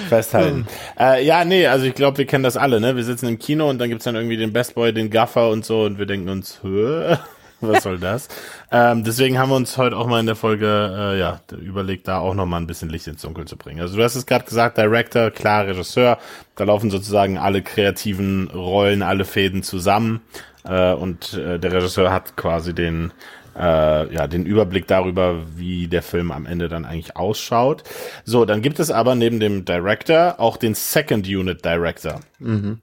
festhalten. 0.08 0.66
Äh, 1.00 1.24
ja, 1.24 1.44
nee, 1.46 1.66
also 1.66 1.86
ich 1.86 1.94
glaube, 1.94 2.18
wir 2.18 2.26
kennen 2.26 2.44
das 2.44 2.58
alle, 2.58 2.80
ne? 2.80 2.96
Wir 2.96 3.04
sitzen 3.04 3.28
im 3.28 3.38
Kino 3.38 3.70
und 3.70 3.78
dann 3.78 3.88
gibt's 3.88 4.04
dann 4.04 4.14
irgendwie 4.14 4.36
den 4.36 4.52
Best 4.52 4.74
Boy, 4.74 4.92
den 4.92 5.08
Gaffer 5.08 5.48
und 5.48 5.64
so 5.64 5.84
und 5.84 5.98
wir 5.98 6.06
denken 6.06 6.28
uns, 6.28 6.58
Hö? 6.62 7.16
was 7.60 7.82
soll 7.82 7.98
das? 7.98 8.28
Ähm, 8.70 9.04
deswegen 9.04 9.38
haben 9.38 9.48
wir 9.48 9.56
uns 9.56 9.78
heute 9.78 9.96
auch 9.96 10.06
mal 10.06 10.20
in 10.20 10.26
der 10.26 10.36
Folge, 10.36 10.66
äh, 10.66 11.18
ja, 11.18 11.40
überlegt, 11.58 12.08
da 12.08 12.18
auch 12.18 12.34
noch 12.34 12.44
mal 12.44 12.58
ein 12.58 12.66
bisschen 12.66 12.90
Licht 12.90 13.06
ins 13.06 13.22
Dunkel 13.22 13.46
zu 13.46 13.56
bringen. 13.56 13.80
Also 13.80 13.96
du 13.96 14.02
hast 14.02 14.16
es 14.16 14.26
gerade 14.26 14.44
gesagt, 14.44 14.76
Director, 14.76 15.30
klar, 15.30 15.66
Regisseur, 15.66 16.18
da 16.56 16.64
laufen 16.64 16.90
sozusagen 16.90 17.38
alle 17.38 17.62
kreativen 17.62 18.50
Rollen, 18.50 19.02
alle 19.02 19.24
Fäden 19.24 19.62
zusammen. 19.62 20.20
Äh, 20.64 20.94
und 20.94 21.34
äh, 21.34 21.58
der 21.58 21.72
Regisseur 21.72 22.12
hat 22.12 22.36
quasi 22.36 22.74
den 22.74 23.12
äh, 23.56 24.12
ja, 24.12 24.26
den 24.26 24.46
Überblick 24.46 24.86
darüber, 24.86 25.42
wie 25.56 25.86
der 25.86 26.02
Film 26.02 26.32
am 26.32 26.46
Ende 26.46 26.68
dann 26.68 26.84
eigentlich 26.84 27.16
ausschaut. 27.16 27.84
So, 28.24 28.44
dann 28.44 28.62
gibt 28.62 28.80
es 28.80 28.90
aber 28.90 29.14
neben 29.14 29.40
dem 29.40 29.64
Director 29.64 30.36
auch 30.38 30.56
den 30.56 30.74
Second 30.74 31.26
Unit 31.26 31.64
Director. 31.64 32.20
Mhm. 32.38 32.80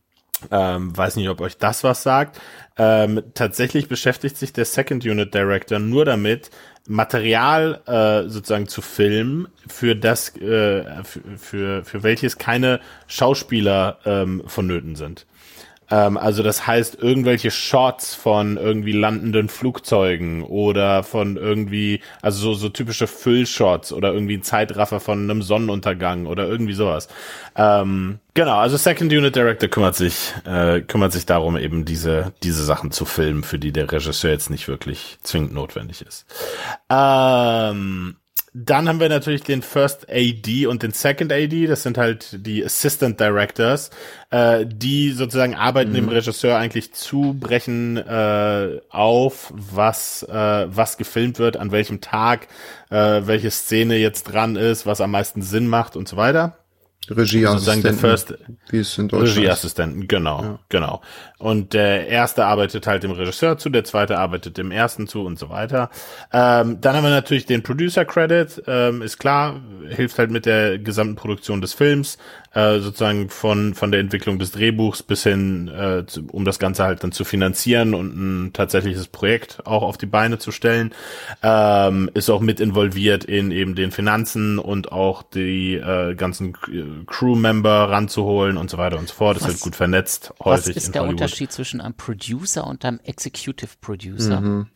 Ähm, 0.50 0.98
weiß 0.98 1.18
nicht, 1.18 1.30
ob 1.30 1.42
euch 1.42 1.58
das 1.58 1.84
was 1.84 2.02
sagt. 2.04 2.40
Ähm, 2.78 3.22
tatsächlich 3.34 3.88
beschäftigt 3.88 4.38
sich 4.38 4.54
der 4.54 4.66
Second 4.66 5.06
Unit 5.06 5.34
Director 5.34 5.78
nur 5.78 6.06
damit, 6.06 6.50
Material 6.88 7.82
äh, 7.86 8.28
sozusagen 8.28 8.68
zu 8.68 8.82
filmen, 8.82 9.48
für 9.68 9.96
das 9.96 10.36
äh, 10.38 11.04
für, 11.04 11.22
für, 11.38 11.84
für 11.84 12.04
welches 12.04 12.40
keine 12.40 12.80
Schauspieler 13.06 14.00
ähm, 14.06 14.42
vonnöten 14.48 14.96
sind. 14.96 15.28
Ähm, 15.92 16.18
also 16.18 16.42
das 16.42 16.66
heißt, 16.66 16.96
irgendwelche 17.02 17.52
Shots 17.52 18.16
von 18.16 18.58
irgendwie 18.58 18.94
landenden 18.94 19.50
Flugzeugen 19.50 20.42
oder 20.44 21.04
von 21.04 21.36
irgendwie, 21.36 22.02
also 22.22 22.40
so, 22.40 22.54
so 22.54 22.70
typische 22.70 23.08
Füllshots 23.08 23.92
oder 23.92 24.14
irgendwie 24.14 24.38
ein 24.38 24.44
Zeitraffer 24.44 25.00
von 25.00 25.30
einem 25.30 25.42
Sonnenuntergang 25.42 26.26
oder 26.26 26.48
irgendwie 26.48 26.74
sowas. 26.74 27.10
Ähm, 27.56 28.20
genau, 28.34 28.58
also 28.58 28.78
Second 28.78 29.12
Unit 29.12 29.36
Director 29.36 29.70
kümmert 29.70 29.96
sich, 29.96 30.34
äh, 30.46 30.80
kümmert 30.82 31.12
sich 31.12 31.26
darum, 31.26 31.58
eben 31.58 31.84
diese, 31.84 32.34
diese 32.42 32.64
Sachen 32.64 32.92
zu 32.92 33.04
filmen, 33.06 33.44
für 33.44 33.60
die 33.60 33.74
der 33.74 33.92
Regisseur 33.92 34.32
jetzt 34.32 34.50
nicht 34.50 34.70
wirklich 34.70 35.20
zwingend 35.22 35.54
notwendig 35.54 36.02
ist. 36.02 36.26
Ähm, 36.90 38.16
dann 38.54 38.88
haben 38.88 39.00
wir 39.00 39.10
natürlich 39.10 39.44
den 39.44 39.62
First 39.62 40.08
AD 40.10 40.66
und 40.68 40.84
den 40.84 40.92
Second 40.92 41.32
AD. 41.32 41.68
Das 41.68 41.84
sind 41.84 41.98
halt 41.98 42.46
die 42.46 42.64
Assistant 42.64 43.20
Directors, 43.20 43.92
äh, 44.30 44.66
die 44.66 45.12
sozusagen 45.12 45.56
arbeiten 45.56 45.92
mhm. 45.92 45.96
dem 45.96 46.10
Regisseur 46.10 46.58
eigentlich 46.58 46.94
zubrechen 46.94 47.98
äh, 47.98 48.82
auf, 48.90 49.54
was 49.56 49.82
was 49.82 50.24
äh, 50.24 50.68
was 50.70 50.98
gefilmt 50.98 51.40
wird, 51.40 51.58
an 51.58 51.72
welchem 51.72 52.02
Tag, 52.02 52.48
äh, 52.90 53.22
welche 53.26 53.52
Szene 53.52 53.98
jetzt 53.98 54.24
dran 54.24 54.56
ist, 54.56 54.86
was 54.86 55.02
am 55.02 55.12
meisten 55.12 55.42
Sinn 55.42 55.68
macht 55.68 55.96
und 55.96 56.08
so 56.08 56.18
weiter. 56.18 56.58
Regieassistenten, 57.10 57.98
First, 57.98 58.36
wie 58.70 58.78
es 58.78 58.98
in 58.98 59.08
Deutschland 59.08 59.38
Regieassistenten, 59.38 60.08
genau, 60.08 60.42
ja. 60.44 60.60
genau. 60.70 61.02
Und 61.40 61.74
der 61.74 62.08
erste 62.08 62.46
arbeitet 62.46 62.86
halt 62.86 63.02
dem 63.02 63.12
Regisseur 63.12 63.58
zu, 63.58 63.70
der 63.70 63.84
zweite 63.84 64.20
arbeitet 64.20 64.58
dem 64.58 64.70
ersten 64.70 65.08
zu 65.08 65.24
und 65.24 65.40
so 65.40 65.50
weiter. 65.50 65.90
Ähm, 66.32 66.80
dann 66.80 66.96
haben 66.96 67.04
wir 67.04 67.10
natürlich 67.10 67.48
den 67.48 67.64
Producer 67.64 68.06
Credit, 68.06 68.64
ähm, 68.68 69.02
ist 69.02 69.18
klar, 69.18 69.60
hilft 69.90 70.20
halt 70.20 70.30
mit 70.30 70.46
der 70.46 70.78
gesamten 70.78 71.16
Produktion 71.16 71.60
des 71.60 71.74
Films, 71.74 72.20
äh, 72.54 72.80
sozusagen 72.80 73.30
von 73.30 73.74
von 73.74 73.92
der 73.92 74.00
Entwicklung 74.00 74.40
des 74.40 74.52
Drehbuchs 74.52 75.04
bis 75.04 75.24
hin, 75.24 75.68
äh, 75.68 76.06
zu, 76.06 76.26
um 76.32 76.46
das 76.46 76.60
Ganze 76.60 76.84
halt 76.84 77.04
dann 77.04 77.12
zu 77.12 77.24
finanzieren 77.24 77.94
und 77.94 78.16
ein 78.16 78.54
tatsächliches 78.54 79.08
Projekt 79.08 79.66
auch 79.66 79.84
auf 79.84 79.98
die 79.98 80.06
Beine 80.06 80.38
zu 80.38 80.52
stellen. 80.52 80.94
Ähm, 81.42 82.10
ist 82.14 82.30
auch 82.30 82.42
mit 82.42 82.60
involviert 82.60 83.24
in 83.24 83.52
eben 83.52 83.76
den 83.76 83.92
Finanzen 83.92 84.60
und 84.60 84.92
auch 84.92 85.24
die 85.24 85.76
äh, 85.76 86.16
ganzen 86.16 86.54
Crewmember 87.08 87.90
ranzuholen 87.90 88.58
und 88.58 88.70
so 88.70 88.78
weiter 88.78 89.00
und 89.00 89.08
so 89.08 89.16
fort. 89.16 89.38
Das 89.38 89.44
was, 89.44 89.54
wird 89.54 89.62
gut 89.62 89.76
vernetzt 89.76 90.34
häufig. 90.40 90.76
Was 90.76 90.84
ist 90.84 90.96
der 90.96 91.02
Hollywood. 91.04 91.22
Unterschied 91.22 91.52
zwischen 91.52 91.82
einem 91.82 91.94
Producer 91.94 92.68
und 92.68 92.84
einem 92.86 93.00
Executive 93.04 93.72
Producer? 93.80 94.42
Mhm. 94.42 94.68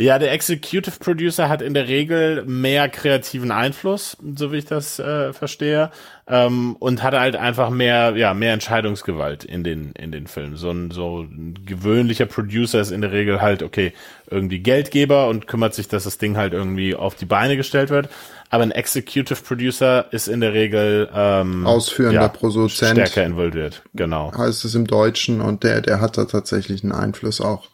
Ja, 0.00 0.20
der 0.20 0.30
Executive 0.30 1.00
Producer 1.00 1.48
hat 1.48 1.60
in 1.60 1.74
der 1.74 1.88
Regel 1.88 2.44
mehr 2.44 2.88
kreativen 2.88 3.50
Einfluss, 3.50 4.16
so 4.36 4.52
wie 4.52 4.58
ich 4.58 4.64
das 4.64 5.00
äh, 5.00 5.32
verstehe, 5.32 5.90
ähm, 6.28 6.76
und 6.78 7.02
hat 7.02 7.14
halt 7.14 7.34
einfach 7.34 7.68
mehr, 7.70 8.14
ja, 8.16 8.32
mehr 8.32 8.52
Entscheidungsgewalt 8.52 9.42
in 9.42 9.64
den 9.64 9.90
in 9.92 10.12
den 10.12 10.28
Filmen. 10.28 10.54
So 10.54 10.70
ein 10.70 10.92
so 10.92 11.22
ein 11.22 11.58
gewöhnlicher 11.66 12.26
Producer 12.26 12.80
ist 12.80 12.92
in 12.92 13.00
der 13.00 13.10
Regel 13.10 13.40
halt 13.42 13.64
okay 13.64 13.92
irgendwie 14.30 14.60
Geldgeber 14.60 15.26
und 15.26 15.48
kümmert 15.48 15.74
sich, 15.74 15.88
dass 15.88 16.04
das 16.04 16.16
Ding 16.16 16.36
halt 16.36 16.52
irgendwie 16.52 16.94
auf 16.94 17.16
die 17.16 17.26
Beine 17.26 17.56
gestellt 17.56 17.90
wird. 17.90 18.08
Aber 18.50 18.62
ein 18.62 18.70
Executive 18.70 19.42
Producer 19.42 20.06
ist 20.12 20.28
in 20.28 20.40
der 20.40 20.52
Regel 20.52 21.08
ähm, 21.12 21.66
ausführender 21.66 22.20
ja, 22.20 22.28
Produzent 22.28 22.92
stärker 22.92 23.24
involviert. 23.24 23.82
Genau. 23.94 24.32
Heißt 24.32 24.64
es 24.64 24.76
im 24.76 24.86
Deutschen 24.86 25.40
und 25.40 25.64
der 25.64 25.80
der 25.80 26.00
hat 26.00 26.18
da 26.18 26.26
tatsächlich 26.26 26.84
einen 26.84 26.92
Einfluss 26.92 27.40
auch 27.40 27.68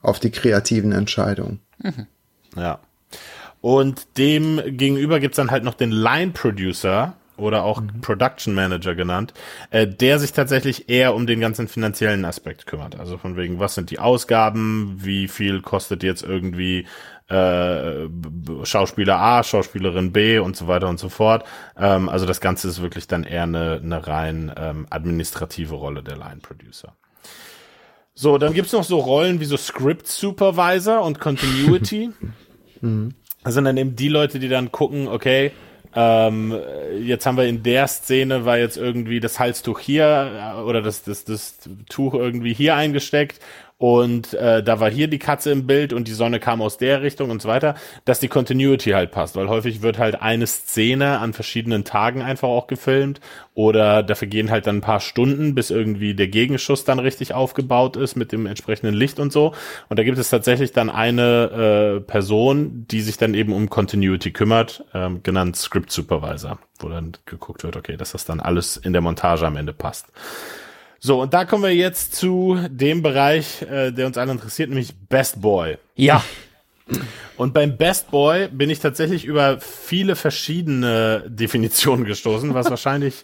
auf 0.00 0.20
die 0.20 0.30
kreativen 0.30 0.92
Entscheidungen. 0.92 1.60
Mhm. 1.78 2.06
Ja. 2.56 2.80
Und 3.60 4.18
dem 4.18 4.60
gegenüber 4.76 5.20
gibt's 5.20 5.36
dann 5.36 5.50
halt 5.50 5.64
noch 5.64 5.74
den 5.74 5.90
Line 5.90 6.32
Producer 6.32 7.14
oder 7.36 7.64
auch 7.64 7.80
mhm. 7.80 8.00
Production 8.00 8.54
Manager 8.54 8.94
genannt, 8.94 9.32
äh, 9.70 9.86
der 9.86 10.18
sich 10.18 10.32
tatsächlich 10.32 10.88
eher 10.88 11.14
um 11.14 11.26
den 11.26 11.40
ganzen 11.40 11.68
finanziellen 11.68 12.24
Aspekt 12.24 12.66
kümmert. 12.66 12.98
Also 12.98 13.16
von 13.16 13.36
wegen, 13.36 13.58
was 13.58 13.74
sind 13.74 13.90
die 13.90 13.98
Ausgaben, 13.98 14.96
wie 14.98 15.28
viel 15.28 15.62
kostet 15.62 16.02
jetzt 16.02 16.22
irgendwie 16.22 16.86
äh, 17.28 18.08
Schauspieler 18.64 19.18
A, 19.18 19.44
Schauspielerin 19.44 20.12
B 20.12 20.38
und 20.38 20.56
so 20.56 20.66
weiter 20.66 20.88
und 20.88 20.98
so 20.98 21.08
fort. 21.08 21.44
Ähm, 21.76 22.08
also 22.08 22.26
das 22.26 22.40
Ganze 22.40 22.68
ist 22.68 22.82
wirklich 22.82 23.06
dann 23.06 23.24
eher 23.24 23.44
eine, 23.44 23.80
eine 23.82 24.06
rein 24.06 24.52
ähm, 24.56 24.86
administrative 24.90 25.74
Rolle 25.74 26.02
der 26.02 26.16
Line 26.16 26.40
Producer. 26.42 26.96
So, 28.20 28.36
dann 28.36 28.52
gibt's 28.52 28.72
noch 28.72 28.82
so 28.82 28.98
Rollen 28.98 29.38
wie 29.38 29.44
so 29.44 29.56
Script 29.56 30.08
Supervisor 30.08 31.02
und 31.02 31.20
Continuity. 31.20 32.10
mhm. 32.80 33.14
Das 33.44 33.54
sind 33.54 33.62
dann 33.62 33.76
eben 33.76 33.94
die 33.94 34.08
Leute, 34.08 34.40
die 34.40 34.48
dann 34.48 34.72
gucken, 34.72 35.06
okay, 35.06 35.52
ähm, 35.94 36.52
jetzt 37.00 37.26
haben 37.26 37.36
wir 37.36 37.44
in 37.44 37.62
der 37.62 37.86
Szene 37.86 38.44
war 38.44 38.58
jetzt 38.58 38.76
irgendwie 38.76 39.20
das 39.20 39.38
Halstuch 39.38 39.78
hier 39.78 40.56
äh, 40.56 40.60
oder 40.62 40.82
das, 40.82 41.04
das, 41.04 41.26
das 41.26 41.58
Tuch 41.88 42.12
irgendwie 42.12 42.52
hier 42.52 42.74
eingesteckt 42.74 43.38
und 43.78 44.34
äh, 44.34 44.60
da 44.64 44.80
war 44.80 44.90
hier 44.90 45.06
die 45.06 45.20
Katze 45.20 45.52
im 45.52 45.68
Bild 45.68 45.92
und 45.92 46.08
die 46.08 46.12
Sonne 46.12 46.40
kam 46.40 46.60
aus 46.60 46.78
der 46.78 47.00
Richtung 47.02 47.30
und 47.30 47.40
so 47.40 47.48
weiter, 47.48 47.76
dass 48.04 48.18
die 48.18 48.26
Continuity 48.26 48.90
halt 48.90 49.12
passt, 49.12 49.36
weil 49.36 49.48
häufig 49.48 49.82
wird 49.82 49.98
halt 49.98 50.20
eine 50.20 50.48
Szene 50.48 51.20
an 51.20 51.32
verschiedenen 51.32 51.84
Tagen 51.84 52.20
einfach 52.20 52.48
auch 52.48 52.66
gefilmt 52.66 53.20
oder 53.54 54.02
dafür 54.02 54.26
gehen 54.26 54.50
halt 54.50 54.66
dann 54.66 54.78
ein 54.78 54.80
paar 54.80 54.98
Stunden, 54.98 55.54
bis 55.54 55.70
irgendwie 55.70 56.14
der 56.14 56.26
Gegenschuss 56.26 56.84
dann 56.84 56.98
richtig 56.98 57.34
aufgebaut 57.34 57.96
ist 57.96 58.16
mit 58.16 58.32
dem 58.32 58.46
entsprechenden 58.46 58.94
Licht 58.94 59.20
und 59.20 59.32
so. 59.32 59.54
Und 59.88 59.96
da 59.96 60.02
gibt 60.02 60.18
es 60.18 60.28
tatsächlich 60.28 60.72
dann 60.72 60.90
eine 60.90 61.98
äh, 61.98 62.00
Person, 62.00 62.84
die 62.90 63.00
sich 63.00 63.16
dann 63.16 63.34
eben 63.34 63.52
um 63.52 63.70
Continuity 63.70 64.32
kümmert, 64.32 64.84
ähm, 64.92 65.22
genannt 65.22 65.54
Script 65.54 65.92
Supervisor, 65.92 66.58
wo 66.80 66.88
dann 66.88 67.12
geguckt 67.26 67.62
wird, 67.62 67.76
okay, 67.76 67.96
dass 67.96 68.10
das 68.10 68.24
dann 68.24 68.40
alles 68.40 68.76
in 68.76 68.92
der 68.92 69.02
Montage 69.02 69.46
am 69.46 69.56
Ende 69.56 69.72
passt. 69.72 70.06
So, 71.00 71.22
und 71.22 71.32
da 71.32 71.44
kommen 71.44 71.62
wir 71.62 71.74
jetzt 71.74 72.14
zu 72.14 72.58
dem 72.68 73.02
Bereich, 73.02 73.62
äh, 73.62 73.92
der 73.92 74.06
uns 74.06 74.18
alle 74.18 74.32
interessiert, 74.32 74.68
nämlich 74.68 74.94
Best 75.08 75.40
Boy. 75.40 75.78
Ja. 75.94 76.24
Und 77.36 77.54
beim 77.54 77.76
Best 77.76 78.10
Boy 78.10 78.48
bin 78.48 78.68
ich 78.70 78.80
tatsächlich 78.80 79.24
über 79.24 79.60
viele 79.60 80.16
verschiedene 80.16 81.24
Definitionen 81.28 82.04
gestoßen, 82.04 82.54
was 82.54 82.70
wahrscheinlich 82.70 83.22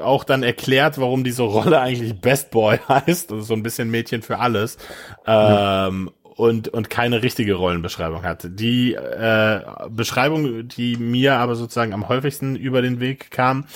auch 0.00 0.24
dann 0.24 0.42
erklärt, 0.42 0.98
warum 0.98 1.24
diese 1.24 1.42
Rolle 1.42 1.80
eigentlich 1.80 2.20
Best 2.20 2.50
Boy 2.50 2.78
heißt. 2.88 3.32
Also 3.32 3.42
so 3.44 3.54
ein 3.54 3.62
bisschen 3.62 3.90
Mädchen 3.90 4.22
für 4.22 4.38
alles. 4.38 4.78
Ähm, 5.26 6.10
und, 6.40 6.68
und 6.68 6.88
keine 6.88 7.22
richtige 7.22 7.54
Rollenbeschreibung 7.54 8.22
hat. 8.22 8.46
Die 8.48 8.94
äh, 8.94 9.60
Beschreibung, 9.90 10.66
die 10.68 10.96
mir 10.96 11.34
aber 11.34 11.54
sozusagen 11.54 11.92
am 11.92 12.08
häufigsten 12.08 12.56
über 12.56 12.80
den 12.80 12.98
Weg 12.98 13.30
kam, 13.30 13.66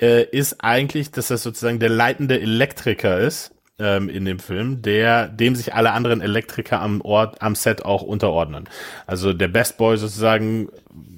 äh, 0.00 0.24
ist 0.24 0.62
eigentlich, 0.62 1.10
dass 1.10 1.28
das 1.28 1.42
sozusagen 1.42 1.80
der 1.80 1.88
leitende 1.88 2.40
Elektriker 2.40 3.18
ist 3.18 3.52
ähm, 3.82 4.08
in 4.08 4.24
dem 4.24 4.38
Film, 4.38 4.80
der 4.82 5.28
dem 5.28 5.54
sich 5.56 5.74
alle 5.74 5.92
anderen 5.92 6.20
Elektriker 6.20 6.80
am 6.80 7.00
Ort, 7.00 7.42
am 7.42 7.54
Set 7.54 7.84
auch 7.84 8.02
unterordnen. 8.02 8.68
Also 9.06 9.32
der 9.32 9.48
Best 9.48 9.76
Boy 9.76 9.96
sozusagen 9.96 10.68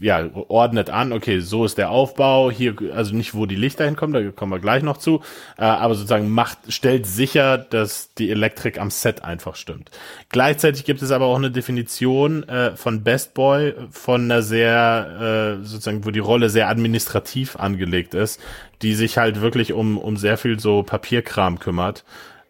ja, 0.00 0.28
ordnet 0.48 0.90
an, 0.90 1.12
okay, 1.12 1.40
so 1.40 1.64
ist 1.64 1.78
der 1.78 1.90
Aufbau, 1.90 2.50
hier, 2.50 2.76
also 2.94 3.14
nicht, 3.14 3.34
wo 3.34 3.46
die 3.46 3.56
Lichter 3.56 3.84
hinkommen, 3.84 4.12
da 4.12 4.30
kommen 4.30 4.52
wir 4.52 4.60
gleich 4.60 4.82
noch 4.82 4.98
zu, 4.98 5.20
äh, 5.58 5.62
aber 5.62 5.94
sozusagen 5.94 6.30
macht, 6.30 6.58
stellt 6.68 7.06
sicher, 7.06 7.58
dass 7.58 8.14
die 8.14 8.30
Elektrik 8.30 8.78
am 8.78 8.90
Set 8.90 9.24
einfach 9.24 9.56
stimmt. 9.56 9.90
Gleichzeitig 10.28 10.84
gibt 10.84 11.02
es 11.02 11.10
aber 11.10 11.26
auch 11.26 11.36
eine 11.36 11.50
Definition 11.50 12.48
äh, 12.48 12.76
von 12.76 13.02
Best 13.02 13.34
Boy 13.34 13.74
von 13.90 14.24
einer 14.24 14.42
sehr, 14.42 15.58
äh, 15.60 15.64
sozusagen, 15.64 16.04
wo 16.04 16.10
die 16.10 16.20
Rolle 16.20 16.50
sehr 16.50 16.68
administrativ 16.68 17.56
angelegt 17.56 18.14
ist, 18.14 18.40
die 18.82 18.94
sich 18.94 19.18
halt 19.18 19.40
wirklich 19.40 19.72
um, 19.72 19.98
um 19.98 20.16
sehr 20.16 20.36
viel 20.36 20.60
so 20.60 20.82
Papierkram 20.82 21.58
kümmert 21.58 22.04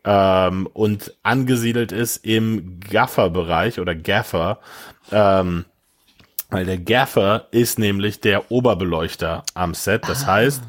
ähm, 0.04 0.68
und 0.72 1.14
angesiedelt 1.22 1.92
ist 1.92 2.24
im 2.24 2.80
Gaffer-Bereich 2.80 3.80
oder 3.80 3.94
Gaffer, 3.94 4.58
ähm, 5.10 5.64
weil 6.50 6.66
der 6.66 6.78
Gaffer 6.78 7.48
ist 7.50 7.78
nämlich 7.78 8.20
der 8.20 8.50
Oberbeleuchter 8.50 9.42
am 9.54 9.74
Set. 9.74 10.08
Das 10.08 10.24
ah. 10.24 10.34
heißt, 10.34 10.62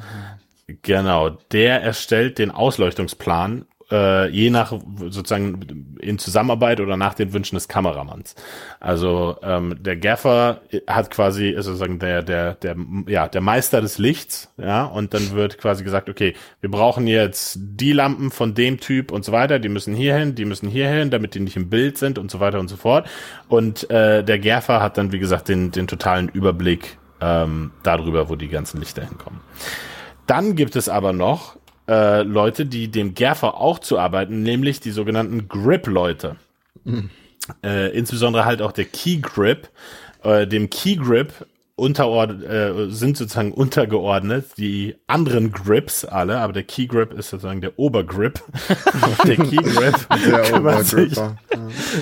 genau, 0.81 1.29
der 1.51 1.81
erstellt 1.81 2.39
den 2.39 2.51
Ausleuchtungsplan 2.51 3.65
äh, 3.91 4.29
je 4.29 4.49
nach 4.49 4.71
sozusagen 5.09 5.97
in 5.99 6.17
Zusammenarbeit 6.17 6.79
oder 6.79 6.97
nach 6.97 7.13
den 7.13 7.33
Wünschen 7.33 7.55
des 7.55 7.67
Kameramanns. 7.67 8.35
Also 8.79 9.37
ähm, 9.43 9.77
der 9.81 9.95
Gaffer 9.97 10.61
hat 10.87 11.11
quasi 11.11 11.49
ist 11.49 11.65
sozusagen 11.65 11.99
der 11.99 12.23
der 12.23 12.55
der 12.55 12.75
ja 13.07 13.27
der 13.27 13.41
Meister 13.41 13.81
des 13.81 13.97
Lichts, 13.97 14.51
ja, 14.57 14.85
und 14.85 15.13
dann 15.13 15.31
wird 15.31 15.57
quasi 15.57 15.83
gesagt, 15.83 16.09
okay, 16.09 16.33
wir 16.61 16.71
brauchen 16.71 17.07
jetzt 17.07 17.59
die 17.59 17.93
Lampen 17.93 18.31
von 18.31 18.53
dem 18.53 18.79
Typ 18.79 19.11
und 19.11 19.23
so 19.23 19.31
weiter, 19.31 19.59
die 19.59 19.69
müssen 19.69 19.93
hierhin, 19.93 20.35
die 20.35 20.45
müssen 20.45 20.69
hierhin, 20.69 21.09
damit 21.09 21.35
die 21.35 21.39
nicht 21.39 21.55
im 21.55 21.69
Bild 21.69 21.97
sind 21.97 22.17
und 22.17 22.31
so 22.31 22.39
weiter 22.39 22.59
und 22.59 22.67
so 22.67 22.77
fort. 22.77 23.07
Und 23.47 23.89
äh, 23.89 24.23
der 24.23 24.39
Gaffer 24.39 24.81
hat 24.81 24.97
dann 24.97 25.11
wie 25.11 25.19
gesagt 25.19 25.47
den 25.47 25.71
den 25.71 25.87
totalen 25.87 26.29
Überblick 26.29 26.97
ähm, 27.21 27.71
darüber, 27.83 28.29
wo 28.29 28.35
die 28.35 28.47
ganzen 28.47 28.79
Lichter 28.79 29.03
hinkommen. 29.05 29.41
Dann 30.27 30.55
gibt 30.55 30.75
es 30.75 30.89
aber 30.89 31.13
noch 31.13 31.57
äh, 31.87 32.23
Leute, 32.23 32.65
die 32.65 32.89
dem 32.89 33.13
Gaffer 33.13 33.55
auch 33.55 33.79
zuarbeiten, 33.79 34.43
nämlich 34.43 34.79
die 34.79 34.91
sogenannten 34.91 35.47
Grip-Leute. 35.47 36.35
Mhm. 36.83 37.09
Äh, 37.63 37.95
insbesondere 37.95 38.45
halt 38.45 38.61
auch 38.61 38.71
der 38.71 38.85
Key 38.85 39.17
Grip. 39.17 39.69
Äh, 40.23 40.47
dem 40.47 40.69
Key 40.69 40.95
Grip 40.95 41.33
unterord 41.77 42.41
äh, 42.41 42.89
sind 42.89 43.17
sozusagen 43.17 43.51
untergeordnet 43.51 44.45
die 44.57 44.95
anderen 45.07 45.51
Grips 45.51 46.05
alle, 46.05 46.37
aber 46.37 46.53
der 46.53 46.63
Key 46.63 46.87
Grip 46.87 47.11
ist 47.11 47.29
sozusagen 47.29 47.59
der 47.59 47.77
Obergrip. 47.77 48.41
der 49.25 49.35
Key 49.35 49.57
Grip 49.57 49.95
der 50.25 50.55
Obergripper. 50.55 51.35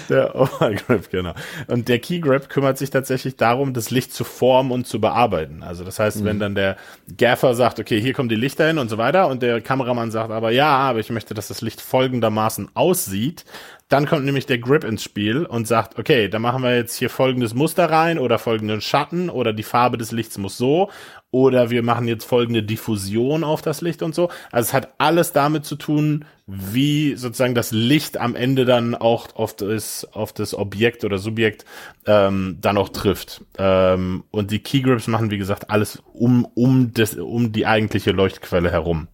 der 0.10 0.36
Obergrip, 0.36 1.10
genau. 1.10 1.34
Und 1.68 1.88
der 1.88 1.98
Key 1.98 2.20
Grip 2.20 2.50
kümmert 2.50 2.78
sich 2.78 2.92
tatsächlich 2.92 3.36
darum, 3.36 3.74
das 3.74 3.90
Licht 3.90 4.14
zu 4.14 4.24
formen 4.24 4.72
und 4.72 4.86
zu 4.86 5.02
bearbeiten. 5.02 5.64
Also 5.64 5.84
das 5.84 5.98
heißt, 5.98 6.22
mhm. 6.22 6.26
wenn 6.26 6.40
dann 6.40 6.56
der 6.56 6.78
Gaffer 7.18 7.56
sagt, 7.56 7.80
okay, 7.80 8.00
hier 8.00 8.14
kommen 8.14 8.30
die 8.30 8.36
Lichter 8.36 8.68
hin 8.68 8.78
und 8.78 8.90
so 8.90 9.00
weiter 9.00 9.28
und 9.28 9.42
der 9.42 9.60
Kameramann 9.60 10.12
sagt 10.12 10.30
aber, 10.30 10.52
ja, 10.52 10.70
aber 10.70 11.00
ich 11.00 11.10
möchte, 11.10 11.34
dass 11.34 11.48
das 11.48 11.62
Licht 11.62 11.82
folgendermaßen 11.82 12.70
aussieht, 12.76 13.44
dann 13.90 14.06
kommt 14.06 14.26
nämlich 14.26 14.46
der 14.46 14.58
Grip 14.58 14.84
ins 14.84 15.04
Spiel 15.04 15.46
und 15.46 15.68
sagt, 15.68 16.00
okay, 16.00 16.28
da 16.28 16.40
machen 16.40 16.64
wir 16.64 16.76
jetzt 16.76 16.96
hier 16.96 17.10
folgendes 17.10 17.54
Muster 17.54 17.90
rein 17.90 18.18
oder 18.18 18.40
folgenden 18.40 18.82
Schatten 18.82 19.30
oder 19.30 19.54
die 19.54 19.64
Farbe 19.64 19.98
des 19.98 20.12
Lichts 20.12 20.38
muss 20.38 20.58
so 20.58 20.90
oder 21.34 21.72
wir 21.72 21.82
machen 21.82 22.08
jetzt 22.08 22.26
folgende 22.26 22.62
Diffusion 22.62 23.44
auf 23.44 23.64
das 23.64 23.82
Licht 23.82 24.04
und 24.04 24.14
so. 24.14 24.30
Also 24.52 24.68
es 24.68 24.74
hat 24.74 24.94
alles 25.00 25.34
damit 25.34 25.66
zu 25.66 25.76
tun, 25.76 26.26
wie 26.46 27.16
sozusagen 27.16 27.56
das 27.56 27.72
Licht 27.72 28.18
am 28.18 28.36
Ende 28.36 28.66
dann 28.66 28.94
auch 28.94 29.36
auf 29.36 29.56
das, 29.56 30.08
auf 30.14 30.32
das 30.32 30.54
Objekt 30.54 31.04
oder 31.04 31.18
Subjekt 31.18 31.66
ähm, 32.06 32.60
dann 32.62 32.78
auch 32.78 32.90
trifft. 32.90 33.42
Ähm, 33.58 34.26
und 34.30 34.52
die 34.52 34.60
Keygrips 34.60 35.08
machen, 35.08 35.32
wie 35.32 35.40
gesagt, 35.40 35.72
alles 35.72 36.04
um, 36.14 36.46
um, 36.46 36.94
das, 36.94 37.16
um 37.16 37.52
die 37.52 37.66
eigentliche 37.66 38.12
Leuchtquelle 38.12 38.72
herum. 38.72 39.08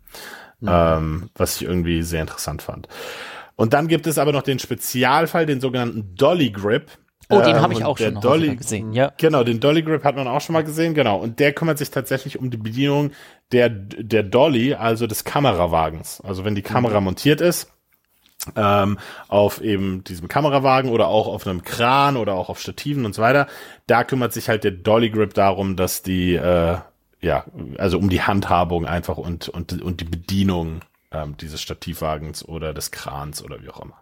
Mhm. 0.60 0.70
Ähm, 0.70 1.30
was 1.36 1.56
ich 1.56 1.68
irgendwie 1.68 2.02
sehr 2.02 2.22
interessant 2.22 2.62
fand. 2.62 2.90
Und 3.60 3.74
dann 3.74 3.90
gibt 3.90 4.08
es 4.08 4.18
aber 4.18 4.32
noch 4.32 4.44
den 4.44 4.58
Spezialfall, 4.58 5.46
den 5.46 5.60
sogenannten 5.60 6.16
Dolly 6.16 6.50
Grip. 6.50 6.92
Oh, 7.28 7.42
den 7.42 7.58
ähm, 7.58 7.62
habe 7.62 7.74
ich 7.74 7.84
auch 7.84 7.98
schon 7.98 8.22
Dolly, 8.22 8.56
gesehen, 8.56 8.94
ja. 8.94 9.12
Genau, 9.18 9.44
den 9.44 9.60
Dolly 9.60 9.84
Grip 9.84 10.06
hat 10.06 10.16
man 10.16 10.30
auch 10.30 10.40
schon 10.40 10.54
mal 10.54 10.64
gesehen, 10.64 10.94
genau. 10.94 11.18
Und 11.18 11.42
der 11.42 11.52
kümmert 11.52 11.78
sich 11.78 11.92
tatsächlich 11.92 12.40
um 12.40 12.52
die 12.52 12.58
Bedienung 12.58 13.12
der, 13.52 13.68
der 13.68 14.24
Dolly, 14.24 14.76
also 14.76 15.08
des 15.08 15.26
Kamerawagens. 15.26 16.22
Also 16.22 16.46
wenn 16.46 16.56
die 16.56 16.62
Kamera 16.62 17.02
mhm. 17.02 17.08
montiert 17.08 17.42
ist, 17.42 17.70
ähm, 18.56 18.98
auf 19.28 19.60
eben 19.60 20.06
diesem 20.06 20.30
Kamerawagen 20.30 20.90
oder 20.90 21.10
auch 21.10 21.28
auf 21.28 21.46
einem 21.46 21.62
Kran 21.62 22.16
oder 22.16 22.36
auch 22.36 22.48
auf 22.48 22.62
Stativen 22.62 23.06
und 23.06 23.14
so 23.14 23.22
weiter, 23.22 23.48
da 23.88 24.06
kümmert 24.06 24.32
sich 24.32 24.48
halt 24.48 24.64
der 24.64 24.72
Dolly 24.72 25.10
Grip 25.10 25.34
darum, 25.34 25.76
dass 25.76 26.02
die, 26.02 26.36
äh, 26.36 26.78
ja, 27.20 27.44
also 27.78 28.00
um 28.00 28.10
die 28.10 28.22
Handhabung 28.22 28.86
einfach 28.86 29.18
und, 29.18 29.50
und, 29.50 29.82
und 29.82 30.00
die 30.00 30.06
Bedienung 30.06 30.80
ähm, 31.12 31.38
dieses 31.38 31.62
Stativwagens 31.62 32.44
oder 32.46 32.74
des 32.74 32.92
Krans 32.92 33.44
oder 33.44 33.62
wie 33.62 33.70
auch 33.70 33.82
immer. 33.82 33.98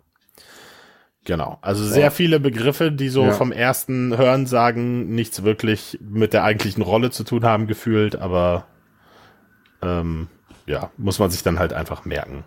Genau. 1.24 1.58
Also 1.62 1.84
sehr 1.84 2.06
ja. 2.06 2.10
viele 2.10 2.40
Begriffe, 2.40 2.92
die 2.92 3.10
so 3.10 3.26
ja. 3.26 3.34
vom 3.34 3.52
ersten 3.52 4.18
Hören 4.18 4.46
sagen, 4.46 5.14
nichts 5.14 5.44
wirklich 5.44 6.00
mit 6.02 6.32
der 6.32 6.46
eigentlichen 6.46 6.82
Rolle 6.82 7.12
zu 7.12 7.26
tun 7.26 7.44
haben, 7.44 7.68
gefühlt, 7.68 8.16
aber 8.16 8.66
ähm, 9.82 10.30
ja, 10.66 10.90
muss 10.96 11.20
man 11.20 11.30
sich 11.30 11.44
dann 11.44 11.60
halt 11.60 11.74
einfach 11.74 12.06
merken. 12.06 12.46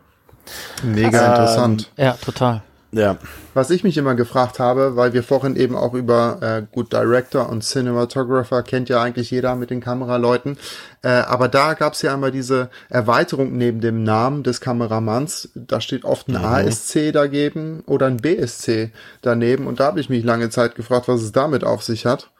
Mega 0.83 1.27
ähm, 1.27 1.31
interessant. 1.31 1.93
Ja, 1.99 2.15
total. 2.15 2.63
Ja. 2.93 3.19
Was 3.55 3.71
ich 3.71 3.85
mich 3.85 3.97
immer 3.97 4.17
gefragt 4.17 4.59
habe, 4.59 4.97
weil 4.97 5.13
wir 5.13 5.23
vorhin 5.23 5.55
eben 5.55 5.77
auch 5.77 5.95
über 5.95 6.39
äh, 6.43 6.63
gut 6.75 6.93
Director 6.93 7.49
und 7.49 7.63
Cinematographer 7.63 8.65
kennt 8.65 8.89
ja 8.89 9.01
eigentlich 9.01 9.31
jeder 9.31 9.55
mit 9.55 9.71
den 9.71 9.81
Kameraleuten, 9.81 10.59
äh, 11.03 11.09
aber 11.09 11.49
da 11.49 11.75
gab 11.75 11.93
es 11.93 12.03
ja 12.03 12.13
einmal 12.13 12.33
diese 12.33 12.69
Erweiterung 12.89 13.57
neben 13.57 13.81
dem 13.81 14.03
Namen 14.03 14.43
des 14.43 14.61
Kameramanns. 14.61 15.51
Da 15.55 15.81
steht 15.81 16.05
oft 16.05 16.29
ein 16.29 16.39
mhm. 16.39 16.45
ASC 16.45 17.13
dagegen 17.13 17.83
oder 17.87 18.07
ein 18.07 18.17
BSC 18.17 18.91
daneben 19.23 19.69
und 19.69 19.79
da 19.79 19.87
habe 19.87 20.01
ich 20.01 20.11
mich 20.11 20.25
lange 20.25 20.51
Zeit 20.51 20.75
gefragt, 20.75 21.07
was 21.07 21.23
es 21.23 21.31
damit 21.31 21.63
auf 21.63 21.83
sich 21.83 22.07
hat. 22.07 22.31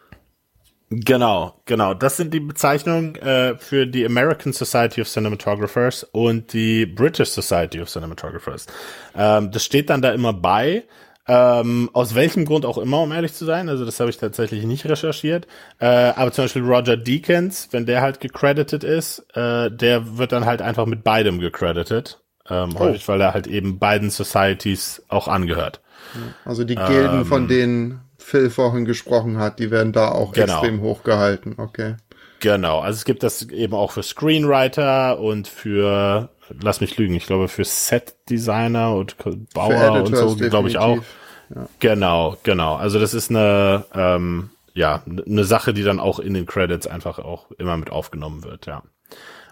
Genau, 0.93 1.55
genau. 1.67 1.95
Das 1.95 2.17
sind 2.17 2.35
die 2.35 2.41
Bezeichnungen 2.41 3.15
äh, 3.15 3.57
für 3.57 3.87
die 3.87 4.05
American 4.05 4.53
Society 4.53 5.01
of 5.01 5.09
Cinematographers 5.09 6.03
und 6.03 6.53
die 6.53 6.85
British 6.85 7.31
Society 7.31 7.81
of 7.81 7.89
Cinematographers. 7.89 8.67
Ähm, 9.15 9.53
das 9.53 9.65
steht 9.65 9.89
dann 9.89 10.03
da 10.03 10.11
immer 10.11 10.33
bei. 10.33 10.85
Ähm, 11.29 11.91
aus 11.93 12.17
welchem 12.17 12.45
Grund 12.45 12.67
auch 12.67 12.77
immer, 12.77 13.03
um 13.03 13.13
ehrlich 13.13 13.35
zu 13.35 13.45
sein. 13.45 13.69
Also 13.69 13.85
das 13.85 14.01
habe 14.01 14.11
ich 14.11 14.19
tatsächlich 14.19 14.65
nicht 14.65 14.85
recherchiert. 14.85 15.47
Äh, 15.79 15.87
aber 15.87 16.33
zum 16.33 16.45
Beispiel 16.45 16.63
Roger 16.63 16.97
Deakins, 16.97 17.69
wenn 17.71 17.87
der 17.87 18.01
halt 18.01 18.19
gecredited 18.19 18.83
ist, 18.83 19.21
äh, 19.37 19.71
der 19.71 20.19
wird 20.19 20.33
dann 20.33 20.45
halt 20.45 20.61
einfach 20.61 20.87
mit 20.87 21.05
beidem 21.05 21.39
gecredited. 21.39 22.19
Ähm, 22.49 22.71
oh. 22.75 22.81
Häufig, 22.81 23.07
weil 23.07 23.21
er 23.21 23.33
halt 23.33 23.47
eben 23.47 23.79
beiden 23.79 24.11
Societies 24.11 25.05
auch 25.07 25.29
angehört. 25.29 25.81
Also 26.45 26.65
die 26.65 26.75
Gilden, 26.75 27.21
ähm, 27.21 27.27
von 27.27 27.47
denen 27.47 28.01
Phil 28.21 28.51
vorhin 28.51 28.85
gesprochen 28.85 29.39
hat, 29.39 29.59
die 29.59 29.71
werden 29.71 29.93
da 29.93 30.11
auch 30.11 30.33
genau. 30.33 30.55
extrem 30.55 30.81
hochgehalten, 30.81 31.55
okay. 31.59 31.97
Genau, 32.41 32.81
also 32.81 32.97
es 32.97 33.05
gibt 33.05 33.23
das 33.23 33.43
eben 33.43 33.75
auch 33.75 33.93
für 33.93 34.03
Screenwriter 34.03 35.19
und 35.19 35.47
für, 35.47 36.31
lass 36.63 36.81
mich 36.81 36.97
lügen, 36.97 37.15
ich 37.15 37.27
glaube 37.27 37.49
für 37.49 37.65
Set-Designer 37.65 38.95
und 38.95 39.17
Bauer 39.53 40.03
und 40.03 40.17
so, 40.17 40.37
glaube 40.37 40.69
ich 40.69 40.79
auch. 40.79 40.99
Ja. 41.55 41.69
Genau, 41.81 42.37
genau. 42.43 42.77
Also 42.77 42.99
das 42.99 43.13
ist 43.13 43.31
eine, 43.31 43.85
ähm, 43.95 44.51
ja, 44.73 45.03
eine 45.07 45.45
Sache, 45.45 45.75
die 45.75 45.83
dann 45.83 46.01
auch 46.01 46.19
in 46.19 46.33
den 46.33 46.47
Credits 46.47 46.87
einfach 46.87 47.19
auch 47.19 47.51
immer 47.53 47.77
mit 47.77 47.91
aufgenommen 47.91 48.45
wird, 48.45 48.67
ja. 48.67 48.83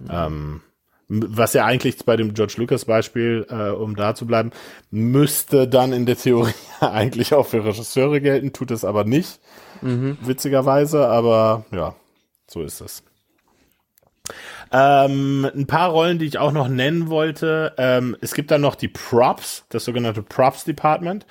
Mhm. 0.01 0.09
Ähm, 0.11 0.61
was 1.09 1.54
ja 1.54 1.64
eigentlich 1.64 2.04
bei 2.04 2.16
dem 2.16 2.34
George 2.34 2.54
Lucas 2.59 2.84
Beispiel, 2.84 3.46
äh, 3.48 3.70
um 3.70 3.96
da 3.96 4.14
zu 4.14 4.26
bleiben, 4.26 4.50
müsste 4.90 5.66
dann 5.66 5.92
in 5.92 6.06
der 6.06 6.16
Theorie 6.16 6.52
eigentlich 6.80 7.34
auch 7.34 7.46
für 7.46 7.64
Regisseure 7.64 8.20
gelten, 8.20 8.52
tut 8.52 8.70
es 8.70 8.84
aber 8.84 9.04
nicht, 9.04 9.40
mhm. 9.80 10.18
witzigerweise, 10.20 11.09
aber 11.09 11.64
ja, 11.72 11.94
so 12.46 12.62
ist 12.62 12.80
es. 12.80 13.02
Ähm, 14.70 15.48
ein 15.54 15.66
paar 15.66 15.90
Rollen, 15.90 16.18
die 16.18 16.26
ich 16.26 16.38
auch 16.38 16.52
noch 16.52 16.68
nennen 16.68 17.09
wollte. 17.09 17.72
Ähm, 17.78 18.16
es 18.20 18.34
gibt 18.34 18.50
dann 18.50 18.61
noch 18.61 18.74
die 18.74 18.88
Props, 18.88 19.64
das 19.70 19.84
sogenannte 19.84 20.22
Props 20.22 20.64
Department, 20.64 21.26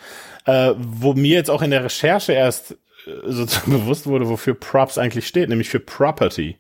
äh, 0.46 0.74
wo 0.76 1.14
mir 1.14 1.36
jetzt 1.36 1.52
auch 1.52 1.62
in 1.62 1.70
der 1.70 1.84
Recherche 1.84 2.34
erst 2.34 2.72
äh, 2.72 3.12
sozusagen 3.26 3.72
bewusst 3.80 4.08
wurde, 4.08 4.28
wofür 4.28 4.56
Props 4.56 4.98
eigentlich 4.98 5.28
steht, 5.28 5.50
nämlich 5.50 5.70
für 5.70 5.80
Property. 5.80 6.58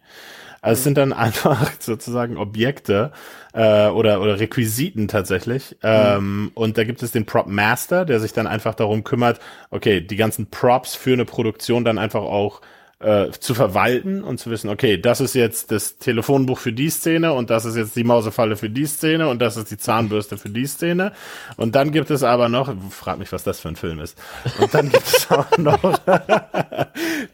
Also 0.62 0.80
es 0.80 0.84
sind 0.84 0.97
dann 0.97 1.14
einfach 1.28 1.72
sozusagen 1.80 2.38
Objekte 2.38 3.12
äh, 3.53 3.88
oder, 3.88 4.22
oder 4.22 4.39
Requisiten 4.39 5.08
tatsächlich. 5.08 5.78
Mhm. 5.82 5.89
Ähm, 5.89 6.51
und 6.53 6.78
da 6.78 6.84
gibt 6.84 7.03
es 7.03 7.12
den 7.12 7.26
Prop 7.26 7.47
Master, 7.47 8.05
der 8.05 8.20
sich 8.20 8.34
dann 8.34 8.47
einfach 8.47 8.76
darum 8.76 9.03
kümmert, 9.03 9.39
okay, 9.70 10.01
die 10.01 10.16
ganzen 10.16 10.49
Props 10.49 10.95
für 10.95 11.14
eine 11.14 11.26
Produktion 11.26 11.84
dann 11.84 11.97
einfach 11.97 12.22
auch 12.22 12.62
äh, 12.99 13.30
zu 13.32 13.53
verwalten 13.53 14.24
und 14.24 14.39
zu 14.39 14.49
wissen, 14.49 14.70
okay, 14.70 14.97
das 14.97 15.22
ist 15.22 15.36
jetzt 15.36 15.72
das 15.72 15.97
Telefonbuch 15.97 16.58
für 16.58 16.74
die 16.74 16.89
Szene 16.89 17.34
und 17.34 17.49
das 17.49 17.66
ist 17.66 17.76
jetzt 17.76 17.95
die 17.95 18.03
Mausefalle 18.03 18.55
für 18.55 18.70
die 18.70 18.88
Szene 18.88 19.30
und 19.30 19.39
das 19.39 19.55
ist 19.55 19.70
die 19.70 19.78
Zahnbürste 19.78 20.38
für 20.38 20.49
die 20.49 20.66
Szene. 20.66 21.12
Und 21.58 21.76
dann 21.76 21.91
gibt 21.91 22.10
es 22.10 22.24
aber 22.24 22.49
noch, 22.49 22.74
frag 22.89 23.20
mich, 23.20 23.32
was 23.32 23.43
das 23.43 23.60
für 23.60 23.70
ein 23.70 23.76
Film 23.76 23.99
ist. 23.99 24.18
Und 24.60 24.74
dann 24.74 24.89
gibt 24.89 25.05
es 25.05 25.28
auch 25.32 25.58
noch 25.58 25.99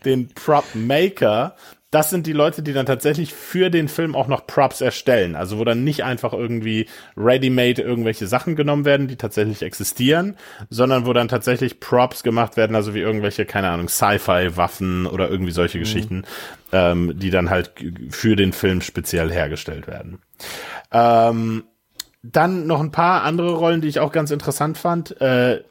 den 0.06 0.28
Prop 0.34 0.66
Maker, 0.74 1.56
das 1.94 2.10
sind 2.10 2.26
die 2.26 2.34
Leute, 2.34 2.64
die 2.64 2.74
dann 2.74 2.88
tatsächlich 2.88 3.34
für 3.34 3.70
den 3.70 3.88
Film 3.88 4.16
auch 4.16 4.28
noch 4.28 4.48
Props 4.48 4.82
erstellen. 4.82 5.36
Also 5.36 5.60
wo 5.60 5.64
dann 5.64 5.84
nicht 5.84 6.04
einfach 6.04 6.34
irgendwie 6.34 6.88
ready-made 7.16 7.82
irgendwelche 7.82 8.26
Sachen 8.26 8.56
genommen 8.56 8.84
werden, 8.84 9.08
die 9.08 9.16
tatsächlich 9.16 9.62
existieren, 9.62 10.36
sondern 10.72 11.06
wo 11.06 11.14
dann 11.14 11.28
tatsächlich 11.28 11.80
Props 11.80 12.24
gemacht 12.24 12.58
werden, 12.58 12.76
also 12.76 12.96
wie 12.96 13.00
irgendwelche, 13.00 13.46
keine 13.46 13.70
Ahnung, 13.70 13.90
Sci-Fi-Waffen 13.90 15.06
oder 15.06 15.30
irgendwie 15.30 15.52
solche 15.52 15.78
mhm. 15.78 15.82
Geschichten, 15.84 16.24
ähm, 16.72 17.14
die 17.20 17.30
dann 17.30 17.52
halt 17.52 17.72
für 18.10 18.36
den 18.36 18.54
Film 18.54 18.82
speziell 18.82 19.32
hergestellt 19.32 19.86
werden. 19.86 20.20
Ähm, 20.92 21.66
dann 22.24 22.66
noch 22.66 22.80
ein 22.80 22.92
paar 22.92 23.24
andere 23.24 23.54
Rollen, 23.54 23.82
die 23.82 23.88
ich 23.88 24.00
auch 24.00 24.12
ganz 24.12 24.32
interessant 24.32 24.80
fand. 24.80 25.20
Äh, 25.22 25.62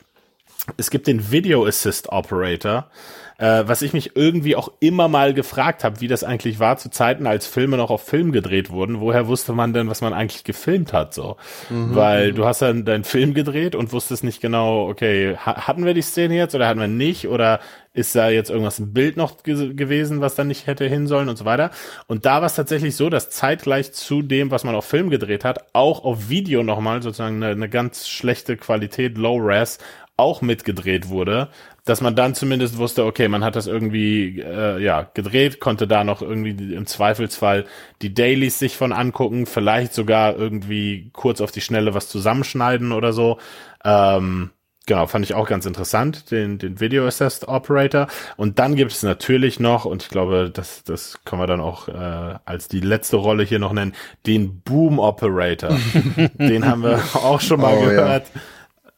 es 0.77 0.91
gibt 0.91 1.09
den 1.09 1.33
Video 1.33 1.67
Assist 1.67 2.11
Operator, 2.11 2.91
äh, 3.39 3.65
was 3.67 3.83
ich 3.83 3.93
mich 3.93 4.17
irgendwie 4.17 4.57
auch 4.57 4.71
immer 4.81 5.09
mal 5.09 5.35
gefragt 5.35 5.85
habe, 5.85 6.01
wie 6.01 6.09
das 6.09 6.25
eigentlich 6.25 6.59
war 6.59 6.77
zu 6.77 6.91
Zeiten, 6.91 7.27
als 7.27 7.47
Filme 7.47 7.77
noch 7.77 7.91
auf 7.91 8.03
Film 8.03 8.33
gedreht 8.33 8.71
wurden. 8.71 9.01
Woher 9.01 9.27
wusste 9.27 9.53
man 9.53 9.73
denn, 9.73 9.89
was 9.89 10.01
man 10.01 10.13
eigentlich 10.13 10.45
gefilmt 10.45 10.93
hat? 10.93 11.15
So, 11.15 11.37
mhm. 11.71 11.95
weil 11.95 12.33
du 12.33 12.45
hast 12.45 12.63
dann 12.63 12.85
deinen 12.85 13.05
Film 13.05 13.35
gedreht 13.35 13.75
und 13.75 13.93
wusstest 13.93 14.25
nicht 14.25 14.41
genau, 14.41 14.89
okay, 14.89 15.37
ha 15.37 15.67
hatten 15.67 15.85
wir 15.85 15.95
die 15.95 16.03
Szene 16.03 16.37
jetzt 16.37 16.55
oder 16.55 16.69
hatten 16.69 16.81
wir 16.81 16.89
nicht 16.89 17.29
oder 17.29 17.61
ist 17.95 18.15
da 18.15 18.31
jetzt 18.31 18.51
irgendwas 18.51 18.79
im 18.79 18.93
Bild 18.93 19.17
noch 19.17 19.43
ge 19.43 19.75
gewesen, 19.75 20.21
was 20.21 20.35
dann 20.35 20.49
nicht 20.49 20.67
hätte 20.67 20.87
hin 20.87 21.07
sollen 21.07 21.29
und 21.29 21.37
so 21.37 21.45
weiter. 21.45 21.71
Und 22.07 22.25
da 22.25 22.37
war 22.41 22.47
es 22.47 22.55
tatsächlich 22.55 22.97
so, 22.97 23.11
dass 23.11 23.31
zeitgleich 23.31 23.93
zu 23.93 24.23
dem, 24.23 24.51
was 24.51 24.65
man 24.65 24.75
auf 24.75 24.87
Film 24.87 25.11
gedreht 25.11 25.45
hat, 25.45 25.67
auch 25.75 26.05
auf 26.05 26.29
Video 26.29 26.63
nochmal 26.63 27.03
sozusagen 27.03 27.37
eine, 27.37 27.53
eine 27.53 27.69
ganz 27.69 28.09
schlechte 28.09 28.57
Qualität, 28.57 29.19
Low 29.19 29.37
Res, 29.37 29.79
auch 30.17 30.41
mitgedreht 30.43 31.09
wurde, 31.09 31.49
dass 31.85 32.01
man 32.01 32.15
dann 32.15 32.35
zumindest 32.35 32.79
wusste, 32.79 33.05
okay, 33.05 33.29
man 33.29 33.43
hat 33.43 33.57
das 33.57 33.67
irgendwie 33.67 34.41
äh, 34.41 34.81
ja 34.81 35.11
gedreht, 35.15 35.59
konnte 35.59 35.89
da 35.89 36.05
noch 36.05 36.23
irgendwie 36.23 36.75
im 36.75 36.87
Zweifelsfall 36.87 37.65
die 38.03 38.15
Dailies 38.15 38.59
sich 38.59 38.77
von 38.77 38.93
angucken, 38.93 39.47
vielleicht 39.47 39.93
sogar 39.93 40.37
irgendwie 40.37 41.11
kurz 41.13 41.41
auf 41.41 41.51
die 41.51 41.61
Schnelle 41.61 41.93
was 41.93 42.09
zusammenschneiden 42.09 42.93
oder 42.93 43.13
so. 43.13 43.39
Ähm, 43.85 44.51
genau, 44.87 45.09
fand 45.09 45.25
ich 45.25 45.35
auch 45.35 45.49
ganz 45.49 45.67
interessant, 45.67 46.31
den, 46.31 46.59
den 46.59 46.79
Video 46.79 47.05
Assist 47.05 47.49
Operator. 47.49 48.07
Und 48.37 48.61
dann 48.61 48.77
gibt 48.77 48.93
es 48.93 49.03
natürlich 49.03 49.59
noch, 49.59 49.85
und 49.85 50.05
ich 50.05 50.09
glaube, 50.09 50.53
das, 50.55 50.85
das 50.85 51.19
können 51.25 51.43
wir 51.43 51.49
dann 51.49 51.61
auch 51.61 51.89
äh, 51.89 52.39
als 52.45 52.69
die 52.69 52.81
letzte 52.81 53.17
Rolle 53.17 53.43
hier 53.43 53.59
noch 53.59 53.73
nennen, 53.73 53.95
den 54.25 54.61
Boom 54.61 55.01
Operator. 55.01 55.77
den 56.39 56.65
haben 56.65 56.85
wir 56.85 57.03
auch 57.15 57.41
schon 57.41 57.61
mal 57.61 57.75
oh, 57.77 57.85
gehört. 57.87 58.31
Ja 58.33 58.41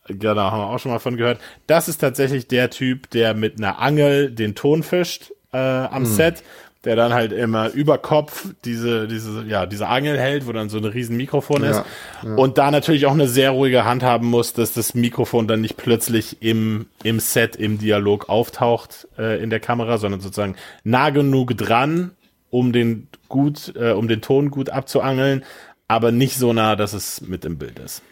Genau, 0.07 0.50
haben 0.50 0.59
wir 0.59 0.66
auch 0.66 0.78
schon 0.78 0.92
mal 0.92 0.98
von 0.98 1.16
gehört. 1.16 1.40
Das 1.66 1.88
ist 1.88 1.98
tatsächlich 1.98 2.46
der 2.46 2.70
Typ, 2.70 3.11
der 3.11 3.34
mit 3.34 3.59
einer 3.59 3.78
Angel 3.80 4.30
den 4.30 4.55
Ton 4.55 4.82
fischt 4.82 5.32
äh, 5.52 5.57
am 5.57 6.02
mhm. 6.02 6.07
Set, 6.07 6.42
der 6.84 6.94
dann 6.94 7.14
halt 7.14 7.32
immer 7.32 7.70
über 7.70 7.96
Kopf 7.96 8.46
diese, 8.66 9.09
diese, 9.09 9.44
ja, 9.44 9.64
diese 9.64 9.88
Angel 9.88 10.18
hält, 10.18 10.46
wo 10.46 10.52
dann 10.52 10.68
so 10.68 10.76
ein 10.76 10.84
riesen 10.84 11.16
Mikrofon 11.16 11.64
ja, 11.64 11.70
ist. 11.70 11.82
Ja. 12.22 12.34
Und 12.34 12.59
da 12.59 12.70
natürlich 12.70 13.07
auch 13.07 13.12
eine 13.12 13.28
sehr 13.28 13.52
ruhige 13.52 13.86
Hand 13.86 14.02
haben 14.02 14.26
muss, 14.26 14.52
dass 14.52 14.74
das 14.74 14.94
Mikrofon 14.94 15.48
dann 15.48 15.62
nicht 15.62 15.78
plötzlich 15.78 16.42
im, 16.42 16.86
im 17.02 17.18
Set, 17.20 17.57
im 17.57 17.78
Dialog 17.78 18.28
auftaucht 18.28 19.09
äh, 19.18 19.42
in 19.42 19.48
der 19.48 19.61
Kamera, 19.61 19.96
sondern 19.96 20.20
sozusagen 20.20 20.57
nah 20.82 21.09
genug 21.09 21.57
dran, 21.57 22.11
um 22.50 22.74
den 22.74 23.09
gut, 23.28 23.72
äh, 23.76 23.92
um 23.92 24.07
den 24.07 24.20
Ton 24.20 24.50
gut 24.50 24.68
abzuangeln, 24.68 25.44
aber 25.88 26.12
nicht 26.12 26.36
so 26.36 26.52
nah, 26.52 26.76
dass 26.76 26.92
es 26.92 27.22
mit 27.22 27.46
im 27.46 27.57
Bild 27.57 27.78
ist 27.78 28.02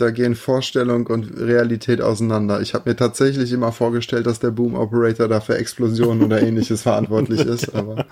da 0.00 0.10
gehen 0.10 0.34
Vorstellung 0.34 1.06
und 1.06 1.38
Realität 1.38 2.00
auseinander. 2.00 2.60
Ich 2.60 2.74
habe 2.74 2.90
mir 2.90 2.96
tatsächlich 2.96 3.52
immer 3.52 3.72
vorgestellt, 3.72 4.26
dass 4.26 4.40
der 4.40 4.50
Boom 4.50 4.74
Operator 4.74 5.28
da 5.28 5.40
für 5.40 5.56
Explosionen 5.56 6.22
oder 6.22 6.42
ähnliches 6.42 6.82
verantwortlich 6.82 7.40
ist, 7.40 7.74
aber 7.74 8.06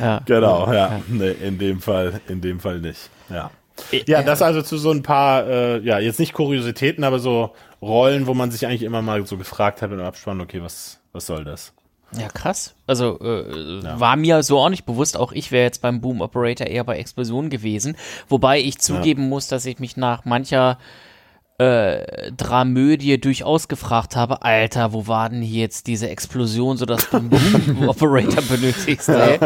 ja. 0.00 0.20
genau, 0.24 0.72
ja, 0.72 1.00
nee, 1.08 1.34
in 1.42 1.58
dem 1.58 1.80
Fall, 1.80 2.20
in 2.28 2.40
dem 2.40 2.60
Fall 2.60 2.80
nicht, 2.80 3.10
ja. 3.30 3.50
Ja, 4.06 4.22
das 4.22 4.40
also 4.40 4.62
zu 4.62 4.78
so 4.78 4.90
ein 4.90 5.02
paar, 5.02 5.46
äh, 5.46 5.78
ja, 5.80 5.98
jetzt 5.98 6.18
nicht 6.18 6.32
Kuriositäten, 6.32 7.04
aber 7.04 7.18
so 7.18 7.52
Rollen, 7.82 8.26
wo 8.26 8.32
man 8.32 8.50
sich 8.50 8.66
eigentlich 8.66 8.82
immer 8.82 9.02
mal 9.02 9.26
so 9.26 9.36
gefragt 9.36 9.82
hat 9.82 9.92
im 9.92 10.00
Abspann, 10.00 10.40
okay, 10.40 10.62
was, 10.62 10.98
was 11.12 11.26
soll 11.26 11.44
das? 11.44 11.74
Ja, 12.12 12.28
krass. 12.28 12.74
Also 12.86 13.18
äh, 13.20 13.82
ja. 13.82 14.00
war 14.00 14.16
mir 14.16 14.42
so 14.42 14.58
auch 14.58 14.68
nicht 14.68 14.86
bewusst. 14.86 15.16
Auch 15.16 15.32
ich 15.32 15.50
wäre 15.50 15.64
jetzt 15.64 15.82
beim 15.82 16.00
Boom 16.00 16.20
Operator 16.20 16.66
eher 16.66 16.84
bei 16.84 16.98
Explosion 16.98 17.50
gewesen. 17.50 17.96
Wobei 18.28 18.60
ich 18.60 18.78
zugeben 18.78 19.24
ja. 19.24 19.28
muss, 19.28 19.48
dass 19.48 19.66
ich 19.66 19.78
mich 19.80 19.96
nach 19.96 20.24
mancher 20.24 20.78
äh, 21.58 22.32
Dramödie 22.36 23.18
durchaus 23.18 23.68
gefragt 23.68 24.14
habe, 24.14 24.42
Alter, 24.42 24.92
wo 24.92 25.06
war 25.06 25.30
denn 25.30 25.40
hier 25.40 25.62
jetzt 25.62 25.86
diese 25.86 26.08
Explosion, 26.08 26.76
sodass 26.76 27.08
du 27.08 27.16
einen 27.16 27.30
Boom 27.30 27.88
Operator 27.88 28.42
benötigst, 28.42 29.08
ey? 29.08 29.38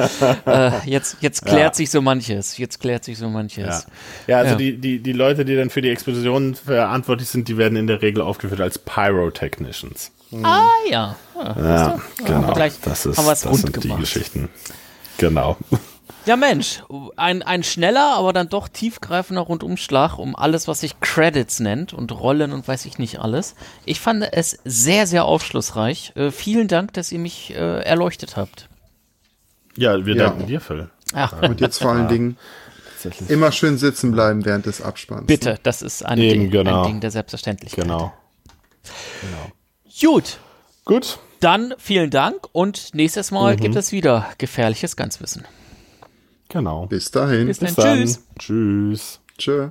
äh, 0.46 0.72
jetzt, 0.86 1.18
jetzt 1.20 1.44
klärt 1.44 1.60
ja. 1.60 1.74
sich 1.74 1.90
so 1.90 2.02
manches. 2.02 2.58
Jetzt 2.58 2.80
klärt 2.80 3.04
sich 3.04 3.16
so 3.16 3.28
manches. 3.28 3.86
Ja, 4.26 4.38
ja 4.38 4.38
also 4.38 4.56
Die, 4.56 4.76
die, 4.78 4.98
die 5.00 5.12
Leute, 5.12 5.44
die 5.44 5.54
dann 5.54 5.70
für 5.70 5.82
die 5.82 5.90
Explosion 5.90 6.56
verantwortlich 6.56 7.28
sind, 7.28 7.48
die 7.48 7.56
werden 7.56 7.76
in 7.76 7.86
der 7.86 8.02
Regel 8.02 8.22
aufgeführt 8.22 8.60
als 8.60 8.78
Pyrotechnicians. 8.78 10.12
Mhm. 10.30 10.44
Ah 10.44 10.68
ja. 10.88 11.16
Ja, 11.36 11.56
ja 11.58 12.00
genau. 12.24 12.52
Gleich 12.52 12.74
das 12.82 13.06
ist, 13.06 13.18
haben 13.18 13.26
das 13.26 13.40
sind 13.40 13.72
gemacht. 13.72 13.84
die 13.84 14.00
Geschichten. 14.00 14.48
Genau. 15.18 15.56
Ja, 16.26 16.36
Mensch, 16.36 16.82
ein, 17.16 17.42
ein 17.42 17.62
schneller, 17.62 18.14
aber 18.14 18.34
dann 18.34 18.48
doch 18.48 18.68
tiefgreifender 18.68 19.40
Rundumschlag 19.40 20.18
um 20.18 20.36
alles, 20.36 20.68
was 20.68 20.80
sich 20.80 21.00
Credits 21.00 21.60
nennt 21.60 21.94
und 21.94 22.12
Rollen 22.12 22.52
und 22.52 22.68
weiß 22.68 22.84
ich 22.84 22.98
nicht 22.98 23.20
alles. 23.20 23.54
Ich 23.86 24.00
fand 24.00 24.28
es 24.32 24.58
sehr, 24.64 25.06
sehr 25.06 25.24
aufschlussreich. 25.24 26.12
Äh, 26.16 26.30
vielen 26.30 26.68
Dank, 26.68 26.92
dass 26.92 27.10
ihr 27.10 27.18
mich 27.18 27.54
äh, 27.54 27.80
erleuchtet 27.82 28.36
habt. 28.36 28.68
Ja, 29.76 30.04
wir 30.04 30.14
ja. 30.14 30.24
danken 30.24 30.46
dir, 30.46 30.60
Phil. 30.60 30.90
Ja. 31.14 31.30
Und 31.40 31.60
jetzt 31.60 31.78
vor 31.78 31.92
allen 31.92 32.08
Dingen 32.08 32.36
immer 33.28 33.50
schön 33.50 33.78
sitzen 33.78 34.12
bleiben 34.12 34.44
während 34.44 34.66
des 34.66 34.82
Abspanns. 34.82 35.26
Bitte, 35.26 35.58
das 35.62 35.80
ist 35.80 36.04
ein, 36.04 36.18
Eben, 36.18 36.40
Ding, 36.42 36.50
genau. 36.50 36.82
ein 36.82 36.86
Ding 36.86 37.00
der 37.00 37.10
Selbstverständlichkeit. 37.10 37.84
Genau. 37.84 38.12
genau. 39.22 39.52
Gut. 40.00 40.38
Gut. 40.84 41.18
Dann 41.40 41.74
vielen 41.78 42.10
Dank 42.10 42.48
und 42.52 42.94
nächstes 42.94 43.30
Mal 43.30 43.56
mhm. 43.56 43.60
gibt 43.60 43.76
es 43.76 43.92
wieder 43.92 44.26
gefährliches 44.38 44.96
Ganzwissen. 44.96 45.44
Genau. 46.48 46.86
Bis 46.86 47.10
dahin. 47.10 47.46
Bis, 47.46 47.58
Bis 47.58 47.74
dann. 47.74 47.98
Tschüss. 47.98 48.22
Tschüss. 48.38 49.20
Tschö. 49.38 49.70